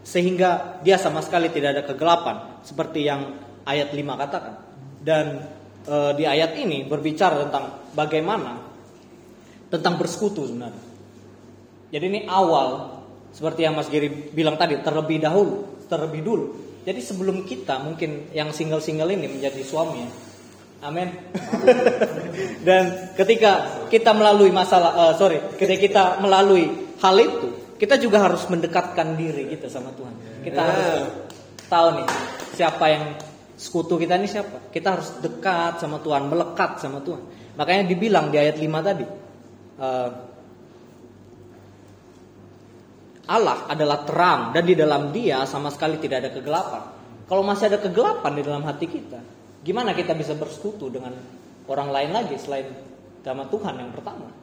sehingga 0.03 0.81
dia 0.81 0.95
sama 0.97 1.19
sekali 1.21 1.51
tidak 1.51 1.69
ada 1.75 1.83
kegelapan 1.85 2.63
seperti 2.63 3.05
yang 3.05 3.35
ayat 3.67 3.93
5 3.93 4.21
katakan. 4.25 4.55
Dan 4.99 5.25
e, 5.85 5.95
di 6.19 6.23
ayat 6.25 6.55
ini 6.59 6.87
berbicara 6.87 7.47
tentang 7.47 7.91
bagaimana 7.93 8.59
tentang 9.69 10.01
bersekutu 10.01 10.49
sebenarnya. 10.49 10.85
Jadi 11.89 12.05
ini 12.05 12.21
awal 12.25 12.99
seperti 13.29 13.65
yang 13.65 13.77
Mas 13.77 13.89
Giri 13.89 14.09
bilang 14.33 14.57
tadi 14.57 14.81
terlebih 14.81 15.21
dahulu, 15.21 15.85
terlebih 15.85 16.21
dulu. 16.25 16.45
Jadi 16.85 16.99
sebelum 17.05 17.45
kita 17.45 17.77
mungkin 17.85 18.33
yang 18.33 18.49
single-single 18.49 19.13
ini 19.13 19.29
menjadi 19.29 19.61
suami 19.61 19.97
ya. 20.01 20.11
Amin. 20.79 21.11
Dan 22.67 23.13
ketika 23.19 23.83
kita 23.91 24.15
melalui 24.15 24.49
masalah, 24.49 25.11
eh, 25.11 25.13
sorry, 25.19 25.37
ketika 25.59 25.79
kita 25.79 26.03
melalui 26.23 26.71
hal 27.03 27.15
itu, 27.19 27.58
kita 27.79 27.95
juga 27.95 28.27
harus 28.27 28.43
mendekatkan 28.51 29.15
diri 29.15 29.47
kita 29.55 29.71
sama 29.71 29.95
Tuhan. 29.95 30.43
Kita 30.43 30.59
Ya. 30.59 30.67
harus 30.67 30.91
tahu 31.71 31.87
nih 32.03 32.07
siapa 32.53 32.85
yang 32.91 33.03
sekutu 33.55 33.95
kita 33.95 34.19
ini 34.19 34.27
siapa. 34.27 34.67
Kita 34.67 34.99
harus 34.99 35.15
dekat 35.23 35.79
sama 35.79 36.03
Tuhan, 36.03 36.27
melekat 36.27 36.83
sama 36.83 36.99
Tuhan. 36.99 37.23
Makanya 37.55 37.87
dibilang 37.87 38.27
di 38.31 38.37
ayat 38.39 38.59
5 38.59 38.79
tadi, 38.83 39.05
eh, 39.79 40.09
Allah 43.29 43.69
adalah 43.69 44.03
terang 44.03 44.41
dan 44.55 44.63
di 44.65 44.73
dalam 44.73 45.13
Dia 45.13 45.45
sama 45.45 45.69
sekali 45.69 46.01
tidak 46.01 46.25
ada 46.25 46.29
kegelapan. 46.33 46.83
Kalau 47.29 47.45
masih 47.45 47.69
ada 47.69 47.77
kegelapan 47.77 48.31
di 48.33 48.41
dalam 48.41 48.65
hati 48.65 48.89
kita, 48.89 49.21
gimana 49.61 49.93
kita 49.93 50.17
bisa 50.17 50.33
bersekutu 50.33 50.89
dengan 50.89 51.13
orang 51.69 51.93
lain 51.93 52.09
lagi 52.09 52.35
selain 52.41 52.65
sama 53.21 53.45
Tuhan 53.45 53.75
yang 53.77 53.93
pertama? 53.93 54.38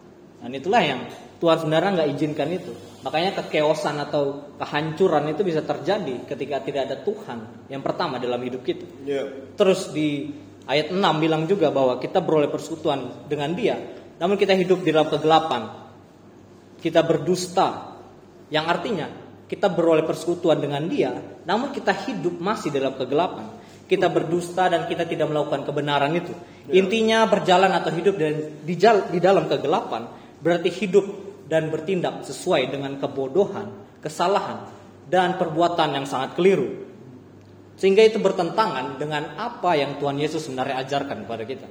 Dan 0.47 0.55
itulah 0.55 0.79
yang 0.79 1.03
Tuhan 1.43 1.59
sebenarnya 1.59 1.91
nggak 1.99 2.09
izinkan 2.15 2.47
itu. 2.55 2.71
Makanya 3.03 3.35
kekeosan 3.43 3.99
atau 3.99 4.55
kehancuran 4.63 5.27
itu 5.35 5.43
bisa 5.43 5.67
terjadi 5.67 6.23
ketika 6.23 6.63
tidak 6.63 6.87
ada 6.87 6.97
Tuhan 7.03 7.67
yang 7.67 7.83
pertama 7.83 8.23
dalam 8.23 8.39
hidup 8.39 8.63
kita. 8.63 8.87
Ya. 9.03 9.27
Terus 9.59 9.91
di 9.91 10.31
ayat 10.71 10.95
6 10.95 11.03
bilang 11.19 11.51
juga 11.51 11.75
bahwa 11.75 11.99
kita 11.99 12.23
beroleh 12.23 12.47
persekutuan 12.47 13.27
dengan 13.27 13.59
dia. 13.59 13.75
Namun 14.23 14.39
kita 14.39 14.55
hidup 14.55 14.87
di 14.87 14.95
dalam 14.95 15.11
kegelapan. 15.11 15.63
Kita 16.79 17.03
berdusta. 17.03 17.99
Yang 18.47 18.67
artinya 18.71 19.07
kita 19.51 19.67
beroleh 19.67 20.07
persekutuan 20.07 20.63
dengan 20.63 20.87
dia. 20.87 21.11
Namun 21.43 21.75
kita 21.75 21.91
hidup 22.07 22.39
masih 22.39 22.71
dalam 22.71 22.95
kegelapan. 22.95 23.51
Kita 23.91 24.11
berdusta 24.11 24.71
dan 24.71 24.87
kita 24.87 25.11
tidak 25.11 25.27
melakukan 25.27 25.67
kebenaran 25.67 26.15
itu. 26.15 26.31
Intinya 26.71 27.27
berjalan 27.27 27.71
atau 27.71 27.91
hidup 27.91 28.15
di 28.63 29.19
dalam 29.19 29.51
kegelapan 29.51 30.26
berarti 30.41 30.69
hidup 30.73 31.07
dan 31.47 31.71
bertindak 31.71 32.27
sesuai 32.27 32.71
dengan 32.75 32.99
kebodohan, 32.99 33.71
kesalahan, 34.03 34.67
dan 35.07 35.39
perbuatan 35.39 35.95
yang 35.95 36.07
sangat 36.07 36.35
keliru. 36.35 36.87
Sehingga 37.77 38.03
itu 38.03 38.19
bertentangan 38.19 38.97
dengan 38.97 39.37
apa 39.37 39.77
yang 39.77 40.01
Tuhan 40.01 40.17
Yesus 40.17 40.49
sebenarnya 40.49 40.83
ajarkan 40.83 41.29
kepada 41.29 41.45
kita. 41.45 41.69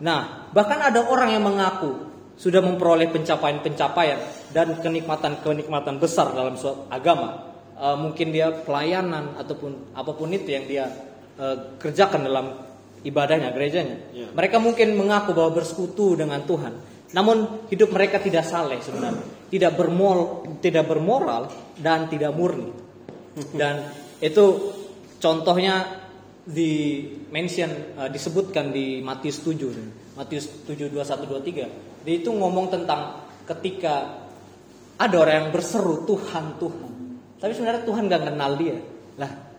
Nah, 0.00 0.48
bahkan 0.50 0.80
ada 0.80 1.04
orang 1.06 1.36
yang 1.36 1.44
mengaku 1.44 2.08
sudah 2.40 2.64
memperoleh 2.64 3.12
pencapaian-pencapaian 3.12 4.48
dan 4.56 4.80
kenikmatan-kenikmatan 4.80 6.00
besar 6.00 6.32
dalam 6.32 6.56
suatu 6.56 6.88
agama. 6.88 7.52
Eh, 7.76 7.96
mungkin 8.00 8.32
dia 8.32 8.48
pelayanan 8.64 9.36
ataupun 9.36 9.92
apa 9.92 10.12
pun 10.16 10.32
itu 10.32 10.48
yang 10.48 10.64
dia 10.64 10.88
eh, 11.36 11.56
kerjakan 11.76 12.24
dalam 12.24 12.46
ibadahnya, 13.04 13.52
gerejanya. 13.52 13.96
Ya. 14.16 14.28
Mereka 14.32 14.56
mungkin 14.56 14.96
mengaku 14.96 15.36
bahwa 15.36 15.60
bersekutu 15.60 16.16
dengan 16.16 16.44
Tuhan, 16.48 16.72
namun 17.10 17.66
hidup 17.66 17.90
mereka 17.90 18.22
tidak 18.22 18.46
saleh 18.46 18.78
sebenarnya, 18.78 19.50
tidak 19.50 19.74
bermol, 19.74 20.46
tidak 20.62 20.86
bermoral 20.86 21.50
dan 21.78 22.06
tidak 22.06 22.30
murni. 22.34 22.70
Dan 23.54 23.90
itu 24.22 24.74
contohnya 25.18 26.00
di 26.40 27.04
mention 27.30 27.94
uh, 27.98 28.08
disebutkan 28.08 28.72
di 28.72 29.04
Matius 29.04 29.44
7 29.44 30.16
Matius 30.16 30.66
7 30.66 30.90
21 30.90 31.30
23 32.02 32.02
dia 32.02 32.14
itu 32.16 32.30
ngomong 32.32 32.72
tentang 32.72 33.28
ketika 33.44 34.24
ada 34.96 35.16
orang 35.16 35.46
yang 35.46 35.50
berseru 35.52 36.04
Tuhan 36.04 36.60
Tuhan. 36.60 36.92
Tapi 37.40 37.52
sebenarnya 37.56 37.82
Tuhan 37.88 38.04
gak 38.08 38.24
kenal 38.28 38.52
dia. 38.60 38.76
Lah 39.16 39.49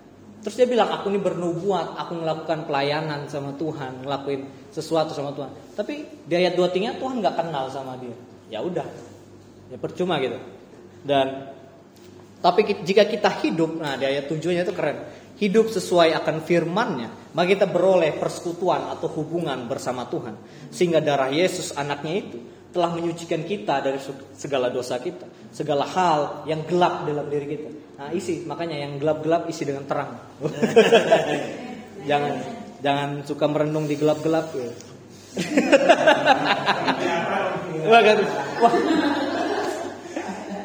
terus 0.42 0.58
dia 0.58 0.68
bilang 0.68 0.90
aku 0.90 1.14
ini 1.14 1.22
bernubuat 1.22 1.96
aku 1.96 2.22
melakukan 2.22 2.66
pelayanan 2.66 3.30
sama 3.30 3.54
Tuhan 3.56 4.06
ngelakuin 4.06 4.70
sesuatu 4.74 5.14
sama 5.14 5.32
Tuhan. 5.38 5.52
Tapi 5.78 6.26
di 6.26 6.34
ayat 6.34 6.58
23 6.58 7.00
Tuhan 7.00 7.16
gak 7.22 7.36
kenal 7.38 7.70
sama 7.70 7.96
dia. 8.02 8.16
Ya 8.52 8.60
udah 8.60 8.86
ya 9.72 9.78
percuma 9.80 10.20
gitu. 10.20 10.36
Dan 11.02 11.54
tapi 12.42 12.66
jika 12.82 13.06
kita 13.06 13.30
hidup 13.46 13.78
nah 13.78 13.96
di 13.96 14.10
ayat 14.10 14.26
7 14.26 14.42
nya 14.52 14.66
itu 14.66 14.74
keren. 14.74 15.22
Hidup 15.42 15.74
sesuai 15.74 16.14
akan 16.22 16.46
firman-Nya, 16.46 17.34
maka 17.34 17.50
kita 17.50 17.66
beroleh 17.66 18.14
persekutuan 18.14 18.94
atau 18.94 19.10
hubungan 19.10 19.66
bersama 19.66 20.06
Tuhan. 20.06 20.38
Sehingga 20.70 21.02
darah 21.02 21.34
Yesus 21.34 21.74
anaknya 21.74 22.14
itu 22.22 22.38
telah 22.72 22.96
menyucikan 22.96 23.44
kita 23.44 23.84
dari 23.84 24.00
segala 24.36 24.72
dosa 24.72 24.98
kita, 24.98 25.28
segala 25.52 25.84
hal 25.84 26.48
yang 26.48 26.64
gelap 26.64 27.04
dalam 27.04 27.28
diri 27.28 27.60
kita. 27.60 27.70
Nah, 28.00 28.10
isi 28.16 28.48
makanya 28.48 28.80
yang 28.80 28.98
gelap-gelap 28.98 29.52
isi 29.52 29.68
dengan 29.68 29.84
terang. 29.86 30.16
jangan 32.10 32.34
jangan 32.82 33.10
suka 33.28 33.46
merenung 33.52 33.86
di 33.86 34.00
gelap-gelap 34.00 34.56
ya. 34.56 34.72
Wah, 37.92 38.02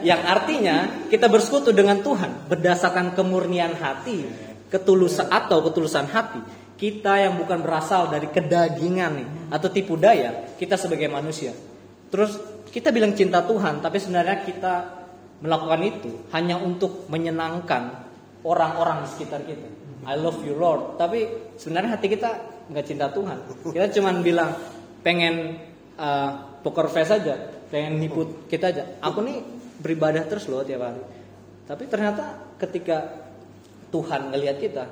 yang 0.07 0.23
artinya 0.23 1.07
kita 1.11 1.27
bersekutu 1.27 1.75
dengan 1.75 1.99
Tuhan 2.03 2.47
berdasarkan 2.47 3.19
kemurnian 3.19 3.75
hati 3.75 4.23
ketulusan 4.71 5.27
atau 5.31 5.63
ketulusan 5.67 6.07
hati 6.07 6.39
kita 6.79 7.27
yang 7.27 7.41
bukan 7.41 7.63
berasal 7.63 8.11
dari 8.11 8.27
kedagingan 8.31 9.13
nih 9.19 9.29
atau 9.51 9.69
tipu 9.71 9.99
daya 9.99 10.55
kita 10.59 10.79
sebagai 10.79 11.11
manusia 11.11 11.55
terus 12.13 12.39
kita 12.71 12.93
bilang 12.93 13.17
cinta 13.17 13.43
Tuhan 13.43 13.81
tapi 13.81 13.99
sebenarnya 13.99 14.45
kita 14.45 14.75
melakukan 15.41 15.81
itu 15.85 16.11
hanya 16.33 16.57
untuk 16.61 17.09
menyenangkan 17.13 18.07
orang-orang 18.47 19.05
di 19.05 19.09
sekitar 19.13 19.45
kita. 19.45 19.69
I 20.07 20.15
love 20.15 20.41
you 20.47 20.55
Lord. 20.55 20.97
Tapi 20.97 21.53
sebenarnya 21.59 21.99
hati 21.99 22.07
kita 22.09 22.31
nggak 22.71 22.87
cinta 22.87 23.11
Tuhan. 23.11 23.39
Kita 23.75 23.91
cuma 24.01 24.15
bilang 24.23 24.55
pengen 25.03 25.61
uh, 25.99 26.61
poker 26.63 26.89
face 26.89 27.13
aja 27.13 27.57
pengen 27.71 27.99
nipu 27.99 28.47
kita 28.47 28.71
aja. 28.71 28.85
Aku 29.03 29.23
nih 29.23 29.43
beribadah 29.83 30.25
terus 30.27 30.47
loh 30.47 30.63
tiap 30.63 30.87
hari. 30.87 31.03
Tapi 31.67 31.85
ternyata 31.91 32.55
ketika 32.63 33.27
Tuhan 33.91 34.31
ngelihat 34.31 34.57
kita, 34.63 34.85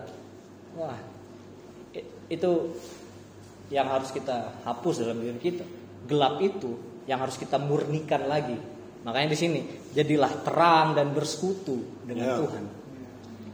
wah 0.74 0.98
itu 2.26 2.50
yang 3.70 3.86
harus 3.90 4.10
kita 4.10 4.58
hapus 4.66 5.06
dalam 5.06 5.22
diri 5.22 5.38
kita. 5.38 5.64
Gelap 6.04 6.42
itu 6.42 6.93
yang 7.04 7.20
harus 7.20 7.36
kita 7.36 7.60
murnikan 7.60 8.24
lagi. 8.28 8.56
Makanya 9.04 9.28
di 9.32 9.38
sini 9.38 9.60
jadilah 9.92 10.44
terang 10.44 10.96
dan 10.96 11.12
bersekutu 11.12 12.04
dengan 12.08 12.26
ya. 12.26 12.36
Tuhan. 12.40 12.64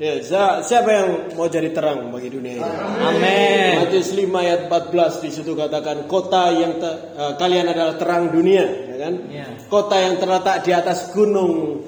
Ya, 0.00 0.16
siapa 0.64 0.88
yang 0.88 1.08
mau 1.36 1.44
jadi 1.44 1.76
terang 1.76 2.08
bagi 2.08 2.32
dunia 2.32 2.56
ini? 2.56 2.72
Amin. 3.04 3.84
Matius 3.84 4.16
5 4.16 4.32
ayat 4.32 4.60
14 4.72 5.24
di 5.28 5.28
situ 5.28 5.52
katakan 5.52 6.08
kota 6.08 6.48
yang 6.56 6.80
te, 6.80 6.88
uh, 7.20 7.36
kalian 7.36 7.68
adalah 7.68 8.00
terang 8.00 8.32
dunia, 8.32 8.64
ya 8.64 8.96
kan? 8.96 9.14
Ya. 9.28 9.44
Kota 9.68 10.00
yang 10.00 10.16
terletak 10.16 10.64
di 10.64 10.72
atas 10.72 11.12
gunung 11.12 11.84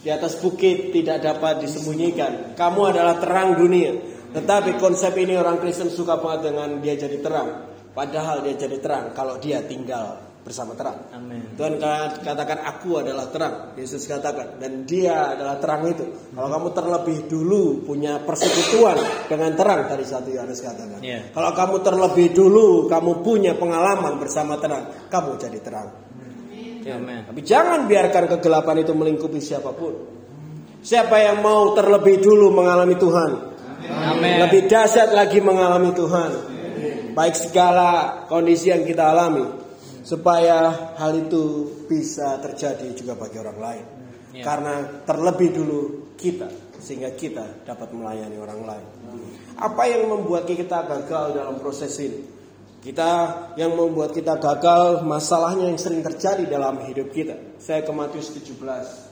di 0.00 0.08
atas 0.08 0.36
bukit 0.36 0.92
tidak 0.92 1.20
dapat 1.24 1.64
disembunyikan. 1.64 2.56
Kamu 2.56 2.80
adalah 2.92 3.16
terang 3.20 3.56
dunia. 3.56 3.92
Tetapi 4.36 4.76
konsep 4.76 5.16
ini 5.16 5.36
orang 5.36 5.60
Kristen 5.64 5.88
suka 5.88 6.20
banget 6.20 6.52
dengan 6.52 6.76
dia 6.80 6.94
jadi 6.96 7.24
terang. 7.24 7.72
Padahal 7.96 8.44
dia 8.44 8.54
jadi 8.56 8.78
terang 8.78 9.12
kalau 9.12 9.36
dia 9.42 9.64
tinggal 9.66 10.29
bersama 10.40 10.72
terang. 10.72 11.12
Amin. 11.12 11.52
Tuhan 11.54 11.76
katakan 12.24 12.64
aku 12.64 13.04
adalah 13.04 13.28
terang. 13.28 13.76
Yesus 13.76 14.08
katakan 14.08 14.56
dan 14.56 14.88
dia 14.88 15.36
adalah 15.36 15.60
terang 15.60 15.84
itu. 15.88 16.04
Kalau 16.32 16.48
kamu 16.48 16.68
terlebih 16.72 17.18
dulu 17.28 17.84
punya 17.84 18.18
persekutuan 18.24 18.96
dengan 19.28 19.52
terang 19.52 19.84
tadi 19.86 20.04
satu 20.04 20.32
Yohanes 20.32 20.60
katakan. 20.64 21.00
Yeah. 21.04 21.28
Kalau 21.36 21.52
kamu 21.52 21.76
terlebih 21.84 22.28
dulu 22.32 22.88
kamu 22.88 23.20
punya 23.20 23.52
pengalaman 23.56 24.16
bersama 24.16 24.56
terang, 24.56 25.08
kamu 25.12 25.36
jadi 25.36 25.58
terang. 25.60 25.88
Amen. 26.80 27.28
Tapi 27.28 27.40
jangan 27.44 27.84
biarkan 27.84 28.24
kegelapan 28.36 28.82
itu 28.82 28.92
melingkupi 28.96 29.38
siapa 29.38 29.70
pun. 29.76 29.94
Siapa 30.80 31.12
yang 31.20 31.44
mau 31.44 31.76
terlebih 31.76 32.24
dulu 32.24 32.56
mengalami 32.56 32.96
Tuhan, 32.96 33.30
Amen. 33.84 34.48
lebih 34.48 34.64
dahsyat 34.64 35.12
lagi 35.12 35.44
mengalami 35.44 35.92
Tuhan. 35.92 36.30
Baik 37.12 37.36
segala 37.36 38.24
kondisi 38.32 38.72
yang 38.72 38.88
kita 38.88 39.12
alami, 39.12 39.44
supaya 40.02 40.92
hal 40.96 41.12
itu 41.28 41.68
bisa 41.88 42.38
terjadi 42.40 42.92
juga 42.96 43.16
bagi 43.16 43.36
orang 43.40 43.58
lain. 43.58 43.86
Ya. 44.30 44.44
Karena 44.46 45.02
terlebih 45.02 45.50
dulu 45.50 45.80
kita, 46.14 46.46
sehingga 46.78 47.10
kita 47.16 47.66
dapat 47.66 47.90
melayani 47.90 48.36
orang 48.38 48.62
lain. 48.62 48.86
Apa 49.58 49.82
yang 49.90 50.08
membuat 50.08 50.46
kita 50.46 50.86
gagal 50.86 51.36
dalam 51.36 51.58
proses 51.58 51.92
ini? 51.98 52.20
Kita 52.80 53.10
yang 53.60 53.76
membuat 53.76 54.16
kita 54.16 54.40
gagal 54.40 55.04
masalahnya 55.04 55.68
yang 55.68 55.76
sering 55.76 56.00
terjadi 56.00 56.48
dalam 56.48 56.80
hidup 56.88 57.12
kita. 57.12 57.60
Saya 57.60 57.84
ke 57.84 57.92
Matius 57.92 58.32
17. 58.32 59.09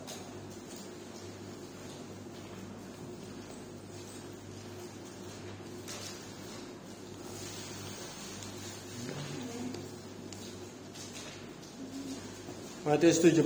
Matius 12.88 13.20
17 13.20 13.44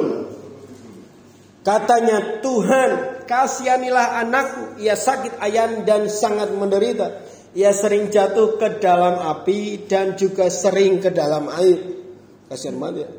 Katanya 1.66 2.38
Tuhan 2.38 2.90
kasihanilah 3.26 4.22
anakku. 4.22 4.78
Ia 4.78 4.94
sakit 4.94 5.42
ayam 5.42 5.82
dan 5.82 6.06
sangat 6.06 6.54
menderita. 6.54 7.26
Ia 7.58 7.74
sering 7.74 8.14
jatuh 8.14 8.62
ke 8.62 8.78
dalam 8.78 9.18
api 9.18 9.90
dan 9.90 10.14
juga 10.14 10.46
sering 10.46 11.02
ke 11.02 11.10
dalam 11.10 11.50
air. 11.50 11.98
Kasihan 12.46 12.78
banget 12.78 13.02
ya. 13.02 13.10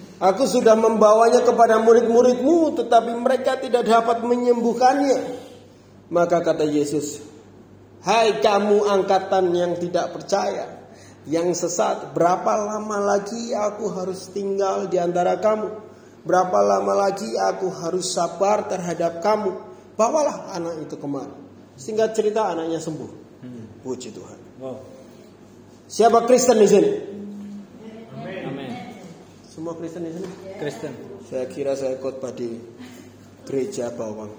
Aku 0.18 0.50
sudah 0.50 0.74
membawanya 0.74 1.46
kepada 1.46 1.78
murid-muridmu 1.78 2.74
tetapi 2.74 3.14
mereka 3.18 3.54
tidak 3.62 3.86
dapat 3.86 4.26
menyembuhkannya. 4.26 5.46
Maka 6.10 6.42
kata 6.42 6.66
Yesus, 6.66 7.22
Hai 8.02 8.42
kamu 8.42 8.86
angkatan 8.86 9.54
yang 9.54 9.78
tidak 9.78 10.14
percaya 10.14 10.78
yang 11.28 11.52
sesat, 11.52 12.16
berapa 12.16 12.56
lama 12.56 13.04
lagi 13.04 13.52
aku 13.52 13.92
harus 13.92 14.32
tinggal 14.32 14.88
di 14.88 14.96
antara 14.96 15.36
kamu? 15.36 15.68
Berapa 16.24 16.58
lama 16.64 17.08
lagi 17.08 17.36
aku 17.36 17.68
harus 17.68 18.16
sabar 18.16 18.64
terhadap 18.64 19.20
kamu? 19.20 19.52
Bawalah 19.92 20.56
anak 20.56 20.88
itu 20.88 20.96
kemari. 20.96 21.36
Sehingga 21.76 22.08
cerita 22.16 22.48
anaknya 22.48 22.80
sembuh. 22.80 23.10
Hmm. 23.44 23.64
Puji 23.84 24.08
Tuhan. 24.16 24.38
Wow. 24.56 24.76
Siapa 25.84 26.24
Kristen 26.24 26.58
di 26.58 26.68
sini? 26.68 26.90
Semua 29.58 29.74
Kristen 29.74 30.06
di 30.06 30.14
sini? 30.14 30.28
Kristen. 30.54 30.94
Saya 31.26 31.50
kira 31.50 31.74
saya 31.74 31.98
khotbah 31.98 32.30
di 32.30 32.62
gereja 33.42 33.90
Bawang. 33.90 34.30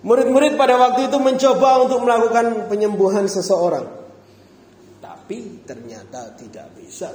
Murid-murid 0.00 0.56
pada 0.56 0.80
waktu 0.80 1.12
itu 1.12 1.20
mencoba 1.20 1.84
untuk 1.84 2.00
melakukan 2.08 2.72
penyembuhan 2.72 3.28
seseorang. 3.28 3.84
Tapi 5.04 5.60
ternyata 5.68 6.32
tidak 6.40 6.72
bisa. 6.72 7.12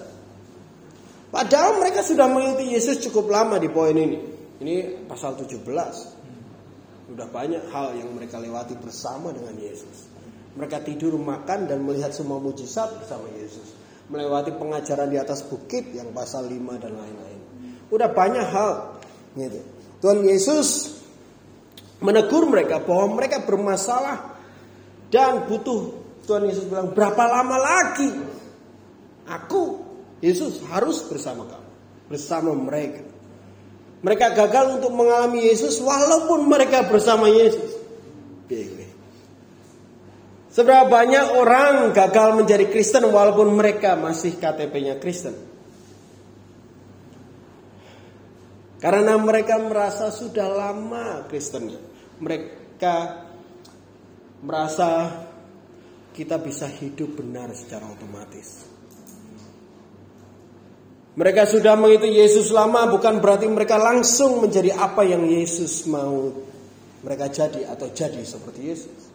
Padahal 1.33 1.81
mereka 1.81 2.05
sudah 2.05 2.29
mengikuti 2.29 2.77
Yesus 2.77 3.01
cukup 3.01 3.25
lama 3.25 3.57
di 3.57 3.73
poin 3.73 3.97
ini. 3.97 4.21
Ini 4.61 5.09
pasal 5.09 5.33
17. 5.33 7.09
Sudah 7.09 7.25
banyak 7.33 7.73
hal 7.73 7.97
yang 7.97 8.13
mereka 8.13 8.37
lewati 8.37 8.77
bersama 8.77 9.33
dengan 9.33 9.57
Yesus. 9.57 10.10
Mereka 10.51 10.83
tidur, 10.83 11.15
makan 11.15 11.71
dan 11.71 11.79
melihat 11.83 12.11
semua 12.11 12.39
mujizat 12.41 12.91
bersama 12.99 13.27
Yesus. 13.35 13.71
Melewati 14.11 14.51
pengajaran 14.51 15.07
di 15.07 15.15
atas 15.15 15.47
bukit 15.47 15.95
yang 15.95 16.11
pasal 16.11 16.47
5 16.47 16.83
dan 16.83 16.91
lain-lain. 16.91 17.39
Udah 17.87 18.11
banyak 18.11 18.43
hal 18.43 18.99
gitu. 19.39 19.59
Tuhan 20.03 20.19
Yesus 20.27 20.99
menegur 22.01 22.49
mereka 22.49 22.81
bahwa 22.83 23.21
mereka 23.21 23.45
bermasalah 23.45 24.35
dan 25.13 25.45
butuh 25.47 26.01
Tuhan 26.25 26.47
Yesus 26.49 26.65
bilang, 26.67 26.91
berapa 26.91 27.23
lama 27.27 27.57
lagi 27.59 28.09
aku, 29.27 29.79
Yesus 30.19 30.63
harus 30.69 31.05
bersama 31.05 31.47
kamu, 31.47 31.69
bersama 32.09 32.51
mereka. 32.55 33.03
Mereka 34.01 34.33
gagal 34.33 34.81
untuk 34.81 34.97
mengalami 34.97 35.45
Yesus 35.45 35.77
walaupun 35.77 36.49
mereka 36.49 36.89
bersama 36.89 37.29
Yesus. 37.29 37.77
Seberapa 40.51 40.83
banyak 40.91 41.39
orang 41.39 41.95
gagal 41.95 42.35
menjadi 42.35 42.67
Kristen 42.67 43.07
walaupun 43.07 43.55
mereka 43.55 43.95
masih 43.95 44.35
KTP-nya 44.35 44.99
Kristen. 44.99 45.31
Karena 48.83 49.15
mereka 49.15 49.55
merasa 49.63 50.11
sudah 50.11 50.51
lama 50.51 51.23
Kristennya. 51.31 51.79
Mereka 52.19 52.95
merasa 54.43 55.07
kita 56.11 56.35
bisa 56.41 56.67
hidup 56.67 57.23
benar 57.23 57.55
secara 57.55 57.87
otomatis. 57.87 58.67
Mereka 61.15 61.47
sudah 61.47 61.79
mengikuti 61.79 62.19
Yesus 62.19 62.51
lama 62.51 62.91
bukan 62.91 63.23
berarti 63.23 63.47
mereka 63.47 63.79
langsung 63.79 64.43
menjadi 64.43 64.75
apa 64.75 65.07
yang 65.07 65.27
Yesus 65.27 65.87
mau 65.87 66.31
mereka 67.03 67.31
jadi 67.31 67.71
atau 67.71 67.87
jadi 67.91 68.23
seperti 68.23 68.61
Yesus. 68.67 69.10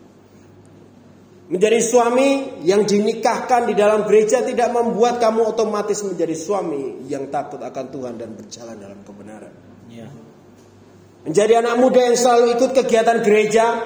Menjadi 1.47 1.79
suami 1.79 2.59
yang 2.67 2.83
dinikahkan 2.83 3.71
di 3.71 3.75
dalam 3.79 4.03
gereja 4.03 4.43
tidak 4.43 4.67
membuat 4.75 5.23
kamu 5.23 5.47
otomatis 5.55 6.03
menjadi 6.03 6.35
suami 6.35 7.07
yang 7.07 7.31
takut 7.31 7.63
akan 7.63 7.87
Tuhan 7.87 8.19
dan 8.19 8.35
berjalan 8.35 8.75
dalam 8.83 8.99
kebenaran. 9.07 9.55
Ya. 9.87 10.11
Menjadi 11.23 11.63
anak 11.63 11.79
muda 11.79 12.03
yang 12.03 12.19
selalu 12.19 12.59
ikut 12.59 12.71
kegiatan 12.75 13.23
gereja, 13.23 13.79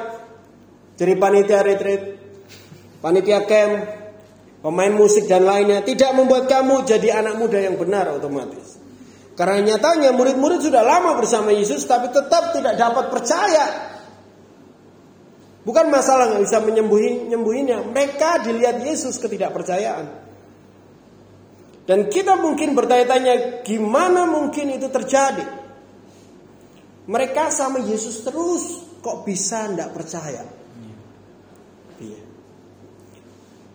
jadi 0.97 1.13
panitia 1.21 1.61
retreat, 1.61 2.03
panitia 3.05 3.45
camp, 3.45 3.73
pemain 4.65 4.93
musik 4.97 5.29
dan 5.29 5.45
lainnya 5.45 5.85
tidak 5.85 6.17
membuat 6.17 6.49
kamu 6.49 6.89
jadi 6.89 7.21
anak 7.21 7.41
muda 7.41 7.61
yang 7.61 7.77
benar 7.77 8.09
otomatis. 8.09 8.81
Karena 9.37 9.73
nyatanya 9.73 10.13
murid-murid 10.13 10.61
sudah 10.61 10.85
lama 10.85 11.17
bersama 11.17 11.49
Yesus 11.53 11.89
tapi 11.89 12.13
tetap 12.13 12.53
tidak 12.53 12.77
dapat 12.77 13.09
percaya. 13.09 13.67
Bukan 15.61 15.93
masalah 15.93 16.33
nggak 16.33 16.43
bisa 16.49 16.59
menyembuhi, 16.65 17.29
nyembuhinya. 17.29 17.85
Mereka 17.93 18.49
dilihat 18.49 18.81
Yesus 18.81 19.21
ketidakpercayaan. 19.21 20.07
Dan 21.85 22.07
kita 22.09 22.39
mungkin 22.39 22.73
bertanya-tanya 22.73 23.67
gimana 23.67 24.25
mungkin 24.25 24.73
itu 24.73 24.89
terjadi. 24.89 25.43
Mereka 27.11 27.51
sama 27.51 27.83
Yesus 27.83 28.23
terus 28.23 28.87
kok 29.03 29.27
bisa 29.27 29.67
tidak 29.69 29.91
percaya. 29.91 30.47
Iya. 31.99 32.23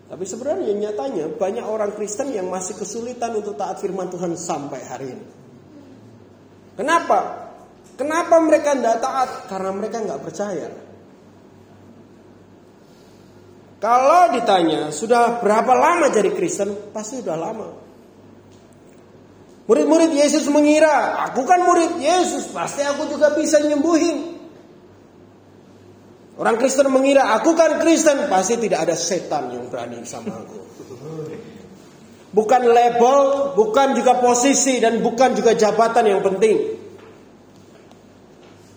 Tapi 0.06 0.24
sebenarnya 0.24 0.72
nyatanya 0.74 1.28
banyak 1.36 1.66
orang 1.66 1.92
Kristen 1.98 2.32
yang 2.32 2.48
masih 2.48 2.80
kesulitan 2.80 3.36
untuk 3.36 3.60
taat 3.60 3.84
firman 3.84 4.08
Tuhan 4.08 4.38
sampai 4.40 4.82
hari 4.86 5.08
ini. 5.12 5.26
Kenapa? 6.80 7.52
Kenapa 8.00 8.40
mereka 8.40 8.76
tidak 8.76 9.04
taat? 9.04 9.30
Karena 9.52 9.72
mereka 9.76 10.00
nggak 10.00 10.22
percaya. 10.24 10.85
Kalau 13.86 14.34
ditanya 14.34 14.90
sudah 14.90 15.46
berapa 15.46 15.70
lama 15.78 16.10
jadi 16.10 16.34
Kristen, 16.34 16.90
pasti 16.90 17.22
sudah 17.22 17.38
lama. 17.38 17.70
Murid-murid 19.70 20.10
Yesus 20.10 20.50
mengira, 20.50 21.22
aku 21.30 21.46
kan 21.46 21.62
murid 21.62 22.02
Yesus, 22.02 22.50
pasti 22.50 22.82
aku 22.82 23.06
juga 23.14 23.38
bisa 23.38 23.62
nyembuhin. 23.62 24.42
Orang 26.42 26.58
Kristen 26.58 26.90
mengira 26.90 27.30
aku 27.38 27.54
kan 27.54 27.78
Kristen, 27.78 28.26
pasti 28.26 28.58
tidak 28.58 28.90
ada 28.90 28.98
setan 28.98 29.54
yang 29.54 29.70
berani 29.70 30.02
sama 30.02 30.34
aku. 30.34 30.58
Bukan 32.34 32.62
label, 32.66 33.54
bukan 33.54 33.94
juga 33.94 34.18
posisi 34.18 34.82
dan 34.82 34.98
bukan 35.06 35.38
juga 35.38 35.54
jabatan 35.54 36.10
yang 36.10 36.26
penting. 36.26 36.58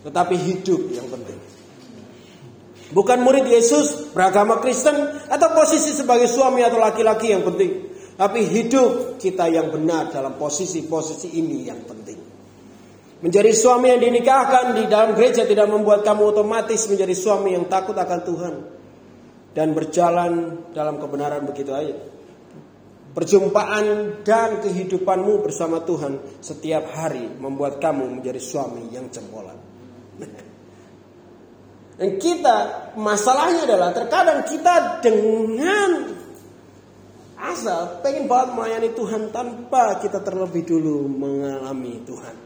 Tetapi 0.04 0.36
hidup 0.36 0.92
yang 0.92 1.08
penting. 1.08 1.57
Bukan 2.88 3.20
murid 3.20 3.44
Yesus, 3.44 4.16
beragama 4.16 4.64
Kristen 4.64 4.96
atau 5.28 5.48
posisi 5.52 5.92
sebagai 5.92 6.24
suami 6.24 6.64
atau 6.64 6.80
laki-laki 6.80 7.36
yang 7.36 7.44
penting. 7.44 7.92
Tapi 8.16 8.48
hidup 8.48 9.20
kita 9.20 9.46
yang 9.46 9.68
benar 9.68 10.08
dalam 10.08 10.40
posisi-posisi 10.40 11.36
ini 11.36 11.68
yang 11.68 11.84
penting. 11.84 12.18
Menjadi 13.18 13.50
suami 13.50 13.92
yang 13.92 14.00
dinikahkan 14.02 14.78
di 14.78 14.84
dalam 14.86 15.12
gereja 15.14 15.44
tidak 15.44 15.68
membuat 15.68 16.06
kamu 16.06 16.32
otomatis 16.32 16.86
menjadi 16.88 17.14
suami 17.14 17.54
yang 17.54 17.66
takut 17.66 17.94
akan 17.94 18.20
Tuhan 18.24 18.54
dan 19.52 19.74
berjalan 19.74 20.32
dalam 20.70 20.96
kebenaran 21.02 21.44
begitu 21.44 21.74
aja. 21.74 21.94
Perjumpaan 23.12 24.22
dan 24.22 24.62
kehidupanmu 24.62 25.42
bersama 25.42 25.82
Tuhan 25.82 26.38
setiap 26.38 26.94
hari 26.94 27.26
membuat 27.26 27.82
kamu 27.82 28.22
menjadi 28.22 28.38
suami 28.38 28.94
yang 28.94 29.10
jempolan. 29.10 29.58
Dan 31.98 32.14
kita 32.22 32.56
masalahnya 32.94 33.66
adalah 33.66 33.90
terkadang 33.90 34.46
kita 34.46 35.02
dengan 35.02 36.14
asal 37.38 37.98
pengen 38.06 38.30
banget 38.30 38.54
melayani 38.54 38.90
Tuhan 38.94 39.34
tanpa 39.34 39.98
kita 39.98 40.22
terlebih 40.22 40.62
dulu 40.62 41.10
mengalami 41.10 41.98
Tuhan. 42.06 42.36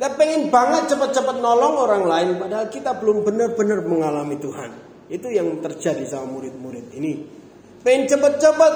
Gak 0.00 0.16
pengen 0.16 0.48
banget 0.48 0.96
cepat-cepat 0.96 1.44
nolong 1.44 1.76
orang 1.76 2.04
lain 2.08 2.28
padahal 2.40 2.72
kita 2.72 2.96
belum 2.96 3.20
benar-benar 3.20 3.84
mengalami 3.84 4.40
Tuhan. 4.40 4.70
Itu 5.12 5.28
yang 5.28 5.60
terjadi 5.60 6.08
sama 6.08 6.40
murid-murid 6.40 6.88
ini. 6.96 7.20
Pengen 7.84 8.08
cepat-cepat 8.08 8.74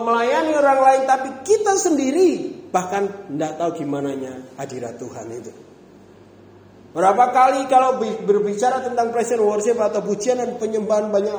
melayani 0.00 0.52
orang 0.56 0.80
lain 0.80 1.02
tapi 1.04 1.28
kita 1.44 1.76
sendiri 1.76 2.56
bahkan 2.72 3.28
tidak 3.28 3.52
tahu 3.60 3.84
gimana 3.84 4.16
hadirat 4.56 4.96
Tuhan 4.96 5.28
itu. 5.28 5.65
Berapa 6.96 7.28
kali 7.28 7.68
kalau 7.68 8.00
berbicara 8.00 8.80
tentang 8.80 9.12
present 9.12 9.44
worship 9.44 9.76
atau 9.76 10.00
pujian 10.00 10.40
dan 10.40 10.56
penyembahan 10.56 11.12
banyak 11.12 11.36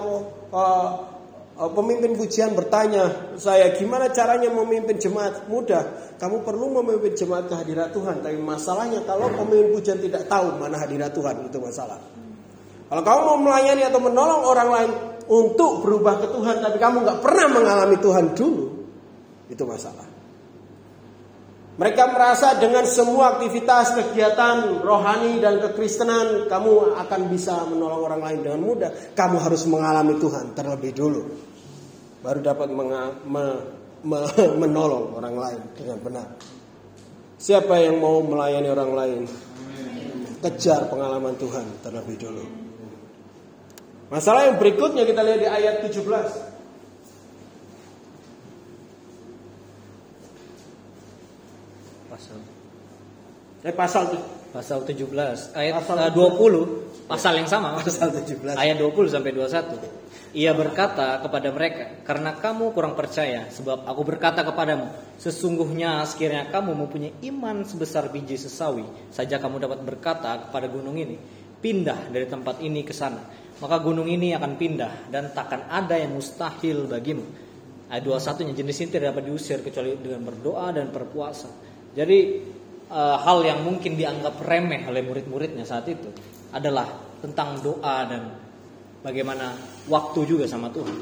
uh, 0.54 1.18
Oh, 1.58 1.74
pemimpin 1.74 2.14
pujian 2.14 2.54
bertanya 2.54 3.34
saya 3.34 3.74
gimana 3.74 4.14
caranya 4.14 4.46
memimpin 4.54 4.94
jemaat? 5.02 5.50
Mudah 5.50 6.14
kamu 6.22 6.46
perlu 6.46 6.70
memimpin 6.70 7.18
jemaat 7.18 7.50
ke 7.50 7.58
hadirat 7.58 7.90
Tuhan 7.98 8.22
tapi 8.22 8.38
masalahnya 8.38 9.02
kalau 9.10 9.34
pemimpin 9.34 9.74
pujian 9.74 9.98
tidak 9.98 10.30
tahu 10.30 10.54
mana 10.62 10.78
hadirat 10.78 11.18
Tuhan 11.18 11.50
itu 11.50 11.58
masalah. 11.58 11.98
Kalau 12.94 13.02
kamu 13.02 13.22
mau 13.26 13.40
melayani 13.42 13.90
atau 13.90 13.98
menolong 13.98 14.42
orang 14.46 14.70
lain 14.70 14.92
untuk 15.34 15.82
berubah 15.82 16.22
ke 16.22 16.28
Tuhan 16.30 16.62
tapi 16.62 16.78
kamu 16.78 16.98
nggak 17.02 17.20
pernah 17.26 17.48
mengalami 17.50 17.98
Tuhan 18.06 18.26
dulu 18.38 18.66
itu 19.50 19.64
masalah 19.66 20.06
mereka 21.78 22.10
merasa 22.10 22.58
dengan 22.58 22.90
semua 22.90 23.38
aktivitas 23.38 23.94
kegiatan 23.94 24.82
rohani 24.82 25.38
dan 25.38 25.62
kekristenan 25.62 26.50
kamu 26.50 26.98
akan 26.98 27.22
bisa 27.30 27.70
menolong 27.70 28.02
orang 28.02 28.22
lain 28.26 28.40
dengan 28.42 28.62
mudah. 28.66 28.92
Kamu 29.14 29.38
harus 29.38 29.64
mengalami 29.70 30.18
Tuhan 30.18 30.58
terlebih 30.58 30.92
dulu 30.98 31.22
baru 32.28 32.40
dapat 32.42 32.70
menga, 32.74 33.16
me, 33.24 33.46
me, 34.04 34.20
menolong 34.62 35.16
orang 35.16 35.36
lain 35.38 35.62
dengan 35.78 35.98
benar. 36.02 36.28
Siapa 37.38 37.78
yang 37.78 38.02
mau 38.02 38.20
melayani 38.26 38.68
orang 38.68 38.92
lain? 38.92 39.22
Kejar 40.38 40.90
pengalaman 40.90 41.34
Tuhan 41.40 41.66
terlebih 41.82 42.18
dulu. 42.18 42.46
Masalah 44.12 44.52
yang 44.52 44.58
berikutnya 44.62 45.04
kita 45.08 45.22
lihat 45.24 45.40
di 45.42 45.50
ayat 45.50 45.76
17. 45.88 46.57
Pasal. 52.18 52.42
Eh 53.62 53.74
pasal 53.78 54.04
pasal 54.50 54.80
17 54.82 55.54
ayat 55.54 55.86
pasal 55.86 56.10
20 56.10 57.06
pasal 57.06 57.38
yang 57.38 57.46
sama 57.46 57.78
pasal 57.78 58.10
17 58.10 58.58
ayat 58.58 58.74
20 58.82 59.14
sampai 59.14 59.38
21. 59.38 60.34
Ia 60.34 60.52
berkata 60.58 61.22
kepada 61.22 61.50
mereka, 61.54 62.02
"Karena 62.02 62.34
kamu 62.34 62.74
kurang 62.74 62.98
percaya, 62.98 63.48
sebab 63.54 63.86
aku 63.86 64.02
berkata 64.02 64.42
kepadamu, 64.42 65.18
sesungguhnya 65.22 66.04
sekiranya 66.10 66.50
kamu 66.50 66.74
mempunyai 66.74 67.14
iman 67.30 67.64
sebesar 67.64 68.10
biji 68.10 68.36
sesawi, 68.38 68.86
saja 69.14 69.38
kamu 69.38 69.62
dapat 69.62 69.86
berkata 69.86 70.50
kepada 70.50 70.68
gunung 70.68 70.98
ini, 70.98 71.18
pindah 71.62 72.12
dari 72.12 72.26
tempat 72.26 72.60
ini 72.66 72.82
ke 72.82 72.94
sana, 72.94 73.24
maka 73.62 73.78
gunung 73.82 74.06
ini 74.06 74.34
akan 74.34 74.58
pindah 74.58 75.10
dan 75.10 75.32
takkan 75.38 75.70
ada 75.70 75.96
yang 75.98 76.18
mustahil 76.18 76.90
bagimu." 76.90 77.24
Ayat 77.88 78.04
21-nya 78.04 78.52
jenis 78.52 78.78
ini 78.84 78.90
tidak 78.92 79.16
dapat 79.16 79.24
diusir 79.32 79.64
kecuali 79.64 79.96
dengan 79.96 80.28
berdoa 80.28 80.76
dan 80.76 80.92
berpuasa. 80.92 81.67
Jadi 81.98 82.18
e, 82.86 83.02
hal 83.18 83.40
yang 83.42 83.66
mungkin 83.66 83.98
dianggap 83.98 84.38
remeh 84.46 84.86
oleh 84.86 85.02
murid-muridnya 85.02 85.66
saat 85.66 85.90
itu 85.90 86.14
adalah 86.54 86.86
tentang 87.18 87.58
doa 87.66 88.06
dan 88.06 88.22
bagaimana 89.02 89.58
waktu 89.90 90.30
juga 90.30 90.46
sama 90.46 90.70
Tuhan. 90.70 90.98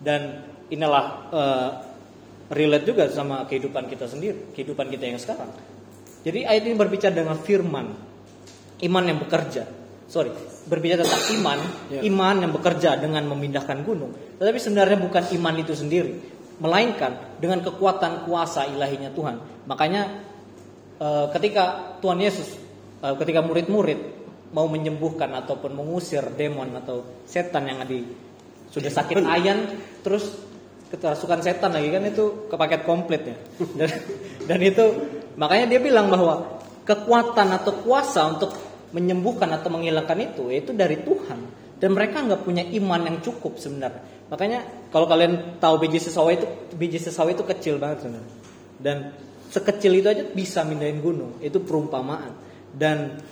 Dan 0.00 0.22
inilah 0.72 1.04
uh, 1.32 1.70
relate 2.52 2.86
juga 2.86 3.08
sama 3.10 3.48
kehidupan 3.48 3.90
kita 3.90 4.06
sendiri, 4.06 4.52
kehidupan 4.54 4.86
kita 4.92 5.08
yang 5.08 5.18
sekarang. 5.18 5.50
Jadi 6.22 6.42
ayat 6.42 6.62
ini 6.66 6.74
berbicara 6.74 7.14
dengan 7.14 7.38
firman, 7.38 7.86
iman 8.82 9.04
yang 9.06 9.18
bekerja. 9.22 9.64
sorry 10.06 10.30
berbicara 10.66 11.02
tentang 11.02 11.26
iman, 11.38 11.58
Ya. 11.90 12.00
iman 12.06 12.36
yang 12.42 12.52
bekerja 12.54 12.98
dengan 12.98 13.26
memindahkan 13.30 13.86
gunung. 13.86 14.14
Tetapi 14.38 14.58
sebenarnya 14.58 14.98
bukan 14.98 15.24
iman 15.38 15.54
itu 15.62 15.74
sendiri, 15.74 16.35
melainkan 16.56 17.36
dengan 17.36 17.60
kekuatan 17.60 18.24
kuasa 18.24 18.64
ilahinya 18.68 19.12
Tuhan. 19.12 19.36
Makanya 19.68 20.02
eh, 21.00 21.26
ketika 21.36 21.96
Tuhan 22.00 22.18
Yesus, 22.20 22.56
eh, 23.04 23.14
ketika 23.20 23.44
murid-murid 23.44 24.00
mau 24.54 24.70
menyembuhkan 24.70 25.32
ataupun 25.36 25.74
mengusir 25.76 26.22
demon 26.38 26.70
atau 26.80 27.04
setan 27.26 27.66
yang 27.68 27.82
ada 27.82 27.92
di 27.92 28.06
sudah 28.70 28.92
sakit 28.92 29.24
ayan, 29.24 29.58
terus 30.04 30.32
keterasukan 30.92 31.42
setan 31.42 31.74
lagi 31.74 31.88
kan 31.90 32.02
itu 32.06 32.46
ke 32.46 32.54
paket 32.54 32.82
komplit 32.86 33.22
ya. 33.26 33.36
Dan, 33.78 33.90
dan 34.46 34.58
itu 34.62 34.84
makanya 35.36 35.66
dia 35.76 35.80
bilang 35.82 36.06
bahwa 36.08 36.62
kekuatan 36.86 37.50
atau 37.50 37.72
kuasa 37.82 38.22
untuk 38.30 38.54
menyembuhkan 38.94 39.50
atau 39.50 39.68
menghilangkan 39.74 40.18
itu 40.22 40.48
itu 40.54 40.70
dari 40.70 41.02
Tuhan 41.02 41.40
dan 41.76 41.90
mereka 41.92 42.24
nggak 42.24 42.42
punya 42.46 42.64
iman 42.80 43.00
yang 43.04 43.18
cukup 43.20 43.60
sebenarnya. 43.60 44.15
Makanya 44.26 44.90
kalau 44.90 45.06
kalian 45.06 45.62
tahu 45.62 45.78
biji 45.78 46.02
sesawi 46.02 46.42
itu 46.42 46.46
biji 46.74 46.98
sesawi 46.98 47.38
itu 47.38 47.46
kecil 47.46 47.78
banget 47.78 48.06
sebenarnya. 48.06 48.34
Dan 48.76 48.96
sekecil 49.48 49.92
itu 50.02 50.08
aja 50.10 50.24
bisa 50.26 50.66
mindahin 50.66 50.98
gunung. 50.98 51.38
Itu 51.38 51.62
perumpamaan. 51.62 52.34
Dan 52.74 53.22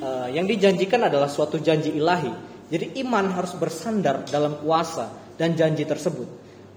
eh, 0.00 0.28
yang 0.32 0.48
dijanjikan 0.48 1.06
adalah 1.06 1.28
suatu 1.28 1.60
janji 1.60 1.92
ilahi. 1.92 2.32
Jadi 2.70 3.02
iman 3.04 3.34
harus 3.34 3.52
bersandar 3.58 4.24
dalam 4.30 4.62
puasa 4.62 5.10
dan 5.36 5.58
janji 5.58 5.84
tersebut. 5.84 6.28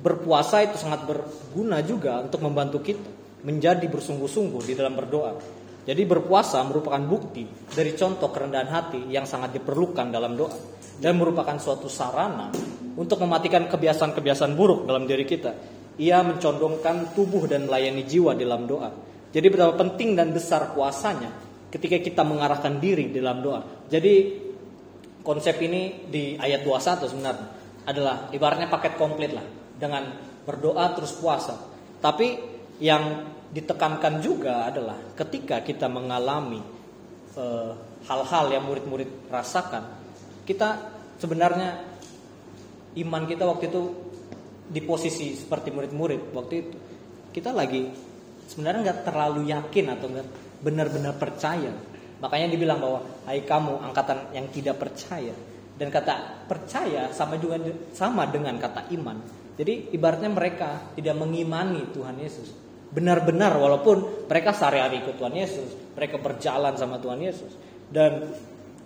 Berpuasa 0.03 0.59
itu 0.65 0.75
sangat 0.75 1.07
berguna 1.07 1.79
juga 1.85 2.19
untuk 2.19 2.43
membantu 2.43 2.83
kita 2.83 3.23
menjadi 3.43 3.83
bersungguh-sungguh 3.87 4.61
di 4.67 4.73
dalam 4.75 4.95
berdoa. 4.95 5.62
Jadi 5.83 6.07
berpuasa 6.07 6.63
merupakan 6.63 7.03
bukti 7.03 7.43
dari 7.75 7.91
contoh 7.91 8.31
kerendahan 8.31 8.71
hati 8.71 9.01
yang 9.11 9.27
sangat 9.27 9.51
diperlukan 9.59 10.15
dalam 10.15 10.39
doa 10.39 10.55
dan 11.03 11.19
merupakan 11.19 11.59
suatu 11.59 11.91
sarana 11.91 12.47
untuk 12.95 13.19
mematikan 13.19 13.67
kebiasaan-kebiasaan 13.67 14.55
buruk 14.55 14.87
dalam 14.87 15.03
diri 15.03 15.27
kita. 15.27 15.51
Ia 15.99 16.23
mencondongkan 16.23 17.11
tubuh 17.11 17.45
dan 17.51 17.67
melayani 17.67 18.07
jiwa 18.07 18.31
dalam 18.33 18.63
doa. 18.63 18.89
Jadi 19.33 19.47
betapa 19.51 19.75
penting 19.75 20.15
dan 20.15 20.31
besar 20.31 20.71
kuasanya 20.71 21.29
ketika 21.67 21.99
kita 21.99 22.23
mengarahkan 22.23 22.79
diri 22.79 23.11
dalam 23.11 23.43
doa. 23.43 23.61
Jadi 23.91 24.39
konsep 25.19 25.59
ini 25.59 26.07
di 26.07 26.39
ayat 26.39 26.63
21 26.63 27.11
sebenarnya 27.11 27.47
adalah 27.83 28.31
ibaratnya 28.31 28.71
paket 28.71 28.95
komplit 28.95 29.35
lah 29.35 29.43
dengan 29.75 30.15
berdoa 30.47 30.95
terus 30.95 31.11
puasa. 31.17 31.59
Tapi 31.99 32.27
yang 32.79 33.25
ditekankan 33.53 34.17
juga 34.17 34.65
adalah 34.65 34.97
ketika 35.13 35.61
kita 35.61 35.85
mengalami 35.85 36.57
eh, 37.37 37.71
hal-hal 38.09 38.45
yang 38.49 38.65
murid-murid 38.65 39.29
rasakan, 39.29 39.93
kita 40.43 40.89
sebenarnya 41.21 41.85
iman 42.97 43.23
kita 43.29 43.45
waktu 43.45 43.69
itu 43.69 43.81
di 44.73 44.81
posisi 44.81 45.37
seperti 45.37 45.69
murid-murid 45.69 46.33
waktu 46.33 46.53
itu 46.57 46.77
kita 47.29 47.53
lagi 47.53 47.93
sebenarnya 48.49 48.79
nggak 48.89 49.01
terlalu 49.05 49.41
yakin 49.53 49.85
atau 49.93 50.05
nggak 50.09 50.27
benar-benar 50.65 51.13
percaya. 51.21 51.71
Makanya 52.17 52.47
dibilang 52.49 52.79
bahwa 52.79 52.99
hai 53.27 53.43
kamu 53.43 53.83
angkatan 53.83 54.33
yang 54.33 54.47
tidak 54.49 54.81
percaya 54.81 55.35
dan 55.77 55.91
kata 55.93 56.45
percaya 56.47 57.11
sama 57.13 57.37
juga 57.37 57.61
sama 57.93 58.25
dengan 58.25 58.57
kata 58.57 58.89
iman. 58.97 59.17
Jadi 59.53 59.93
ibaratnya 59.93 60.33
mereka 60.33 60.95
tidak 60.97 61.13
mengimani 61.19 61.85
Tuhan 61.93 62.17
Yesus 62.17 62.63
benar-benar 62.93 63.57
walaupun 63.57 64.29
mereka 64.29 64.53
sehari-hari 64.53 65.01
ikut 65.01 65.17
Tuhan 65.17 65.33
Yesus, 65.33 65.69
mereka 65.97 66.21
berjalan 66.21 66.77
sama 66.77 67.01
Tuhan 67.01 67.19
Yesus. 67.19 67.51
Dan 67.89 68.29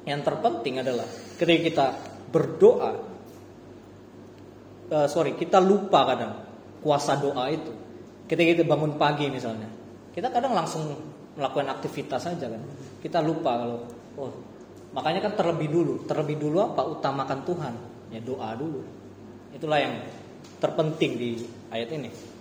yang 0.08 0.24
terpenting 0.24 0.80
adalah 0.80 1.04
ketika 1.36 1.60
kita 1.62 1.86
berdoa, 2.32 2.92
eh, 4.88 5.08
sorry 5.12 5.36
kita 5.36 5.60
lupa 5.60 6.08
kadang 6.08 6.34
kuasa 6.80 7.20
doa 7.20 7.52
itu. 7.52 7.72
Ketika 8.28 8.60
kita 8.60 8.64
bangun 8.68 8.96
pagi 8.96 9.28
misalnya, 9.28 9.68
kita 10.16 10.32
kadang 10.32 10.56
langsung 10.56 10.88
melakukan 11.36 11.68
aktivitas 11.72 12.24
saja 12.24 12.48
kan. 12.48 12.64
Kita 13.04 13.20
lupa 13.20 13.60
kalau 13.60 13.80
oh 14.18 14.32
makanya 14.96 15.28
kan 15.28 15.36
terlebih 15.36 15.68
dulu, 15.68 15.94
terlebih 16.08 16.40
dulu 16.40 16.64
apa 16.64 16.88
utamakan 16.88 17.40
Tuhan, 17.44 17.74
ya 18.16 18.20
doa 18.24 18.56
dulu. 18.56 18.82
Itulah 19.52 19.80
yang 19.84 19.96
terpenting 20.60 21.12
di 21.20 21.30
ayat 21.72 21.92
ini. 21.92 22.37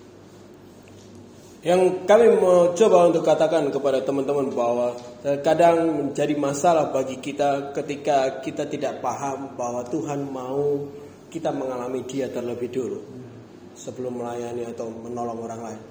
Yang 1.67 2.07
kami 2.07 2.39
mau 2.39 2.71
coba 2.79 3.11
untuk 3.11 3.27
katakan 3.27 3.67
kepada 3.75 3.99
teman-teman 3.99 4.55
bahwa 4.55 4.95
kadang 5.43 5.99
menjadi 5.99 6.39
masalah 6.39 6.95
bagi 6.95 7.19
kita 7.19 7.75
ketika 7.75 8.39
kita 8.39 8.71
tidak 8.71 9.03
paham 9.03 9.59
bahwa 9.59 9.83
Tuhan 9.91 10.31
mau 10.31 10.87
kita 11.27 11.51
mengalami 11.51 12.07
Dia 12.07 12.31
terlebih 12.31 12.71
dulu 12.71 13.01
sebelum 13.75 14.23
melayani 14.23 14.63
atau 14.71 14.95
menolong 14.95 15.43
orang 15.43 15.61
lain. 15.67 15.83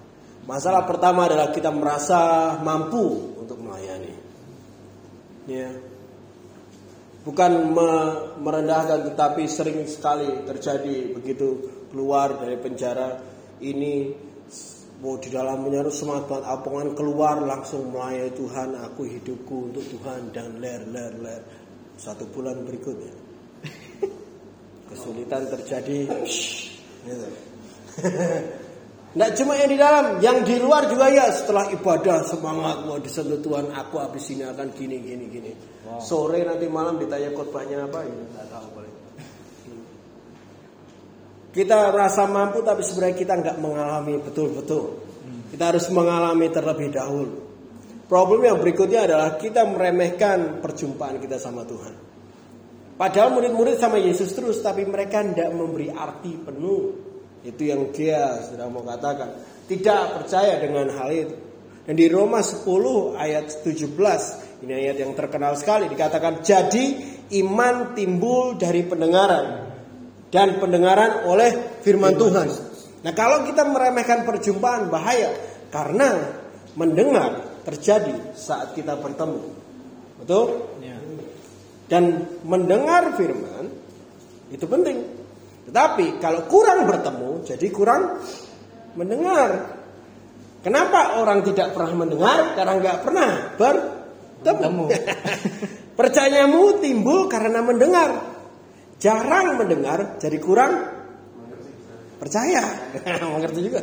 Masalah 0.48 0.88
pertama 0.88 1.28
adalah 1.28 1.52
kita 1.52 1.76
merasa 1.76 2.56
mampu 2.64 3.36
untuk 3.36 3.60
melayani. 3.60 4.16
Ya. 5.52 5.76
Bukan 7.28 7.52
me- 7.76 8.40
merendahkan 8.40 9.12
tetapi 9.12 9.44
sering 9.52 9.84
sekali 9.92 10.48
terjadi 10.48 11.12
begitu 11.12 11.68
keluar 11.92 12.40
dari 12.40 12.56
penjara 12.64 13.20
ini 13.60 14.25
mau 15.02 15.20
di 15.20 15.30
dalam 15.32 15.66
menyaru 15.66 15.92
semangat 15.92 16.30
banget. 16.30 16.46
Apongan 16.48 16.90
keluar 16.96 17.36
langsung 17.42 17.92
melayani 17.92 18.32
Tuhan 18.36 18.70
aku 18.80 19.02
hidupku 19.08 19.72
untuk 19.72 19.86
Tuhan 19.88 20.32
dan 20.32 20.60
ler 20.60 20.84
ler 20.88 21.14
ler. 21.20 21.42
Satu 21.96 22.28
bulan 22.30 22.64
berikutnya. 22.64 23.14
Kesulitan 24.92 25.48
terjadi. 25.52 26.08
Gitu. 27.08 27.28
Nggak 29.16 29.32
cuma 29.40 29.56
yang 29.56 29.72
di 29.72 29.80
dalam, 29.80 30.06
yang 30.20 30.44
di 30.44 30.60
luar 30.60 30.92
juga 30.92 31.08
ya. 31.08 31.32
Setelah 31.32 31.72
ibadah 31.72 32.28
semangat 32.28 32.84
mau 32.84 33.00
disentuh 33.00 33.40
Tuhan 33.40 33.72
aku 33.72 33.96
habis 34.04 34.28
ini 34.36 34.44
akan 34.44 34.76
gini 34.76 35.00
gini 35.00 35.26
gini. 35.32 35.52
Sore 36.04 36.44
nanti 36.44 36.68
malam 36.68 37.00
ditanya 37.00 37.32
khotbahnya 37.32 37.88
apa 37.88 38.04
ya? 38.04 38.12
Nggak 38.12 38.48
tahu. 38.52 38.85
Kita 41.56 41.96
merasa 41.96 42.28
mampu 42.28 42.60
tapi 42.68 42.84
sebenarnya 42.84 43.16
kita 43.16 43.34
nggak 43.40 43.58
mengalami 43.64 44.20
betul-betul. 44.20 45.00
Kita 45.56 45.72
harus 45.72 45.88
mengalami 45.88 46.52
terlebih 46.52 46.92
dahulu. 46.92 47.48
Problem 48.12 48.44
yang 48.44 48.60
berikutnya 48.60 49.08
adalah 49.08 49.40
kita 49.40 49.64
meremehkan 49.64 50.60
perjumpaan 50.60 51.16
kita 51.16 51.40
sama 51.40 51.64
Tuhan. 51.64 51.96
Padahal 53.00 53.32
murid-murid 53.40 53.80
sama 53.80 53.96
Yesus 54.04 54.36
terus 54.36 54.60
tapi 54.60 54.84
mereka 54.84 55.24
tidak 55.24 55.56
memberi 55.56 55.96
arti 55.96 56.36
penuh. 56.36 56.92
Itu 57.48 57.64
yang 57.64 57.88
dia 57.96 58.36
sudah 58.44 58.68
mau 58.68 58.84
katakan. 58.84 59.40
Tidak 59.64 60.04
percaya 60.20 60.60
dengan 60.60 60.92
hal 60.92 61.10
itu. 61.16 61.36
Dan 61.88 61.96
di 61.96 62.12
Roma 62.12 62.44
10 62.44 63.16
ayat 63.16 63.64
17, 63.64 63.96
ini 64.68 64.74
ayat 64.76 64.98
yang 65.00 65.16
terkenal 65.16 65.56
sekali 65.56 65.88
dikatakan 65.88 66.44
jadi 66.44 66.86
iman 67.46 67.96
timbul 67.96 68.60
dari 68.60 68.84
pendengaran 68.84 69.65
dan 70.30 70.58
pendengaran 70.58 71.26
oleh 71.30 71.82
firman 71.82 72.14
Tuhan. 72.18 72.48
Nah, 73.06 73.14
kalau 73.14 73.46
kita 73.46 73.62
meremehkan 73.66 74.26
perjumpaan 74.26 74.90
bahaya 74.90 75.30
karena 75.70 76.42
mendengar 76.74 77.62
terjadi 77.64 78.34
saat 78.34 78.74
kita 78.74 78.98
bertemu. 78.98 79.46
Betul? 80.22 80.46
Ya. 80.82 80.98
Dan 81.86 82.26
mendengar 82.42 83.14
firman 83.14 83.70
itu 84.50 84.66
penting. 84.66 85.06
Tetapi 85.70 86.22
kalau 86.22 86.46
kurang 86.50 86.90
bertemu, 86.90 87.46
jadi 87.46 87.68
kurang 87.70 88.22
mendengar. 88.98 89.82
Kenapa 90.66 91.22
orang 91.22 91.46
tidak 91.46 91.78
pernah 91.78 91.94
mendengar? 91.94 92.58
Karena 92.58 92.74
nggak 92.82 92.98
pernah 93.06 93.30
bertemu. 93.54 94.04
Bertemu. 94.46 94.86
Percayamu 96.00 96.84
timbul 96.84 97.26
karena 97.26 97.66
mendengar. 97.66 98.35
Jarang 98.96 99.60
mendengar, 99.60 100.18
jadi 100.18 100.38
kurang 100.40 100.72
percaya. 102.18 102.64
Mengerti 103.36 103.60
juga. 103.66 103.80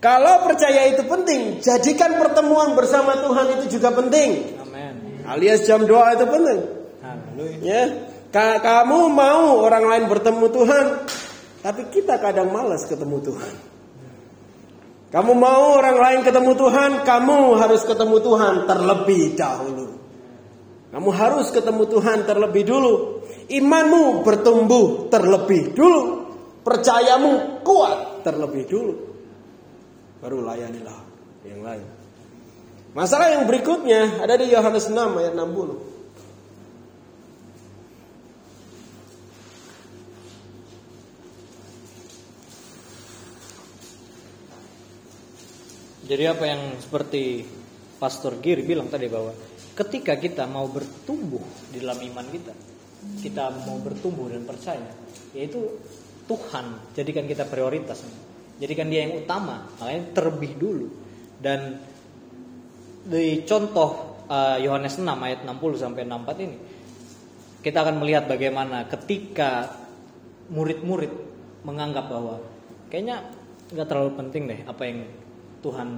Kalau 0.00 0.48
percaya 0.48 0.88
itu 0.88 1.04
penting, 1.04 1.60
jadikan 1.60 2.16
pertemuan 2.16 2.72
bersama 2.72 3.20
Tuhan 3.20 3.60
itu 3.60 3.76
juga 3.76 3.92
penting. 3.92 4.56
Amin. 4.64 5.20
Alias 5.28 5.68
jam 5.68 5.84
doa 5.84 6.16
itu 6.16 6.24
penting. 6.24 6.58
Haleluya. 7.04 7.56
Ya, 7.60 7.82
Ka- 8.32 8.62
kamu 8.64 9.10
mau 9.12 9.60
orang 9.60 9.84
lain 9.84 10.04
bertemu 10.08 10.46
Tuhan, 10.48 10.86
tapi 11.60 11.82
kita 11.92 12.16
kadang 12.16 12.48
malas 12.48 12.88
ketemu 12.88 13.20
Tuhan. 13.20 13.54
Kamu 15.10 15.32
mau 15.34 15.74
orang 15.74 15.98
lain 15.98 16.20
ketemu 16.22 16.54
Tuhan, 16.54 17.02
kamu 17.02 17.58
harus 17.58 17.82
ketemu 17.82 18.16
Tuhan 18.22 18.54
terlebih 18.70 19.34
dahulu. 19.34 19.98
Kamu 20.94 21.10
harus 21.10 21.50
ketemu 21.50 21.82
Tuhan 21.90 22.18
terlebih 22.24 22.62
dulu. 22.62 23.19
Imanmu 23.50 24.22
bertumbuh 24.22 25.10
terlebih 25.10 25.74
dulu. 25.74 26.02
Percayamu 26.62 27.64
kuat 27.66 28.22
terlebih 28.22 28.64
dulu. 28.70 28.94
Baru 30.22 30.44
layanilah 30.46 31.00
yang 31.42 31.64
lain. 31.64 31.86
Masalah 32.94 33.34
yang 33.34 33.50
berikutnya 33.50 34.22
ada 34.22 34.38
di 34.38 34.50
Yohanes 34.50 34.86
6 34.86 35.18
ayat 35.18 35.34
60. 35.34 35.90
Jadi 46.10 46.24
apa 46.26 46.42
yang 46.42 46.74
seperti 46.82 47.46
Pastor 48.02 48.42
Gir 48.42 48.66
bilang 48.66 48.90
tadi 48.90 49.06
bahwa 49.06 49.30
ketika 49.78 50.18
kita 50.18 50.42
mau 50.50 50.66
bertumbuh 50.66 51.70
di 51.70 51.78
dalam 51.78 52.02
iman 52.02 52.26
kita, 52.26 52.50
kita 53.20 53.52
mau 53.66 53.80
bertumbuh 53.80 54.28
dan 54.28 54.44
percaya, 54.44 54.90
yaitu 55.32 55.80
Tuhan 56.28 56.94
jadikan 56.94 57.24
kita 57.26 57.48
prioritas. 57.48 58.04
Jadikan 58.60 58.92
dia 58.92 59.08
yang 59.08 59.24
utama, 59.24 59.64
makanya 59.80 60.12
terlebih 60.12 60.52
dulu. 60.60 60.86
Dan 61.40 61.80
di 63.08 63.42
contoh 63.48 64.20
uh, 64.28 64.56
Yohanes 64.60 65.00
6 65.00 65.08
ayat 65.08 65.40
60 65.42 65.82
sampai 65.82 66.04
64 66.04 66.44
ini 66.46 66.56
kita 67.60 67.84
akan 67.84 68.00
melihat 68.00 68.24
bagaimana 68.28 68.88
ketika 68.88 69.68
murid-murid 70.48 71.12
menganggap 71.64 72.08
bahwa 72.08 72.40
kayaknya 72.88 73.24
nggak 73.70 73.86
terlalu 73.86 74.12
penting 74.16 74.42
deh 74.48 74.60
apa 74.64 74.82
yang 74.88 74.98
Tuhan 75.60 75.88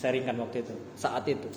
sharingkan 0.00 0.36
waktu 0.40 0.64
itu 0.64 0.74
saat 0.96 1.28
itu 1.28 1.48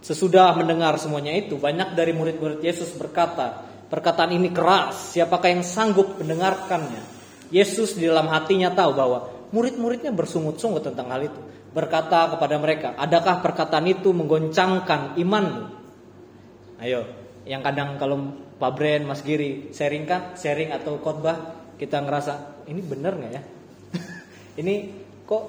sesudah 0.00 0.56
mendengar 0.56 0.96
semuanya 0.96 1.36
itu 1.36 1.60
banyak 1.60 1.92
dari 1.92 2.16
murid-murid 2.16 2.64
Yesus 2.64 2.96
berkata 2.96 3.73
perkataan 3.94 4.34
ini 4.34 4.50
keras. 4.50 5.14
Siapakah 5.14 5.54
yang 5.54 5.62
sanggup 5.62 6.18
mendengarkannya? 6.18 7.14
Yesus 7.54 7.94
di 7.94 8.10
dalam 8.10 8.26
hatinya 8.26 8.74
tahu 8.74 8.90
bahwa 8.98 9.30
murid-muridnya 9.54 10.10
bersungut-sungut 10.10 10.82
tentang 10.82 11.14
hal 11.14 11.30
itu. 11.30 11.40
Berkata 11.70 12.26
kepada 12.34 12.58
mereka 12.58 12.98
adakah 12.98 13.38
perkataan 13.38 13.86
itu 13.86 14.10
menggoncangkan 14.10 15.14
imanmu? 15.14 15.62
Ayo 16.82 17.06
yang 17.46 17.62
kadang 17.62 17.94
kalau 18.02 18.34
Pak 18.58 18.72
Bren, 18.74 19.06
Mas 19.06 19.22
Giri 19.22 19.70
sharing 19.70 20.10
kan, 20.10 20.34
sharing 20.34 20.74
atau 20.74 20.98
khotbah 20.98 21.70
kita 21.78 22.02
ngerasa 22.02 22.66
ini 22.66 22.82
benar 22.82 23.14
nggak 23.14 23.30
ya? 23.30 23.42
ini 24.62 24.90
kok 25.22 25.42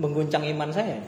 mengguncang 0.00 0.48
iman 0.48 0.72
saya? 0.72 1.04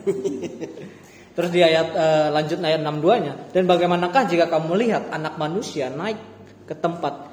Terus 1.32 1.48
di 1.48 1.64
ayat 1.64 1.96
uh, 1.96 2.28
lanjut 2.28 2.60
ayat 2.60 2.84
62-nya 2.84 3.32
dan 3.56 3.64
bagaimanakah 3.64 4.28
jika 4.28 4.52
kamu 4.52 4.76
melihat 4.76 5.08
anak 5.08 5.40
manusia 5.40 5.88
naik 5.88 6.31
ke 6.72 6.76
tempat 6.80 7.28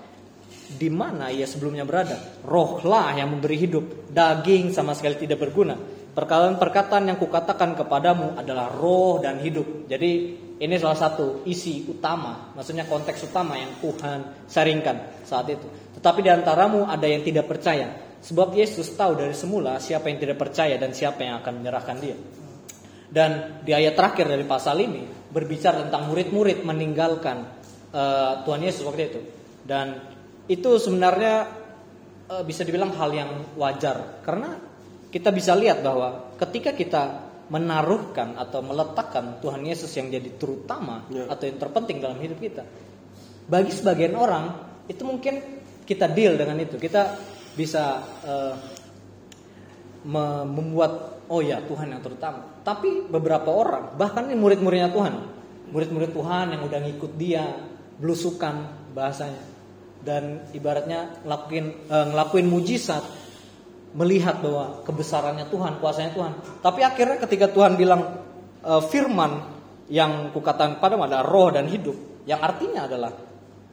di 0.70 0.92
mana 0.92 1.32
ia 1.32 1.48
sebelumnya 1.48 1.88
berada? 1.88 2.44
Rohlah 2.44 3.16
yang 3.16 3.32
memberi 3.32 3.58
hidup, 3.58 4.12
daging 4.12 4.76
sama 4.76 4.94
sekali 4.94 5.16
tidak 5.26 5.40
berguna. 5.42 5.80
Perkataan-perkataan 6.14 7.08
yang 7.08 7.18
kukatakan 7.18 7.80
kepadamu 7.80 8.36
adalah 8.36 8.68
roh 8.76 9.24
dan 9.24 9.40
hidup. 9.40 9.88
Jadi 9.88 10.12
ini 10.60 10.76
salah 10.76 11.00
satu 11.00 11.48
isi 11.48 11.88
utama, 11.88 12.52
maksudnya 12.52 12.84
konteks 12.84 13.32
utama 13.32 13.56
yang 13.56 13.80
Tuhan 13.80 14.46
sharingkan 14.52 15.24
saat 15.24 15.48
itu. 15.48 15.64
Tetapi 15.96 16.20
di 16.20 16.30
antaramu 16.30 16.86
ada 16.86 17.08
yang 17.08 17.24
tidak 17.24 17.48
percaya, 17.48 18.20
sebab 18.20 18.52
Yesus 18.52 18.92
tahu 18.94 19.16
dari 19.16 19.34
semula 19.34 19.80
siapa 19.80 20.12
yang 20.12 20.20
tidak 20.20 20.38
percaya 20.38 20.76
dan 20.76 20.92
siapa 20.92 21.24
yang 21.24 21.40
akan 21.40 21.64
menyerahkan 21.64 21.98
dia. 21.98 22.18
Dan 23.10 23.64
di 23.66 23.74
ayat 23.74 23.98
terakhir 23.98 24.30
dari 24.30 24.46
pasal 24.46 24.78
ini 24.86 25.02
berbicara 25.34 25.82
tentang 25.88 26.14
murid-murid 26.14 26.62
meninggalkan 26.62 27.59
uh, 27.94 28.44
Tuhan 28.46 28.62
Yesus 28.62 28.84
waktu 28.86 29.04
itu. 29.10 29.22
Dan 29.66 30.00
itu 30.50 30.70
sebenarnya 30.82 31.46
uh, 32.30 32.44
bisa 32.46 32.66
dibilang 32.66 32.94
hal 32.98 33.10
yang 33.14 33.32
wajar 33.58 34.22
karena 34.26 34.58
kita 35.10 35.34
bisa 35.34 35.58
lihat 35.58 35.82
bahwa 35.82 36.38
ketika 36.38 36.74
kita 36.74 37.04
menaruhkan 37.50 38.38
atau 38.38 38.62
meletakkan 38.62 39.42
Tuhan 39.42 39.66
Yesus 39.66 39.90
yang 39.98 40.14
jadi 40.14 40.38
terutama 40.38 41.10
ya. 41.10 41.26
atau 41.26 41.50
yang 41.50 41.58
terpenting 41.58 41.98
dalam 41.98 42.22
hidup 42.22 42.38
kita. 42.38 42.64
Bagi 43.50 43.74
sebagian 43.74 44.14
orang 44.14 44.54
itu 44.86 45.02
mungkin 45.02 45.42
kita 45.82 46.06
deal 46.14 46.38
dengan 46.38 46.62
itu. 46.62 46.78
Kita 46.78 47.18
bisa 47.58 48.06
uh, 48.22 48.54
membuat 50.46 51.26
oh 51.26 51.42
ya 51.42 51.58
Tuhan 51.66 51.90
yang 51.90 52.06
terutama. 52.06 52.62
Tapi 52.62 53.10
beberapa 53.10 53.50
orang 53.50 53.98
bahkan 53.98 54.30
ini 54.30 54.38
murid-muridnya 54.38 54.94
Tuhan, 54.94 55.14
murid-murid 55.74 56.14
Tuhan 56.14 56.54
yang 56.54 56.62
udah 56.70 56.80
ngikut 56.86 57.12
dia, 57.18 57.46
belusukan 58.00 58.68
bahasanya 58.96 59.44
dan 60.00 60.48
ibaratnya 60.56 61.20
ngelakuin 61.28 61.92
uh, 61.92 62.06
ngelakuin 62.16 62.48
mujizat 62.48 63.04
melihat 63.94 64.42
bahwa 64.42 64.86
kebesarannya 64.86 65.50
Tuhan, 65.50 65.82
kuasanya 65.82 66.12
Tuhan. 66.14 66.34
Tapi 66.62 66.82
akhirnya 66.86 67.18
ketika 67.26 67.50
Tuhan 67.50 67.74
bilang 67.74 68.22
e, 68.62 68.74
firman 68.86 69.50
yang 69.90 70.30
kukatakan 70.30 70.78
padamu 70.78 71.10
adalah 71.10 71.26
roh 71.26 71.50
dan 71.50 71.66
hidup, 71.66 71.98
yang 72.30 72.38
artinya 72.38 72.86
adalah 72.86 73.12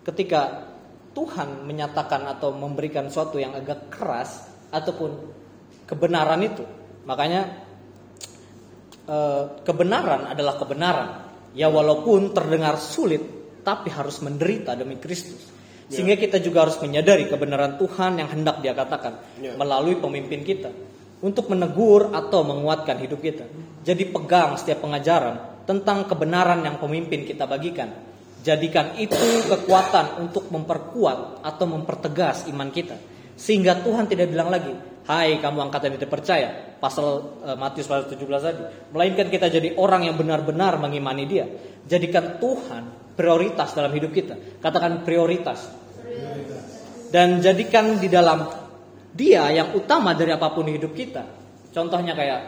ketika 0.01 0.73
Tuhan 1.13 1.65
menyatakan 1.69 2.25
atau 2.29 2.53
memberikan 2.57 3.09
sesuatu 3.09 3.37
yang 3.37 3.53
agak 3.57 3.93
keras 3.93 4.49
ataupun 4.73 5.11
kebenaran 5.85 6.41
itu, 6.41 6.65
makanya 7.05 7.53
e, 9.05 9.17
kebenaran 9.69 10.33
adalah 10.33 10.57
kebenaran. 10.57 11.11
Ya 11.57 11.73
walaupun 11.73 12.37
terdengar 12.37 12.77
sulit, 12.81 13.25
tapi 13.67 13.91
harus 13.91 14.23
menderita 14.23 14.79
demi 14.79 14.95
Kristus. 15.03 15.51
Ya. 15.91 15.99
Sehingga 15.99 16.15
kita 16.15 16.39
juga 16.39 16.71
harus 16.71 16.79
menyadari 16.79 17.27
kebenaran 17.27 17.75
Tuhan 17.83 18.23
yang 18.23 18.31
hendak 18.31 18.63
dia 18.63 18.79
katakan 18.79 19.19
yeah. 19.43 19.59
melalui 19.59 19.99
pemimpin 19.99 20.47
kita 20.47 20.71
untuk 21.27 21.51
menegur 21.51 22.15
atau 22.15 22.47
menguatkan 22.47 23.03
hidup 23.03 23.19
kita. 23.19 23.43
Jadi 23.83 24.07
pegang 24.07 24.55
setiap 24.55 24.87
pengajaran 24.87 25.67
tentang 25.67 26.07
kebenaran 26.07 26.63
yang 26.63 26.79
pemimpin 26.79 27.27
kita 27.27 27.51
bagikan. 27.51 27.91
Jadikan 28.47 28.95
itu 28.95 29.43
kekuatan 29.51 30.23
untuk 30.23 30.47
memperkuat 30.55 31.43
atau 31.43 31.67
mempertegas 31.67 32.47
iman 32.47 32.71
kita. 32.71 32.95
Sehingga 33.35 33.83
Tuhan 33.83 34.07
tidak 34.07 34.31
bilang 34.31 34.55
lagi, 34.55 34.71
Hai 35.07 35.39
kamu 35.39 35.71
angkatan 35.71 35.95
tidak 35.95 36.11
percaya 36.11 36.75
Pasal 36.83 37.39
uh, 37.47 37.55
Matius 37.55 37.87
pasal 37.87 38.11
17 38.11 38.27
tadi 38.27 38.63
Melainkan 38.91 39.31
kita 39.31 39.47
jadi 39.47 39.79
orang 39.79 40.03
yang 40.03 40.19
benar-benar 40.19 40.83
mengimani 40.83 41.31
dia 41.31 41.47
Jadikan 41.87 42.43
Tuhan 42.43 43.07
prioritas 43.17 43.73
dalam 43.73 43.91
hidup 43.97 44.13
kita. 44.13 44.37
Katakan 44.61 45.03
prioritas. 45.03 45.73
Dan 47.09 47.41
jadikan 47.41 47.97
di 47.97 48.13
dalam 48.13 48.45
dia 49.17 49.49
yang 49.49 49.73
utama 49.73 50.13
dari 50.13 50.37
apa 50.37 50.53
pun 50.53 50.69
hidup 50.69 50.93
kita. 50.93 51.25
Contohnya 51.73 52.13
kayak 52.13 52.41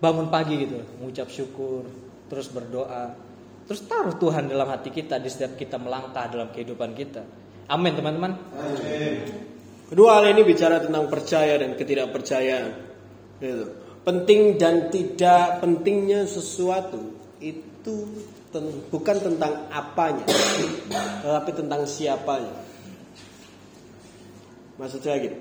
bangun 0.00 0.32
pagi 0.32 0.64
gitu, 0.64 0.80
mengucap 1.00 1.28
syukur, 1.28 1.84
terus 2.28 2.48
berdoa, 2.48 3.16
terus 3.68 3.84
taruh 3.84 4.16
Tuhan 4.16 4.48
dalam 4.48 4.68
hati 4.68 4.92
kita 4.92 5.20
di 5.20 5.28
setiap 5.28 5.56
kita 5.56 5.76
melangkah 5.76 6.28
dalam 6.28 6.52
kehidupan 6.52 6.92
kita. 6.96 7.24
Amin 7.68 7.96
teman-teman. 7.96 8.32
Kedua 9.84 10.16
hal 10.16 10.32
ini 10.32 10.42
bicara 10.48 10.80
tentang 10.80 11.12
percaya 11.12 11.60
dan 11.60 11.76
ketidakpercayaan. 11.76 12.72
Gitu. 13.40 13.64
Penting 14.04 14.56
dan 14.56 14.88
tidak 14.88 15.60
pentingnya 15.60 16.28
sesuatu 16.28 17.16
itu 17.40 18.08
bukan 18.88 19.16
tentang 19.18 19.66
apanya, 19.72 20.24
tetapi 21.20 21.50
tentang 21.52 21.88
siapanya. 21.88 22.54
Maksud 24.76 25.00
saya 25.00 25.18
gini. 25.20 25.38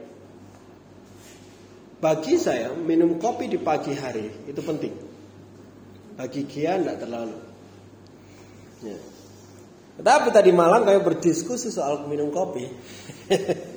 Bagi 2.03 2.35
saya 2.35 2.75
minum 2.75 3.15
kopi 3.15 3.47
di 3.47 3.59
pagi 3.59 3.95
hari 3.95 4.27
itu 4.47 4.59
penting. 4.59 4.91
Bagi 6.19 6.43
Gia 6.45 6.75
tidak 6.75 6.99
terlalu. 6.99 7.37
Ya. 8.83 8.99
Tetapi 10.03 10.27
tadi 10.35 10.51
malam 10.51 10.83
kayak 10.83 11.03
berdiskusi 11.05 11.71
soal 11.71 12.03
minum 12.11 12.27
kopi. 12.27 12.67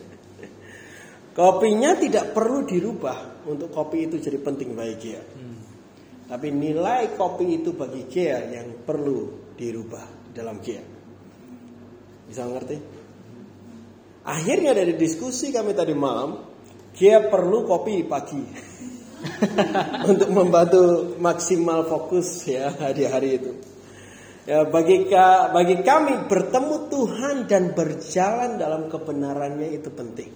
Kopinya 1.37 1.93
tidak 2.01 2.33
perlu 2.33 2.65
dirubah 2.65 3.45
untuk 3.45 3.69
kopi 3.69 4.09
itu 4.09 4.17
jadi 4.17 4.41
penting 4.41 4.73
bagi 4.73 4.97
Gia. 4.97 5.21
Hmm. 5.21 5.57
Tapi 6.27 6.49
nilai 6.49 7.13
kopi 7.13 7.61
itu 7.63 7.77
bagi 7.77 8.09
Kia 8.09 8.41
yang 8.51 8.83
perlu 8.83 9.53
dirubah 9.55 10.33
dalam 10.33 10.59
Kia. 10.59 10.81
Bisa 12.27 12.43
ngerti? 12.43 12.77
Akhirnya 14.27 14.75
dari 14.75 14.99
diskusi 14.99 15.55
kami 15.55 15.77
tadi 15.77 15.95
malam, 15.95 16.41
Kia 16.97 17.29
perlu 17.29 17.69
kopi 17.69 18.03
pagi. 18.09 18.43
untuk 20.11 20.29
membantu 20.29 21.17
maksimal 21.19 21.89
fokus 21.89 22.45
ya 22.49 22.73
di 22.93 23.05
hari 23.05 23.31
itu. 23.39 23.53
Ya, 24.47 24.63
bagi 24.63 25.11
bagi 25.53 25.83
kami 25.83 26.31
bertemu 26.31 26.77
Tuhan 26.87 27.37
dan 27.51 27.75
berjalan 27.75 28.61
dalam 28.61 28.87
kebenarannya 28.87 29.75
itu 29.75 29.91
penting. 29.91 30.31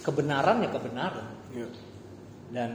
kebenaran 0.01 0.63
ya 0.63 0.69
kebenaran. 0.71 1.27
Dan 2.47 2.69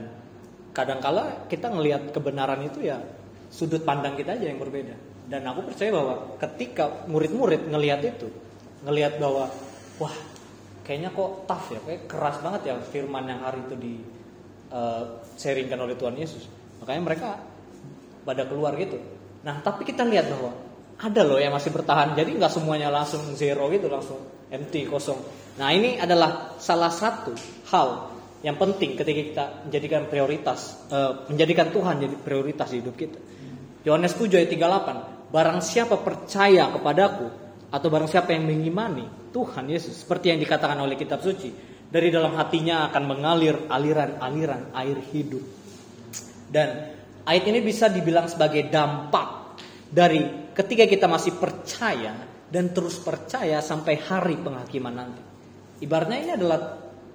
kadangkala 0.73 1.49
kita 1.49 1.69
ngelihat 1.69 2.13
kebenaran 2.13 2.61
itu 2.65 2.85
ya 2.85 3.01
sudut 3.49 3.81
pandang 3.85 4.17
kita 4.17 4.37
aja 4.37 4.49
yang 4.49 4.61
berbeda. 4.61 4.95
Dan 5.29 5.47
aku 5.47 5.71
percaya 5.71 5.91
bahwa 5.93 6.15
ketika 6.37 7.07
murid-murid 7.07 7.71
ngelihat 7.71 8.01
itu, 8.03 8.27
ngelihat 8.83 9.17
bahwa 9.17 9.49
wah 9.97 10.15
kayaknya 10.83 11.09
kok 11.15 11.47
tough 11.47 11.67
ya, 11.71 11.79
kayak 11.85 12.01
keras 12.11 12.37
banget 12.43 12.61
ya 12.69 12.75
firman 12.83 13.23
yang 13.25 13.39
hari 13.41 13.63
itu 13.63 13.75
di 13.79 13.93
uh, 14.73 15.23
sharingkan 15.39 15.79
oleh 15.79 15.95
Tuhan 15.95 16.17
Yesus. 16.19 16.49
Makanya 16.83 17.01
mereka 17.01 17.29
pada 18.27 18.43
keluar 18.47 18.75
gitu. 18.75 18.99
Nah, 19.43 19.59
tapi 19.63 19.87
kita 19.87 20.03
lihat 20.07 20.27
bahwa 20.31 20.51
ada 21.03 21.21
loh 21.27 21.35
yang 21.35 21.51
masih 21.51 21.75
bertahan. 21.75 22.15
Jadi 22.15 22.39
nggak 22.39 22.51
semuanya 22.51 22.87
langsung 22.87 23.35
zero 23.35 23.67
gitu, 23.67 23.91
langsung 23.91 24.23
empty, 24.47 24.87
kosong. 24.87 25.19
Nah, 25.59 25.69
ini 25.75 25.99
adalah 25.99 26.55
salah 26.57 26.89
satu 26.89 27.35
hal 27.67 28.15
yang 28.39 28.55
penting 28.55 28.95
ketika 28.95 29.21
kita 29.23 29.45
menjadikan 29.67 30.07
prioritas 30.07 30.87
uh, 30.91 31.27
menjadikan 31.27 31.71
Tuhan 31.75 31.99
jadi 31.99 32.15
prioritas 32.15 32.71
di 32.71 32.79
hidup 32.79 32.95
kita. 32.95 33.19
Yohanes 33.83 34.15
7 34.15 34.31
ayat 34.31 34.51
38, 34.55 35.31
barang 35.31 35.59
siapa 35.59 35.99
percaya 35.99 36.71
kepadaku 36.71 37.27
atau 37.67 37.87
barang 37.91 38.07
siapa 38.07 38.31
yang 38.31 38.47
mengimani 38.47 39.03
Tuhan 39.35 39.67
Yesus 39.67 40.07
seperti 40.07 40.31
yang 40.31 40.39
dikatakan 40.39 40.79
oleh 40.79 40.95
kitab 40.95 41.19
suci, 41.19 41.51
dari 41.91 42.07
dalam 42.07 42.39
hatinya 42.39 42.87
akan 42.87 43.03
mengalir 43.03 43.67
aliran-aliran 43.67 44.71
air 44.71 44.97
hidup. 45.11 45.43
Dan 46.47 46.95
ayat 47.27 47.43
ini 47.43 47.59
bisa 47.59 47.91
dibilang 47.91 48.31
sebagai 48.31 48.71
dampak 48.71 49.42
dari 49.93 50.49
ketika 50.57 50.89
kita 50.89 51.05
masih 51.05 51.37
percaya 51.37 52.17
dan 52.49 52.73
terus 52.73 52.97
percaya 52.97 53.61
sampai 53.61 54.01
hari 54.01 54.41
penghakiman 54.41 54.93
nanti. 54.93 55.21
Ibaratnya 55.85 56.17
ini 56.17 56.31
adalah 56.33 56.59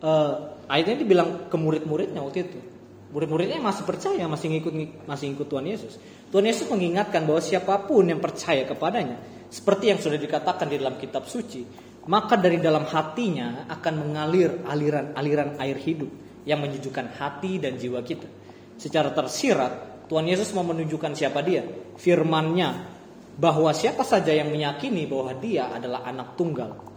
uh, 0.03 0.35
Ayatnya 0.69 1.01
dibilang 1.01 1.49
ke 1.49 1.57
murid-muridnya 1.57 2.21
waktu 2.21 2.45
itu. 2.45 2.61
Murid-muridnya 3.09 3.57
masih 3.57 3.89
percaya, 3.89 4.29
masih 4.29 4.53
ngikut 4.53 4.75
masih 5.09 5.33
ngikut 5.33 5.49
Tuhan 5.49 5.65
Yesus. 5.65 5.97
Tuhan 6.29 6.45
Yesus 6.45 6.69
mengingatkan 6.69 7.25
bahwa 7.25 7.41
siapa 7.41 7.89
pun 7.89 8.05
yang 8.05 8.21
percaya 8.21 8.69
kepadanya, 8.69 9.17
seperti 9.49 9.89
yang 9.89 9.97
sudah 9.97 10.21
dikatakan 10.21 10.69
di 10.69 10.77
dalam 10.77 11.01
kitab 11.01 11.25
suci, 11.25 11.65
maka 12.05 12.37
dari 12.37 12.61
dalam 12.61 12.85
hatinya 12.85 13.65
akan 13.65 13.95
mengalir 13.97 14.61
aliran-aliran 14.69 15.57
air 15.57 15.81
hidup 15.81 16.13
yang 16.45 16.61
menyejukkan 16.61 17.17
hati 17.17 17.57
dan 17.57 17.81
jiwa 17.81 18.05
kita. 18.05 18.29
Secara 18.77 19.17
tersirat, 19.17 19.73
Tuhan 20.09 20.25
Yesus 20.25 20.51
mau 20.57 20.65
menunjukkan 20.65 21.13
siapa 21.13 21.45
dia. 21.45 21.63
Firman-Nya 22.01 22.71
bahwa 23.39 23.71
siapa 23.71 24.03
saja 24.03 24.35
yang 24.35 24.51
meyakini 24.51 25.07
bahwa 25.07 25.37
dia 25.37 25.71
adalah 25.71 26.03
anak 26.09 26.35
tunggal 26.35 26.89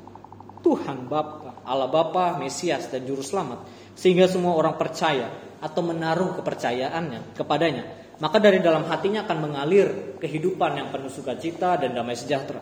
Tuhan 0.62 1.10
Bapa, 1.10 1.66
Allah 1.66 1.90
Bapa, 1.90 2.38
Mesias 2.38 2.88
dan 2.90 3.04
Juru 3.04 3.26
Selamat, 3.26 3.66
sehingga 3.98 4.30
semua 4.30 4.54
orang 4.54 4.78
percaya 4.78 5.58
atau 5.58 5.82
menaruh 5.82 6.38
kepercayaannya 6.38 7.34
kepadanya, 7.34 7.84
maka 8.22 8.38
dari 8.38 8.62
dalam 8.62 8.86
hatinya 8.86 9.26
akan 9.26 9.38
mengalir 9.42 10.18
kehidupan 10.22 10.78
yang 10.78 10.88
penuh 10.94 11.10
sukacita 11.10 11.82
dan 11.82 11.98
damai 11.98 12.14
sejahtera. 12.14 12.62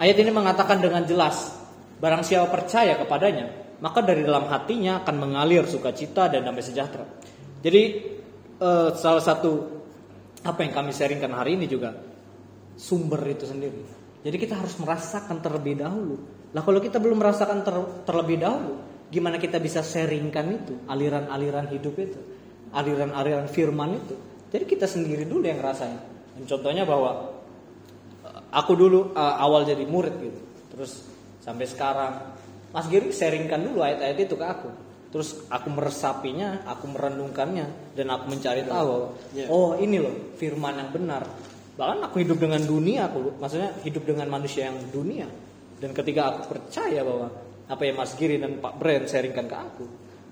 Ayat 0.00 0.16
ini 0.20 0.32
mengatakan 0.32 0.80
dengan 0.80 1.04
jelas, 1.04 1.52
barang 2.00 2.24
siapa 2.24 2.48
percaya 2.48 2.96
kepadanya, 2.96 3.76
maka 3.84 4.00
dari 4.00 4.24
dalam 4.24 4.48
hatinya 4.48 5.04
akan 5.04 5.16
mengalir 5.20 5.68
sukacita 5.68 6.32
dan 6.32 6.48
damai 6.48 6.64
sejahtera. 6.64 7.04
Jadi 7.60 7.82
eh, 8.58 8.90
salah 8.94 9.22
satu 9.22 9.52
apa 10.46 10.60
yang 10.62 10.72
kami 10.74 10.90
sharingkan 10.94 11.34
hari 11.34 11.58
ini 11.58 11.66
juga 11.66 11.94
sumber 12.78 13.22
itu 13.26 13.46
sendiri. 13.46 13.82
Jadi 14.22 14.36
kita 14.38 14.58
harus 14.58 14.74
merasakan 14.78 15.38
terlebih 15.42 15.78
dahulu 15.78 16.38
lah 16.48 16.62
kalau 16.64 16.80
kita 16.80 16.96
belum 16.96 17.20
merasakan 17.20 17.60
ter, 17.60 17.76
terlebih 18.08 18.40
dahulu, 18.40 18.80
gimana 19.12 19.36
kita 19.36 19.60
bisa 19.60 19.84
sharingkan 19.84 20.46
itu, 20.48 20.74
aliran-aliran 20.88 21.68
hidup 21.68 21.94
itu, 22.00 22.20
aliran-aliran 22.72 23.52
firman 23.52 24.00
itu. 24.00 24.16
Jadi 24.48 24.64
kita 24.64 24.88
sendiri 24.88 25.28
dulu 25.28 25.44
yang 25.44 25.60
ngerasain. 25.60 26.00
Dan 26.40 26.44
contohnya 26.48 26.88
bahwa 26.88 27.36
eh, 28.24 28.40
aku 28.48 28.72
dulu 28.72 29.12
uh, 29.12 29.36
awal 29.44 29.68
jadi 29.68 29.84
murid 29.84 30.16
gitu, 30.16 30.40
terus 30.72 31.04
sampai 31.44 31.68
sekarang 31.68 32.12
Mas 32.72 32.88
Giri 32.88 33.12
sharingkan 33.12 33.60
dulu 33.60 33.84
ayat-ayat 33.84 34.16
itu 34.16 34.36
ke 34.36 34.46
aku. 34.48 34.68
Terus 35.08 35.48
aku 35.48 35.72
meresapinya, 35.72 36.68
aku 36.68 36.84
merenungkannya, 36.92 37.96
dan 37.96 38.06
aku 38.12 38.28
mencari 38.28 38.68
tahu, 38.68 39.16
yeah. 39.32 39.48
oh 39.48 39.72
ini 39.80 39.96
loh 39.96 40.36
firman 40.36 40.76
yang 40.76 40.92
benar. 40.92 41.24
Bahkan 41.80 42.04
aku 42.04 42.20
hidup 42.20 42.36
dengan 42.36 42.60
dunia, 42.60 43.08
aku 43.08 43.40
maksudnya 43.40 43.72
hidup 43.80 44.04
dengan 44.04 44.28
manusia 44.28 44.68
yang 44.68 44.76
dunia 44.92 45.24
dan 45.78 45.94
ketika 45.94 46.34
aku 46.34 46.40
percaya 46.54 47.00
bahwa 47.06 47.30
apa 47.70 47.82
yang 47.86 47.96
Mas 47.98 48.12
Giri 48.18 48.36
dan 48.40 48.58
Pak 48.58 48.74
Brand 48.80 49.06
sharingkan 49.06 49.46
ke 49.46 49.56
aku, 49.56 49.84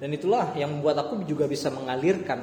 dan 0.03 0.11
itulah 0.11 0.53
yang 0.59 0.75
membuat 0.79 1.07
aku 1.07 1.23
juga 1.23 1.47
bisa 1.47 1.71
mengalirkan 1.71 2.43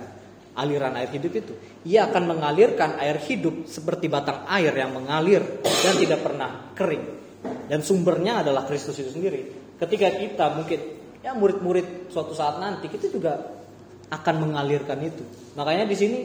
aliran 0.56 0.94
air 0.96 1.10
hidup 1.12 1.34
itu. 1.34 1.54
Ia 1.90 2.08
akan 2.08 2.24
mengalirkan 2.38 3.02
air 3.02 3.20
hidup 3.20 3.68
seperti 3.68 4.08
batang 4.08 4.46
air 4.48 4.72
yang 4.72 4.94
mengalir 4.96 5.42
dan 5.60 5.94
tidak 5.98 6.20
pernah 6.24 6.72
kering. 6.78 7.06
Dan 7.68 7.84
sumbernya 7.84 8.46
adalah 8.46 8.64
Kristus 8.64 9.02
itu 9.02 9.12
sendiri. 9.12 9.76
Ketika 9.76 10.14
kita 10.16 10.46
mungkin 10.56 10.80
ya 11.24 11.32
murid-murid 11.34 12.12
suatu 12.12 12.36
saat 12.36 12.60
nanti 12.60 12.92
kita 12.92 13.08
juga 13.08 13.40
akan 14.12 14.36
mengalirkan 14.46 15.00
itu. 15.02 15.24
Makanya 15.58 15.88
di 15.88 15.96
sini 15.96 16.20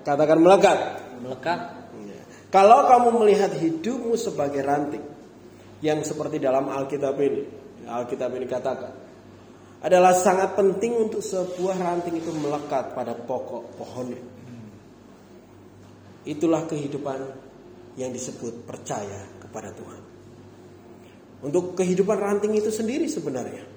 Katakan 0.00 0.38
melekat. 0.40 0.78
Melekat. 1.20 1.60
Kalau 2.48 2.88
kamu 2.88 3.08
melihat 3.20 3.52
hidupmu 3.52 4.16
sebagai 4.16 4.64
ranting 4.64 5.04
yang 5.84 6.00
seperti 6.00 6.40
dalam 6.40 6.72
Alkitab 6.72 7.14
ini, 7.20 7.44
Alkitab 7.84 8.32
ini 8.40 8.48
katakan 8.48 8.90
adalah 9.80 10.12
sangat 10.12 10.58
penting 10.58 11.08
untuk 11.08 11.22
sebuah 11.22 11.76
ranting 11.78 12.18
itu 12.18 12.32
melekat 12.34 12.96
pada 12.96 13.14
pokok 13.14 13.78
pohonnya. 13.78 14.20
Itulah 16.26 16.66
kehidupan 16.66 17.20
yang 17.96 18.10
disebut 18.12 18.64
percaya 18.64 19.24
kepada 19.40 19.72
Tuhan. 19.76 20.02
Untuk 21.46 21.78
kehidupan 21.78 22.18
ranting 22.18 22.52
itu 22.56 22.68
sendiri 22.68 23.08
sebenarnya. 23.08 23.69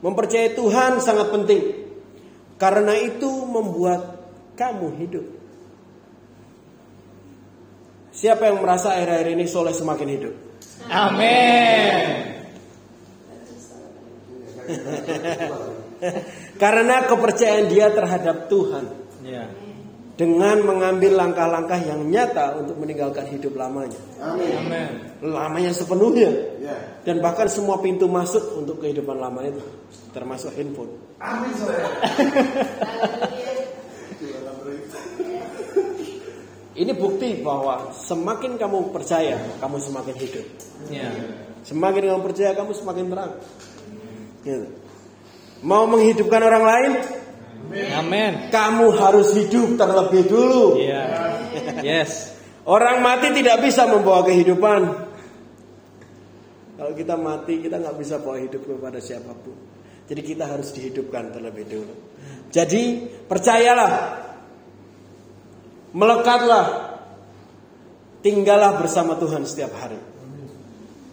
Mempercayai 0.00 0.52
Tuhan 0.56 1.00
sangat 1.00 1.32
penting. 1.32 1.62
Karena 2.56 2.96
itu 2.96 3.28
membuat 3.44 4.16
kamu 4.56 4.88
hidup. 5.00 5.26
Siapa 8.16 8.48
yang 8.48 8.64
merasa 8.64 8.96
akhir-akhir 8.96 9.28
ini 9.36 9.44
soleh 9.44 9.76
semakin 9.76 10.08
hidup? 10.08 10.34
Amin. 10.88 12.32
Karena 16.62 17.04
kepercayaan 17.04 17.68
dia 17.68 17.92
terhadap 17.92 18.48
Tuhan. 18.48 18.84
Ya. 19.20 19.52
Dengan 20.16 20.64
mengambil 20.64 21.12
langkah-langkah 21.12 21.76
yang 21.76 22.08
nyata 22.08 22.56
untuk 22.56 22.80
meninggalkan 22.80 23.28
hidup 23.28 23.52
lamanya. 23.52 24.00
Amin. 24.16 25.12
Lamanya 25.20 25.76
sepenuhnya. 25.76 26.32
Dan 27.04 27.20
bahkan 27.20 27.44
semua 27.52 27.76
pintu 27.84 28.08
masuk 28.08 28.40
untuk 28.56 28.80
kehidupan 28.80 29.20
lama 29.20 29.44
itu. 29.44 29.60
Termasuk 30.16 30.56
handphone. 30.56 30.96
Amin 31.20 31.52
saudara. 31.52 31.92
Ini 36.76 36.92
bukti 36.92 37.40
bahwa 37.40 37.88
semakin 37.92 38.60
kamu 38.60 38.92
percaya, 38.92 39.36
kamu 39.60 39.76
semakin 39.80 40.14
hidup. 40.16 40.46
Ya. 40.92 41.08
Semakin 41.64 42.08
kamu 42.08 42.20
percaya, 42.20 42.52
kamu 42.52 42.72
semakin 42.76 43.04
terang. 43.08 43.32
Gitu. 44.44 44.68
Mau 45.64 45.88
menghidupkan 45.88 46.40
orang 46.44 46.64
lain, 46.68 46.92
Amin. 47.72 48.52
kamu 48.52 48.86
harus 48.94 49.34
hidup 49.34 49.74
terlebih 49.80 50.28
dulu. 50.30 50.78
Iya. 50.78 51.04
Yes. 51.82 52.36
Orang 52.66 52.98
mati 52.98 53.30
tidak 53.30 53.62
bisa 53.62 53.86
membawa 53.86 54.26
kehidupan. 54.26 54.80
Kalau 56.76 56.92
kita 56.92 57.14
mati, 57.16 57.62
kita 57.62 57.78
nggak 57.78 57.96
bisa 57.96 58.18
bawa 58.18 58.42
hidup 58.42 58.66
kepada 58.66 58.98
siapa 58.98 59.32
pun. 59.32 59.54
Jadi 60.06 60.20
kita 60.22 60.50
harus 60.50 60.70
dihidupkan 60.74 61.30
terlebih 61.34 61.66
dulu. 61.66 61.94
Jadi 62.50 63.06
percayalah, 63.26 64.22
melekatlah, 65.94 66.66
tinggallah 68.22 68.78
bersama 68.78 69.18
Tuhan 69.18 69.42
setiap 69.46 69.74
hari, 69.78 69.98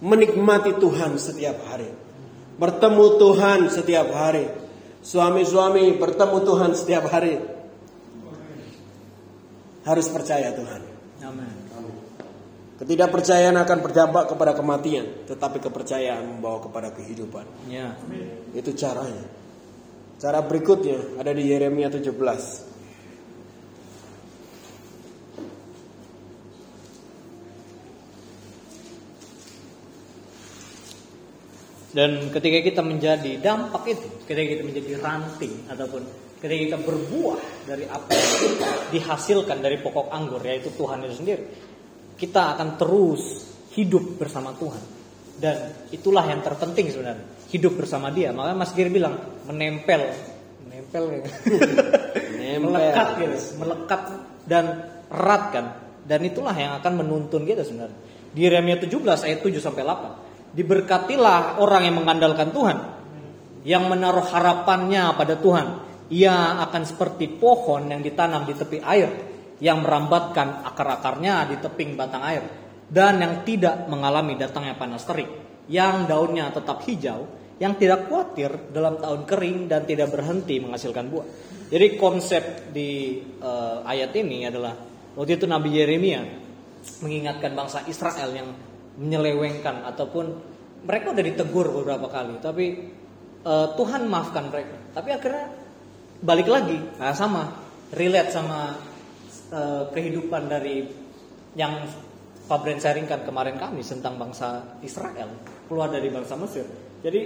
menikmati 0.02 0.78
Tuhan 0.78 1.18
setiap 1.18 1.58
hari, 1.70 1.90
bertemu 2.58 3.06
Tuhan 3.18 3.60
setiap 3.70 4.08
hari. 4.14 4.63
Suami-suami 5.04 6.00
bertemu 6.00 6.38
Tuhan 6.48 6.72
setiap 6.74 7.12
hari. 7.12 7.36
Harus 9.84 10.08
percaya 10.08 10.56
Tuhan. 10.56 10.82
Amin. 11.28 11.64
Ketidakpercayaan 12.74 13.56
akan 13.64 13.80
berdampak 13.80 14.34
kepada 14.34 14.58
kematian, 14.58 15.28
tetapi 15.30 15.62
kepercayaan 15.62 16.26
membawa 16.26 16.64
kepada 16.64 16.90
kehidupan. 16.92 17.46
Ya. 17.70 17.94
Itu 18.56 18.74
caranya. 18.74 19.24
Cara 20.18 20.40
berikutnya 20.42 21.20
ada 21.20 21.32
di 21.36 21.52
Yeremia 21.52 21.92
17. 21.92 22.73
Dan 31.94 32.34
ketika 32.34 32.60
kita 32.66 32.82
menjadi 32.82 33.38
dampak 33.38 33.86
itu, 33.86 34.26
ketika 34.26 34.48
kita 34.58 34.64
menjadi 34.66 34.92
ranting 34.98 35.70
ataupun 35.70 36.02
ketika 36.42 36.60
kita 36.74 36.78
berbuah 36.82 37.40
dari 37.70 37.86
apa 37.86 38.10
yang 38.10 38.34
dihasilkan 38.90 39.62
dari 39.62 39.78
pokok 39.78 40.10
anggur 40.10 40.42
yaitu 40.42 40.74
Tuhan 40.74 41.06
itu 41.06 41.22
sendiri, 41.22 41.44
kita 42.18 42.58
akan 42.58 42.82
terus 42.82 43.46
hidup 43.78 44.18
bersama 44.18 44.58
Tuhan. 44.58 44.84
Dan 45.38 45.58
itulah 45.94 46.26
yang 46.26 46.42
terpenting 46.42 46.90
sebenarnya, 46.90 47.26
hidup 47.54 47.78
bersama 47.78 48.10
Dia. 48.10 48.34
Makanya 48.34 48.58
Mas 48.58 48.74
Giri 48.74 48.90
bilang 48.90 49.14
menempel, 49.46 50.14
menempel, 50.66 51.04
ya. 51.14 51.24
melekat 52.66 53.08
gitu, 53.22 53.38
melekat 53.62 54.02
dan 54.50 54.66
erat 55.14 55.44
kan. 55.54 55.66
Dan 56.04 56.20
itulah 56.26 56.58
yang 56.58 56.74
akan 56.82 57.06
menuntun 57.06 57.46
kita 57.46 57.62
sebenarnya. 57.62 57.98
Di 58.34 58.50
Yeremia 58.50 58.82
17 58.82 58.98
ayat 59.30 59.40
7 59.46 59.62
sampai 59.62 59.86
8. 59.86 60.33
Diberkatilah 60.54 61.58
orang 61.58 61.90
yang 61.90 61.96
mengandalkan 61.98 62.54
Tuhan, 62.54 62.78
yang 63.66 63.90
menaruh 63.90 64.26
harapannya 64.30 65.18
pada 65.18 65.34
Tuhan. 65.42 65.68
Ia 66.14 66.62
akan 66.70 66.84
seperti 66.86 67.26
pohon 67.26 67.90
yang 67.90 68.06
ditanam 68.06 68.46
di 68.46 68.54
tepi 68.54 68.78
air, 68.86 69.10
yang 69.58 69.82
merambatkan 69.82 70.62
akar-akarnya 70.62 71.50
di 71.50 71.56
teping 71.58 71.98
batang 71.98 72.22
air, 72.22 72.44
dan 72.86 73.18
yang 73.18 73.42
tidak 73.42 73.90
mengalami 73.90 74.38
datangnya 74.38 74.78
panas 74.78 75.02
terik, 75.10 75.26
yang 75.66 76.06
daunnya 76.06 76.54
tetap 76.54 76.86
hijau, 76.86 77.26
yang 77.58 77.74
tidak 77.80 78.06
khawatir 78.12 78.70
dalam 78.70 79.02
tahun 79.02 79.26
kering 79.26 79.60
dan 79.72 79.90
tidak 79.90 80.14
berhenti 80.14 80.62
menghasilkan 80.62 81.06
buah. 81.10 81.28
Jadi 81.74 81.88
konsep 81.98 82.70
di 82.70 83.18
eh, 83.24 83.78
ayat 83.82 84.14
ini 84.14 84.46
adalah 84.46 84.78
waktu 85.18 85.42
itu 85.42 85.50
Nabi 85.50 85.70
Yeremia 85.74 86.22
mengingatkan 87.02 87.58
bangsa 87.58 87.88
Israel 87.88 88.30
yang 88.36 88.50
menyelewengkan 88.98 89.86
ataupun 89.90 90.26
mereka 90.84 91.16
udah 91.16 91.24
ditegur 91.24 91.68
beberapa 91.72 92.08
kali 92.12 92.38
tapi 92.44 92.66
eh, 93.44 93.68
Tuhan 93.74 94.02
maafkan 94.08 94.52
mereka. 94.52 94.78
Tapi 94.94 95.10
akhirnya 95.10 95.46
balik 96.24 96.48
lagi 96.48 96.80
nah 97.00 97.12
sama 97.12 97.50
relate 97.94 98.32
sama 98.32 98.76
eh, 99.52 99.84
kehidupan 99.92 100.44
dari 100.48 100.86
yang 101.54 101.86
Pak 102.44 102.60
Brent 102.60 102.84
sharingkan 102.84 103.24
kemarin 103.24 103.56
kami 103.56 103.80
tentang 103.88 104.20
bangsa 104.20 104.78
Israel 104.84 105.32
keluar 105.72 105.88
dari 105.88 106.12
bangsa 106.12 106.36
Mesir. 106.36 106.68
Jadi 107.00 107.22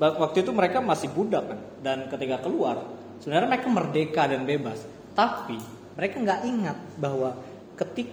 waktu 0.00 0.42
itu 0.42 0.50
mereka 0.50 0.80
masih 0.80 1.12
budak 1.12 1.44
kan 1.44 1.60
dan 1.84 1.98
ketika 2.08 2.42
keluar 2.42 2.82
sebenarnya 3.20 3.48
mereka 3.52 3.68
merdeka 3.68 4.22
dan 4.26 4.48
bebas. 4.48 4.80
Tapi 5.14 5.60
mereka 5.94 6.16
nggak 6.18 6.40
ingat 6.48 6.78
bahwa 6.98 7.36
ketik 7.78 8.10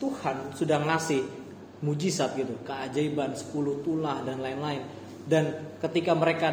Tuhan 0.00 0.56
sudah 0.56 0.80
ngasih 0.80 1.39
mujizat 1.80 2.36
gitu, 2.36 2.60
keajaiban 2.64 3.32
10 3.32 3.84
tulah 3.84 4.20
dan 4.24 4.40
lain-lain. 4.44 4.84
Dan 5.24 5.76
ketika 5.80 6.12
mereka 6.12 6.48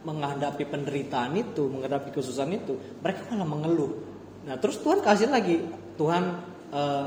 menghadapi 0.00 0.64
penderitaan 0.64 1.36
itu, 1.36 1.68
menghadapi 1.68 2.08
kesusahan 2.12 2.56
itu, 2.56 2.76
mereka 3.04 3.28
malah 3.32 3.48
mengeluh. 3.48 3.92
Nah, 4.48 4.56
terus 4.56 4.80
Tuhan 4.80 5.04
kasih 5.04 5.28
lagi, 5.28 5.60
Tuhan 6.00 6.22
eh, 6.72 7.06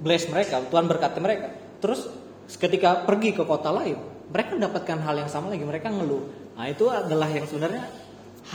bless 0.00 0.24
mereka, 0.32 0.64
Tuhan 0.64 0.88
berkati 0.88 1.18
mereka. 1.20 1.52
Terus 1.84 2.08
ketika 2.56 3.04
pergi 3.04 3.36
ke 3.36 3.44
kota 3.44 3.68
lain, 3.68 4.00
mereka 4.32 4.56
mendapatkan 4.56 4.98
hal 5.04 5.14
yang 5.20 5.30
sama 5.30 5.52
lagi, 5.52 5.64
mereka 5.68 5.92
ngeluh. 5.92 6.56
Nah, 6.56 6.64
itu 6.68 6.88
adalah 6.88 7.28
yang 7.28 7.44
sebenarnya 7.44 7.84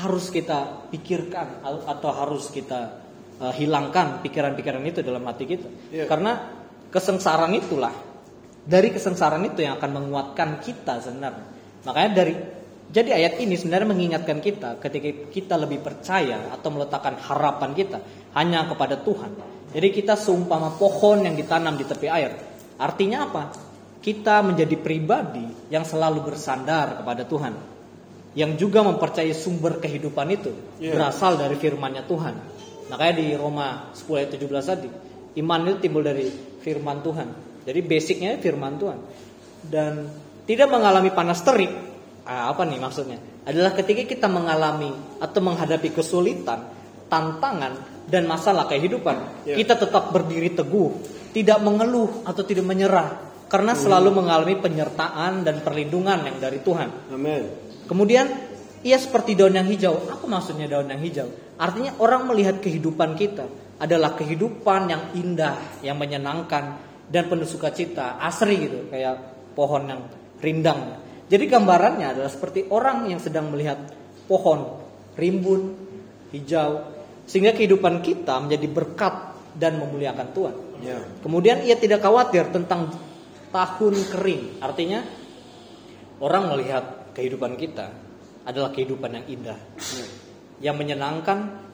harus 0.01 0.33
kita 0.33 0.89
pikirkan 0.89 1.61
atau 1.86 2.09
harus 2.09 2.49
kita 2.49 3.05
eh, 3.38 3.53
hilangkan 3.61 4.25
pikiran-pikiran 4.25 4.81
itu 4.81 5.05
dalam 5.05 5.21
hati 5.29 5.45
kita. 5.45 5.69
Iya. 5.93 6.09
Karena 6.09 6.55
kesengsaraan 6.96 7.52
itulah 7.60 7.91
dari 8.64 8.89
kesengsaraan 8.96 9.43
itu 9.43 9.68
yang 9.68 9.76
akan 9.76 9.91
menguatkan 10.00 10.64
kita 10.64 11.04
sebenarnya. 11.04 11.46
Makanya 11.84 12.12
dari 12.16 12.34
jadi 12.88 13.12
ayat 13.12 13.43
ini 13.43 13.60
sebenarnya 13.60 13.91
mengingatkan 13.91 14.39
kita 14.39 14.80
ketika 14.80 15.10
kita 15.28 15.56
lebih 15.60 15.84
percaya 15.84 16.56
atau 16.56 16.72
meletakkan 16.72 17.20
harapan 17.20 17.76
kita 17.76 18.00
hanya 18.39 18.64
kepada 18.72 18.96
Tuhan. 19.04 19.32
Jadi 19.76 19.88
kita 19.91 20.16
seumpama 20.16 20.80
pohon 20.80 21.28
yang 21.28 21.36
ditanam 21.36 21.76
di 21.76 21.84
tepi 21.84 22.08
air. 22.08 22.32
Artinya 22.80 23.28
apa? 23.28 23.43
Kita 24.00 24.39
menjadi 24.46 24.80
pribadi 24.80 25.43
yang 25.68 25.84
selalu 25.84 26.24
bersandar 26.32 27.04
kepada 27.04 27.28
Tuhan. 27.28 27.54
Yang 28.36 28.52
juga 28.68 28.84
mempercayai 28.88 29.36
sumber 29.36 29.84
kehidupan 29.84 30.28
itu 30.32 30.52
Iya. 30.80 30.96
berasal 30.96 31.36
dari 31.36 31.60
firman-Nya 31.60 32.08
Tuhan. 32.08 32.36
Makanya 32.91 33.14
di 33.18 33.28
Roma 33.34 33.91
10 33.98 34.20
ayat 34.22 34.30
17 34.36 34.66
tadi, 34.68 34.89
iman 35.41 35.60
itu 35.66 35.89
timbul 35.89 36.04
dari 36.06 36.55
firman 36.66 37.05
Tuhan. 37.05 37.30
Jadi 37.61 37.80
basicnya 37.86 38.41
firman 38.41 38.82
Tuhan. 38.82 38.97
Dan 39.61 40.09
tidak 40.49 40.74
mengalami 40.74 41.13
panas 41.13 41.45
terik. 41.45 41.70
Ah, 42.26 42.49
apa 42.49 42.66
nih 42.66 42.82
maksudnya? 42.82 43.22
Adalah 43.45 43.78
ketika 43.78 44.01
kita 44.01 44.26
mengalami 44.26 44.89
atau 45.22 45.39
menghadapi 45.45 45.93
kesulitan, 45.93 46.66
tantangan 47.05 47.78
dan 48.09 48.26
masalah 48.26 48.66
kehidupan, 48.66 49.45
Ya. 49.45 49.53
kita 49.61 49.78
tetap 49.78 50.09
berdiri 50.09 50.57
teguh, 50.57 50.89
tidak 51.30 51.61
mengeluh 51.61 52.26
atau 52.26 52.41
tidak 52.41 52.66
menyerah, 52.66 53.22
karena 53.45 53.78
selalu 53.78 54.09
mengalami 54.26 54.57
penyertaan 54.57 55.45
dan 55.45 55.61
perlindungan 55.61 56.26
yang 56.26 56.38
dari 56.41 56.66
Tuhan. 56.66 57.13
Amin. 57.13 57.45
Kemudian 57.86 58.26
ia 58.82 58.97
seperti 58.97 59.38
daun 59.38 59.53
yang 59.53 59.70
hijau. 59.70 60.09
Apa 60.09 60.26
maksudnya 60.26 60.66
daun 60.66 60.89
yang 60.89 61.01
hijau? 61.01 61.30
Artinya 61.61 61.93
orang 62.01 62.26
melihat 62.26 62.57
kehidupan 62.57 63.13
kita 63.18 63.45
adalah 63.76 64.15
kehidupan 64.15 64.82
yang 64.88 65.03
indah, 65.15 65.84
yang 65.84 65.99
menyenangkan 65.99 66.80
dan 67.11 67.23
penuh 67.28 67.45
sukacita, 67.47 68.17
asri 68.23 68.69
gitu, 68.69 68.88
kayak 68.88 69.19
pohon 69.53 69.84
yang 69.88 70.01
rindang. 70.39 71.01
Jadi 71.26 71.43
gambarannya 71.49 72.15
adalah 72.15 72.32
seperti 72.32 72.69
orang 72.69 73.09
yang 73.09 73.19
sedang 73.19 73.49
melihat 73.49 73.78
pohon 74.30 74.86
rimbun, 75.17 75.73
hijau, 76.32 76.86
sehingga 77.26 77.55
kehidupan 77.57 78.05
kita 78.05 78.38
menjadi 78.38 78.67
berkat 78.69 79.15
dan 79.57 79.80
memuliakan 79.82 80.28
Tuhan. 80.36 80.55
Ya. 80.84 80.99
Kemudian 81.23 81.63
ia 81.63 81.80
tidak 81.80 82.03
khawatir 82.03 82.51
tentang 82.51 82.91
tahun 83.49 83.95
kering. 84.11 84.59
Artinya 84.59 84.99
orang 86.19 86.51
melihat 86.51 87.15
kehidupan 87.15 87.55
kita 87.55 87.88
adalah 88.45 88.69
kehidupan 88.69 89.11
yang 89.15 89.26
indah, 89.26 89.59
yang 90.59 90.76
menyenangkan. 90.76 91.64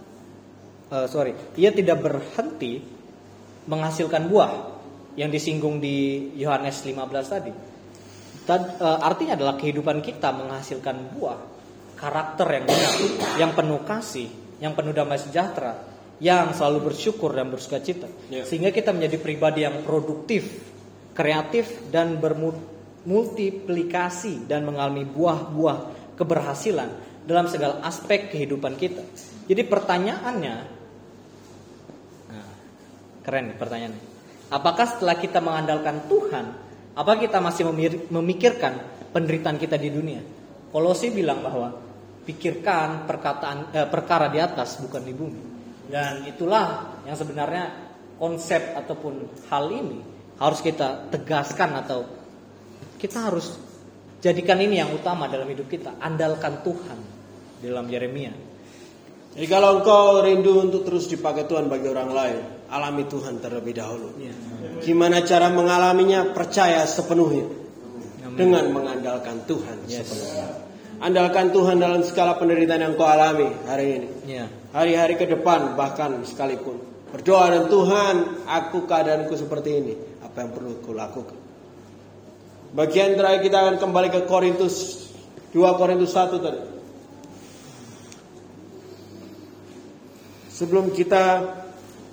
Eh, 0.92 1.08
sorry, 1.08 1.32
ia 1.56 1.72
tidak 1.72 2.04
berhenti 2.04 2.84
menghasilkan 3.66 4.28
buah 4.28 4.52
yang 5.16 5.32
disinggung 5.32 5.80
di 5.80 6.28
Yohanes 6.36 6.84
15 6.84 7.32
tadi. 7.32 7.56
Tad- 8.44 8.76
eh, 8.78 9.00
artinya 9.00 9.40
adalah 9.40 9.56
kehidupan 9.56 10.04
kita 10.04 10.36
menghasilkan 10.36 11.16
buah 11.16 11.40
karakter 11.96 12.50
yang 12.50 12.66
benar, 12.66 12.98
yang 13.38 13.54
penuh 13.54 13.86
kasih, 13.86 14.26
yang 14.58 14.74
penuh 14.74 14.90
damai 14.90 15.22
sejahtera, 15.22 15.78
yang 16.18 16.50
selalu 16.54 16.94
bersyukur 16.94 17.34
dan 17.34 17.50
bersukacita. 17.54 18.08
Ya. 18.34 18.46
Sehingga 18.46 18.72
kita 18.74 18.94
menjadi 18.94 19.18
pribadi 19.22 19.62
yang 19.62 19.84
produktif, 19.86 20.50
kreatif 21.14 21.70
dan 21.94 22.18
bermultiplikasi 22.18 24.50
dan 24.50 24.66
mengalami 24.66 25.06
buah-buah 25.06 25.78
keberhasilan 26.18 26.90
dalam 27.26 27.46
segala 27.46 27.86
aspek 27.86 28.34
kehidupan 28.34 28.78
kita. 28.82 29.06
Jadi 29.46 29.62
pertanyaannya, 29.66 30.81
keren 33.22 33.54
nih 33.54 33.58
pertanyaannya. 33.58 34.02
Apakah 34.52 34.86
setelah 34.86 35.16
kita 35.16 35.40
mengandalkan 35.40 36.12
Tuhan, 36.12 36.46
apa 36.92 37.12
kita 37.16 37.40
masih 37.40 37.72
memikirkan 38.12 38.74
penderitaan 39.16 39.56
kita 39.56 39.80
di 39.80 39.88
dunia? 39.88 40.20
Kolosi 40.72 41.08
bilang 41.12 41.40
bahwa 41.40 41.72
pikirkan 42.28 43.08
perkataan 43.08 43.72
eh, 43.72 43.88
perkara 43.88 44.28
di 44.28 44.40
atas 44.44 44.80
bukan 44.84 45.02
di 45.02 45.14
bumi. 45.16 45.42
Dan 45.88 46.28
itulah 46.28 47.00
yang 47.08 47.16
sebenarnya 47.16 47.92
konsep 48.20 48.76
ataupun 48.76 49.48
hal 49.50 49.66
ini 49.72 50.00
harus 50.40 50.60
kita 50.64 51.12
tegaskan 51.12 51.72
atau 51.82 52.00
kita 53.00 53.32
harus 53.32 53.58
jadikan 54.22 54.62
ini 54.62 54.80
yang 54.80 54.94
utama 54.94 55.32
dalam 55.32 55.50
hidup 55.50 55.68
kita. 55.68 55.98
Andalkan 56.00 56.62
Tuhan 56.62 57.00
dalam 57.64 57.86
Yeremia. 57.90 58.34
Jadi 59.32 59.48
kalau 59.48 59.80
engkau 59.80 60.22
rindu 60.28 60.60
untuk 60.60 60.84
terus 60.84 61.08
dipakai 61.08 61.48
Tuhan 61.48 61.72
bagi 61.72 61.88
orang 61.88 62.10
lain, 62.12 62.40
alami 62.72 63.04
Tuhan 63.06 63.44
terlebih 63.44 63.76
dahulu. 63.76 64.16
Iya. 64.16 64.34
Gimana 64.80 65.22
cara 65.28 65.52
mengalaminya? 65.52 66.32
Percaya 66.32 66.88
sepenuhnya 66.88 67.46
dengan 68.34 68.72
mengandalkan 68.72 69.44
Tuhan 69.44 69.86
sepenuhnya. 69.86 70.48
Andalkan 71.02 71.52
Tuhan 71.52 71.82
dalam 71.82 72.02
segala 72.06 72.38
penderitaan 72.40 72.82
yang 72.82 72.94
kau 72.96 73.10
alami 73.10 73.52
hari 73.68 73.86
ini. 74.00 74.08
Iya. 74.26 74.46
Hari-hari 74.72 75.20
ke 75.20 75.26
depan 75.28 75.76
bahkan 75.76 76.24
sekalipun. 76.24 76.80
Berdoa 77.12 77.52
dan 77.52 77.68
Tuhan, 77.68 78.16
aku 78.48 78.88
keadaanku 78.88 79.36
seperti 79.36 79.70
ini. 79.84 79.94
Apa 80.24 80.48
yang 80.48 80.56
perlu 80.56 80.80
ku 80.80 80.96
lakukan? 80.96 81.36
Bagian 82.72 83.20
terakhir 83.20 83.44
kita 83.44 83.58
akan 83.68 83.76
kembali 83.84 84.10
ke 84.16 84.22
Korintus 84.32 85.10
2 85.52 85.60
Korintus 85.76 86.16
1 86.16 86.40
tadi. 86.40 86.62
Sebelum 90.56 90.96
kita 90.96 91.60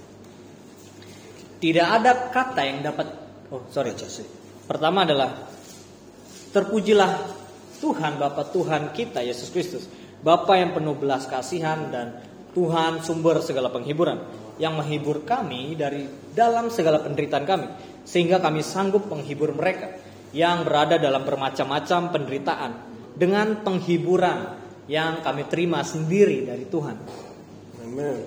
Tidak 1.61 1.85
ada 1.85 2.33
kata 2.33 2.65
yang 2.65 2.81
dapat 2.81 3.29
Oh, 3.49 3.65
sorry. 3.73 3.97
Pertama 4.69 5.09
adalah 5.09 5.49
terpujilah 6.53 7.17
Tuhan 7.81 8.21
Bapa 8.21 8.45
Tuhan 8.53 8.93
kita 8.93 9.25
Yesus 9.25 9.49
Kristus, 9.49 9.89
Bapa 10.21 10.53
yang 10.53 10.77
penuh 10.77 10.93
belas 10.93 11.25
kasihan 11.25 11.89
dan 11.89 12.21
Tuhan 12.53 13.01
sumber 13.01 13.41
segala 13.41 13.73
penghiburan 13.73 14.21
yang 14.59 14.75
menghibur 14.75 15.23
kami 15.23 15.73
dari 15.79 16.05
dalam 16.35 16.67
segala 16.69 16.99
penderitaan 16.99 17.45
kami 17.47 17.67
sehingga 18.03 18.43
kami 18.43 18.59
sanggup 18.59 19.07
menghibur 19.07 19.55
mereka 19.55 19.95
yang 20.35 20.67
berada 20.67 21.01
dalam 21.01 21.25
bermacam-macam 21.25 22.01
penderitaan 22.13 22.71
dengan 23.15 23.63
penghiburan 23.65 24.59
yang 24.91 25.23
kami 25.25 25.47
terima 25.49 25.81
sendiri 25.81 26.45
dari 26.45 26.65
Tuhan. 26.67 26.97
Amin. 27.81 28.19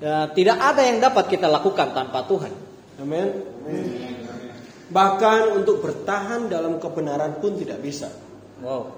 Ya, 0.00 0.32
tidak 0.32 0.56
ada 0.56 0.80
yang 0.80 0.98
dapat 1.02 1.28
kita 1.28 1.44
lakukan 1.44 1.92
tanpa 1.92 2.24
Tuhan. 2.24 2.52
Amin. 3.04 3.28
Bahkan 4.90 5.40
untuk 5.54 5.84
bertahan 5.84 6.48
dalam 6.48 6.80
kebenaran 6.80 7.38
pun 7.38 7.54
tidak 7.56 7.78
bisa. 7.84 8.08
Wow. 8.64 8.96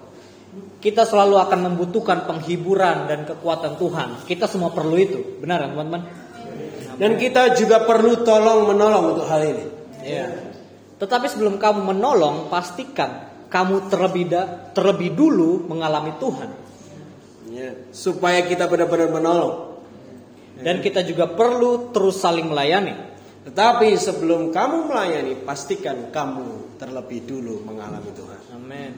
Kita 0.78 1.08
selalu 1.08 1.40
akan 1.40 1.60
membutuhkan 1.72 2.28
penghiburan 2.28 3.08
dan 3.08 3.24
kekuatan 3.24 3.80
Tuhan. 3.80 4.08
Kita 4.28 4.46
semua 4.46 4.70
perlu 4.70 4.96
itu. 5.00 5.40
Benar 5.40 5.64
kan 5.64 5.70
teman-teman? 5.74 6.02
Dan 6.98 7.16
kita 7.16 7.56
juga 7.56 7.84
perlu 7.84 8.24
tolong 8.24 8.68
menolong 8.72 9.04
untuk 9.16 9.26
hal 9.28 9.42
ini. 9.44 9.64
Iya. 10.02 10.26
Tetapi 10.98 11.26
sebelum 11.26 11.58
kamu 11.58 11.94
menolong, 11.94 12.46
pastikan 12.46 13.30
kamu 13.52 13.90
terlebih 13.92 14.24
da- 14.30 14.50
terlebih 14.72 15.12
dulu 15.12 15.66
mengalami 15.66 16.14
Tuhan. 16.16 16.50
Ya. 17.52 17.70
Supaya 17.92 18.42
kita 18.46 18.64
benar-benar 18.70 19.12
menolong. 19.12 19.82
Dan 20.62 20.78
kita 20.78 21.02
juga 21.02 21.26
perlu 21.26 21.90
terus 21.90 22.22
saling 22.22 22.46
melayani. 22.46 22.94
Tetapi 23.42 23.90
sebelum 23.98 24.54
kamu 24.54 24.86
melayani, 24.86 25.34
pastikan 25.42 26.14
kamu 26.14 26.78
terlebih 26.78 27.26
dulu 27.26 27.66
mengalami 27.66 28.14
Tuhan. 28.14 28.40
Amin. 28.54 28.90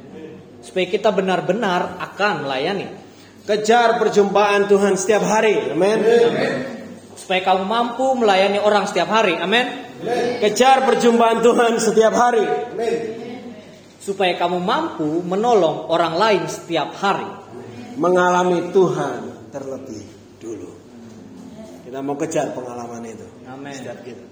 Supaya 0.61 0.87
kita 0.89 1.09
benar-benar 1.09 1.97
akan 1.97 2.45
melayani. 2.45 2.89
Kejar 3.49 3.97
perjumpaan 3.97 4.69
Tuhan 4.69 4.97
setiap 5.01 5.25
hari. 5.25 5.73
Amin. 5.73 6.01
Supaya 7.25 7.41
kamu 7.41 7.65
mampu 7.65 8.05
melayani 8.21 8.61
orang 8.61 8.85
setiap 8.85 9.09
hari. 9.09 9.41
Amin. 9.41 9.65
Kejar 10.45 10.85
perjumpaan 10.85 11.41
Tuhan 11.41 11.81
setiap 11.81 12.13
hari. 12.13 12.45
Supaya 13.97 14.37
kamu 14.37 14.61
mampu 14.61 15.25
menolong 15.25 15.89
orang 15.89 16.21
lain 16.21 16.43
setiap 16.53 16.93
hari. 17.01 17.25
Mengalami 17.97 18.69
Tuhan 18.77 19.49
terlebih 19.49 20.05
dulu. 20.37 20.69
Kita 21.89 22.05
mau 22.05 22.13
kejar 22.21 22.53
pengalaman 22.53 23.09
itu. 23.09 23.25
Amin. 23.49 23.73
Setiap 23.73 24.05
kita. 24.05 24.25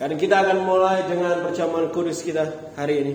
Dan 0.00 0.16
kita 0.16 0.48
akan 0.48 0.64
mulai 0.64 1.04
dengan 1.04 1.44
perjamuan 1.44 1.92
kudus 1.92 2.24
kita 2.24 2.72
hari 2.72 3.04
ini. 3.04 3.12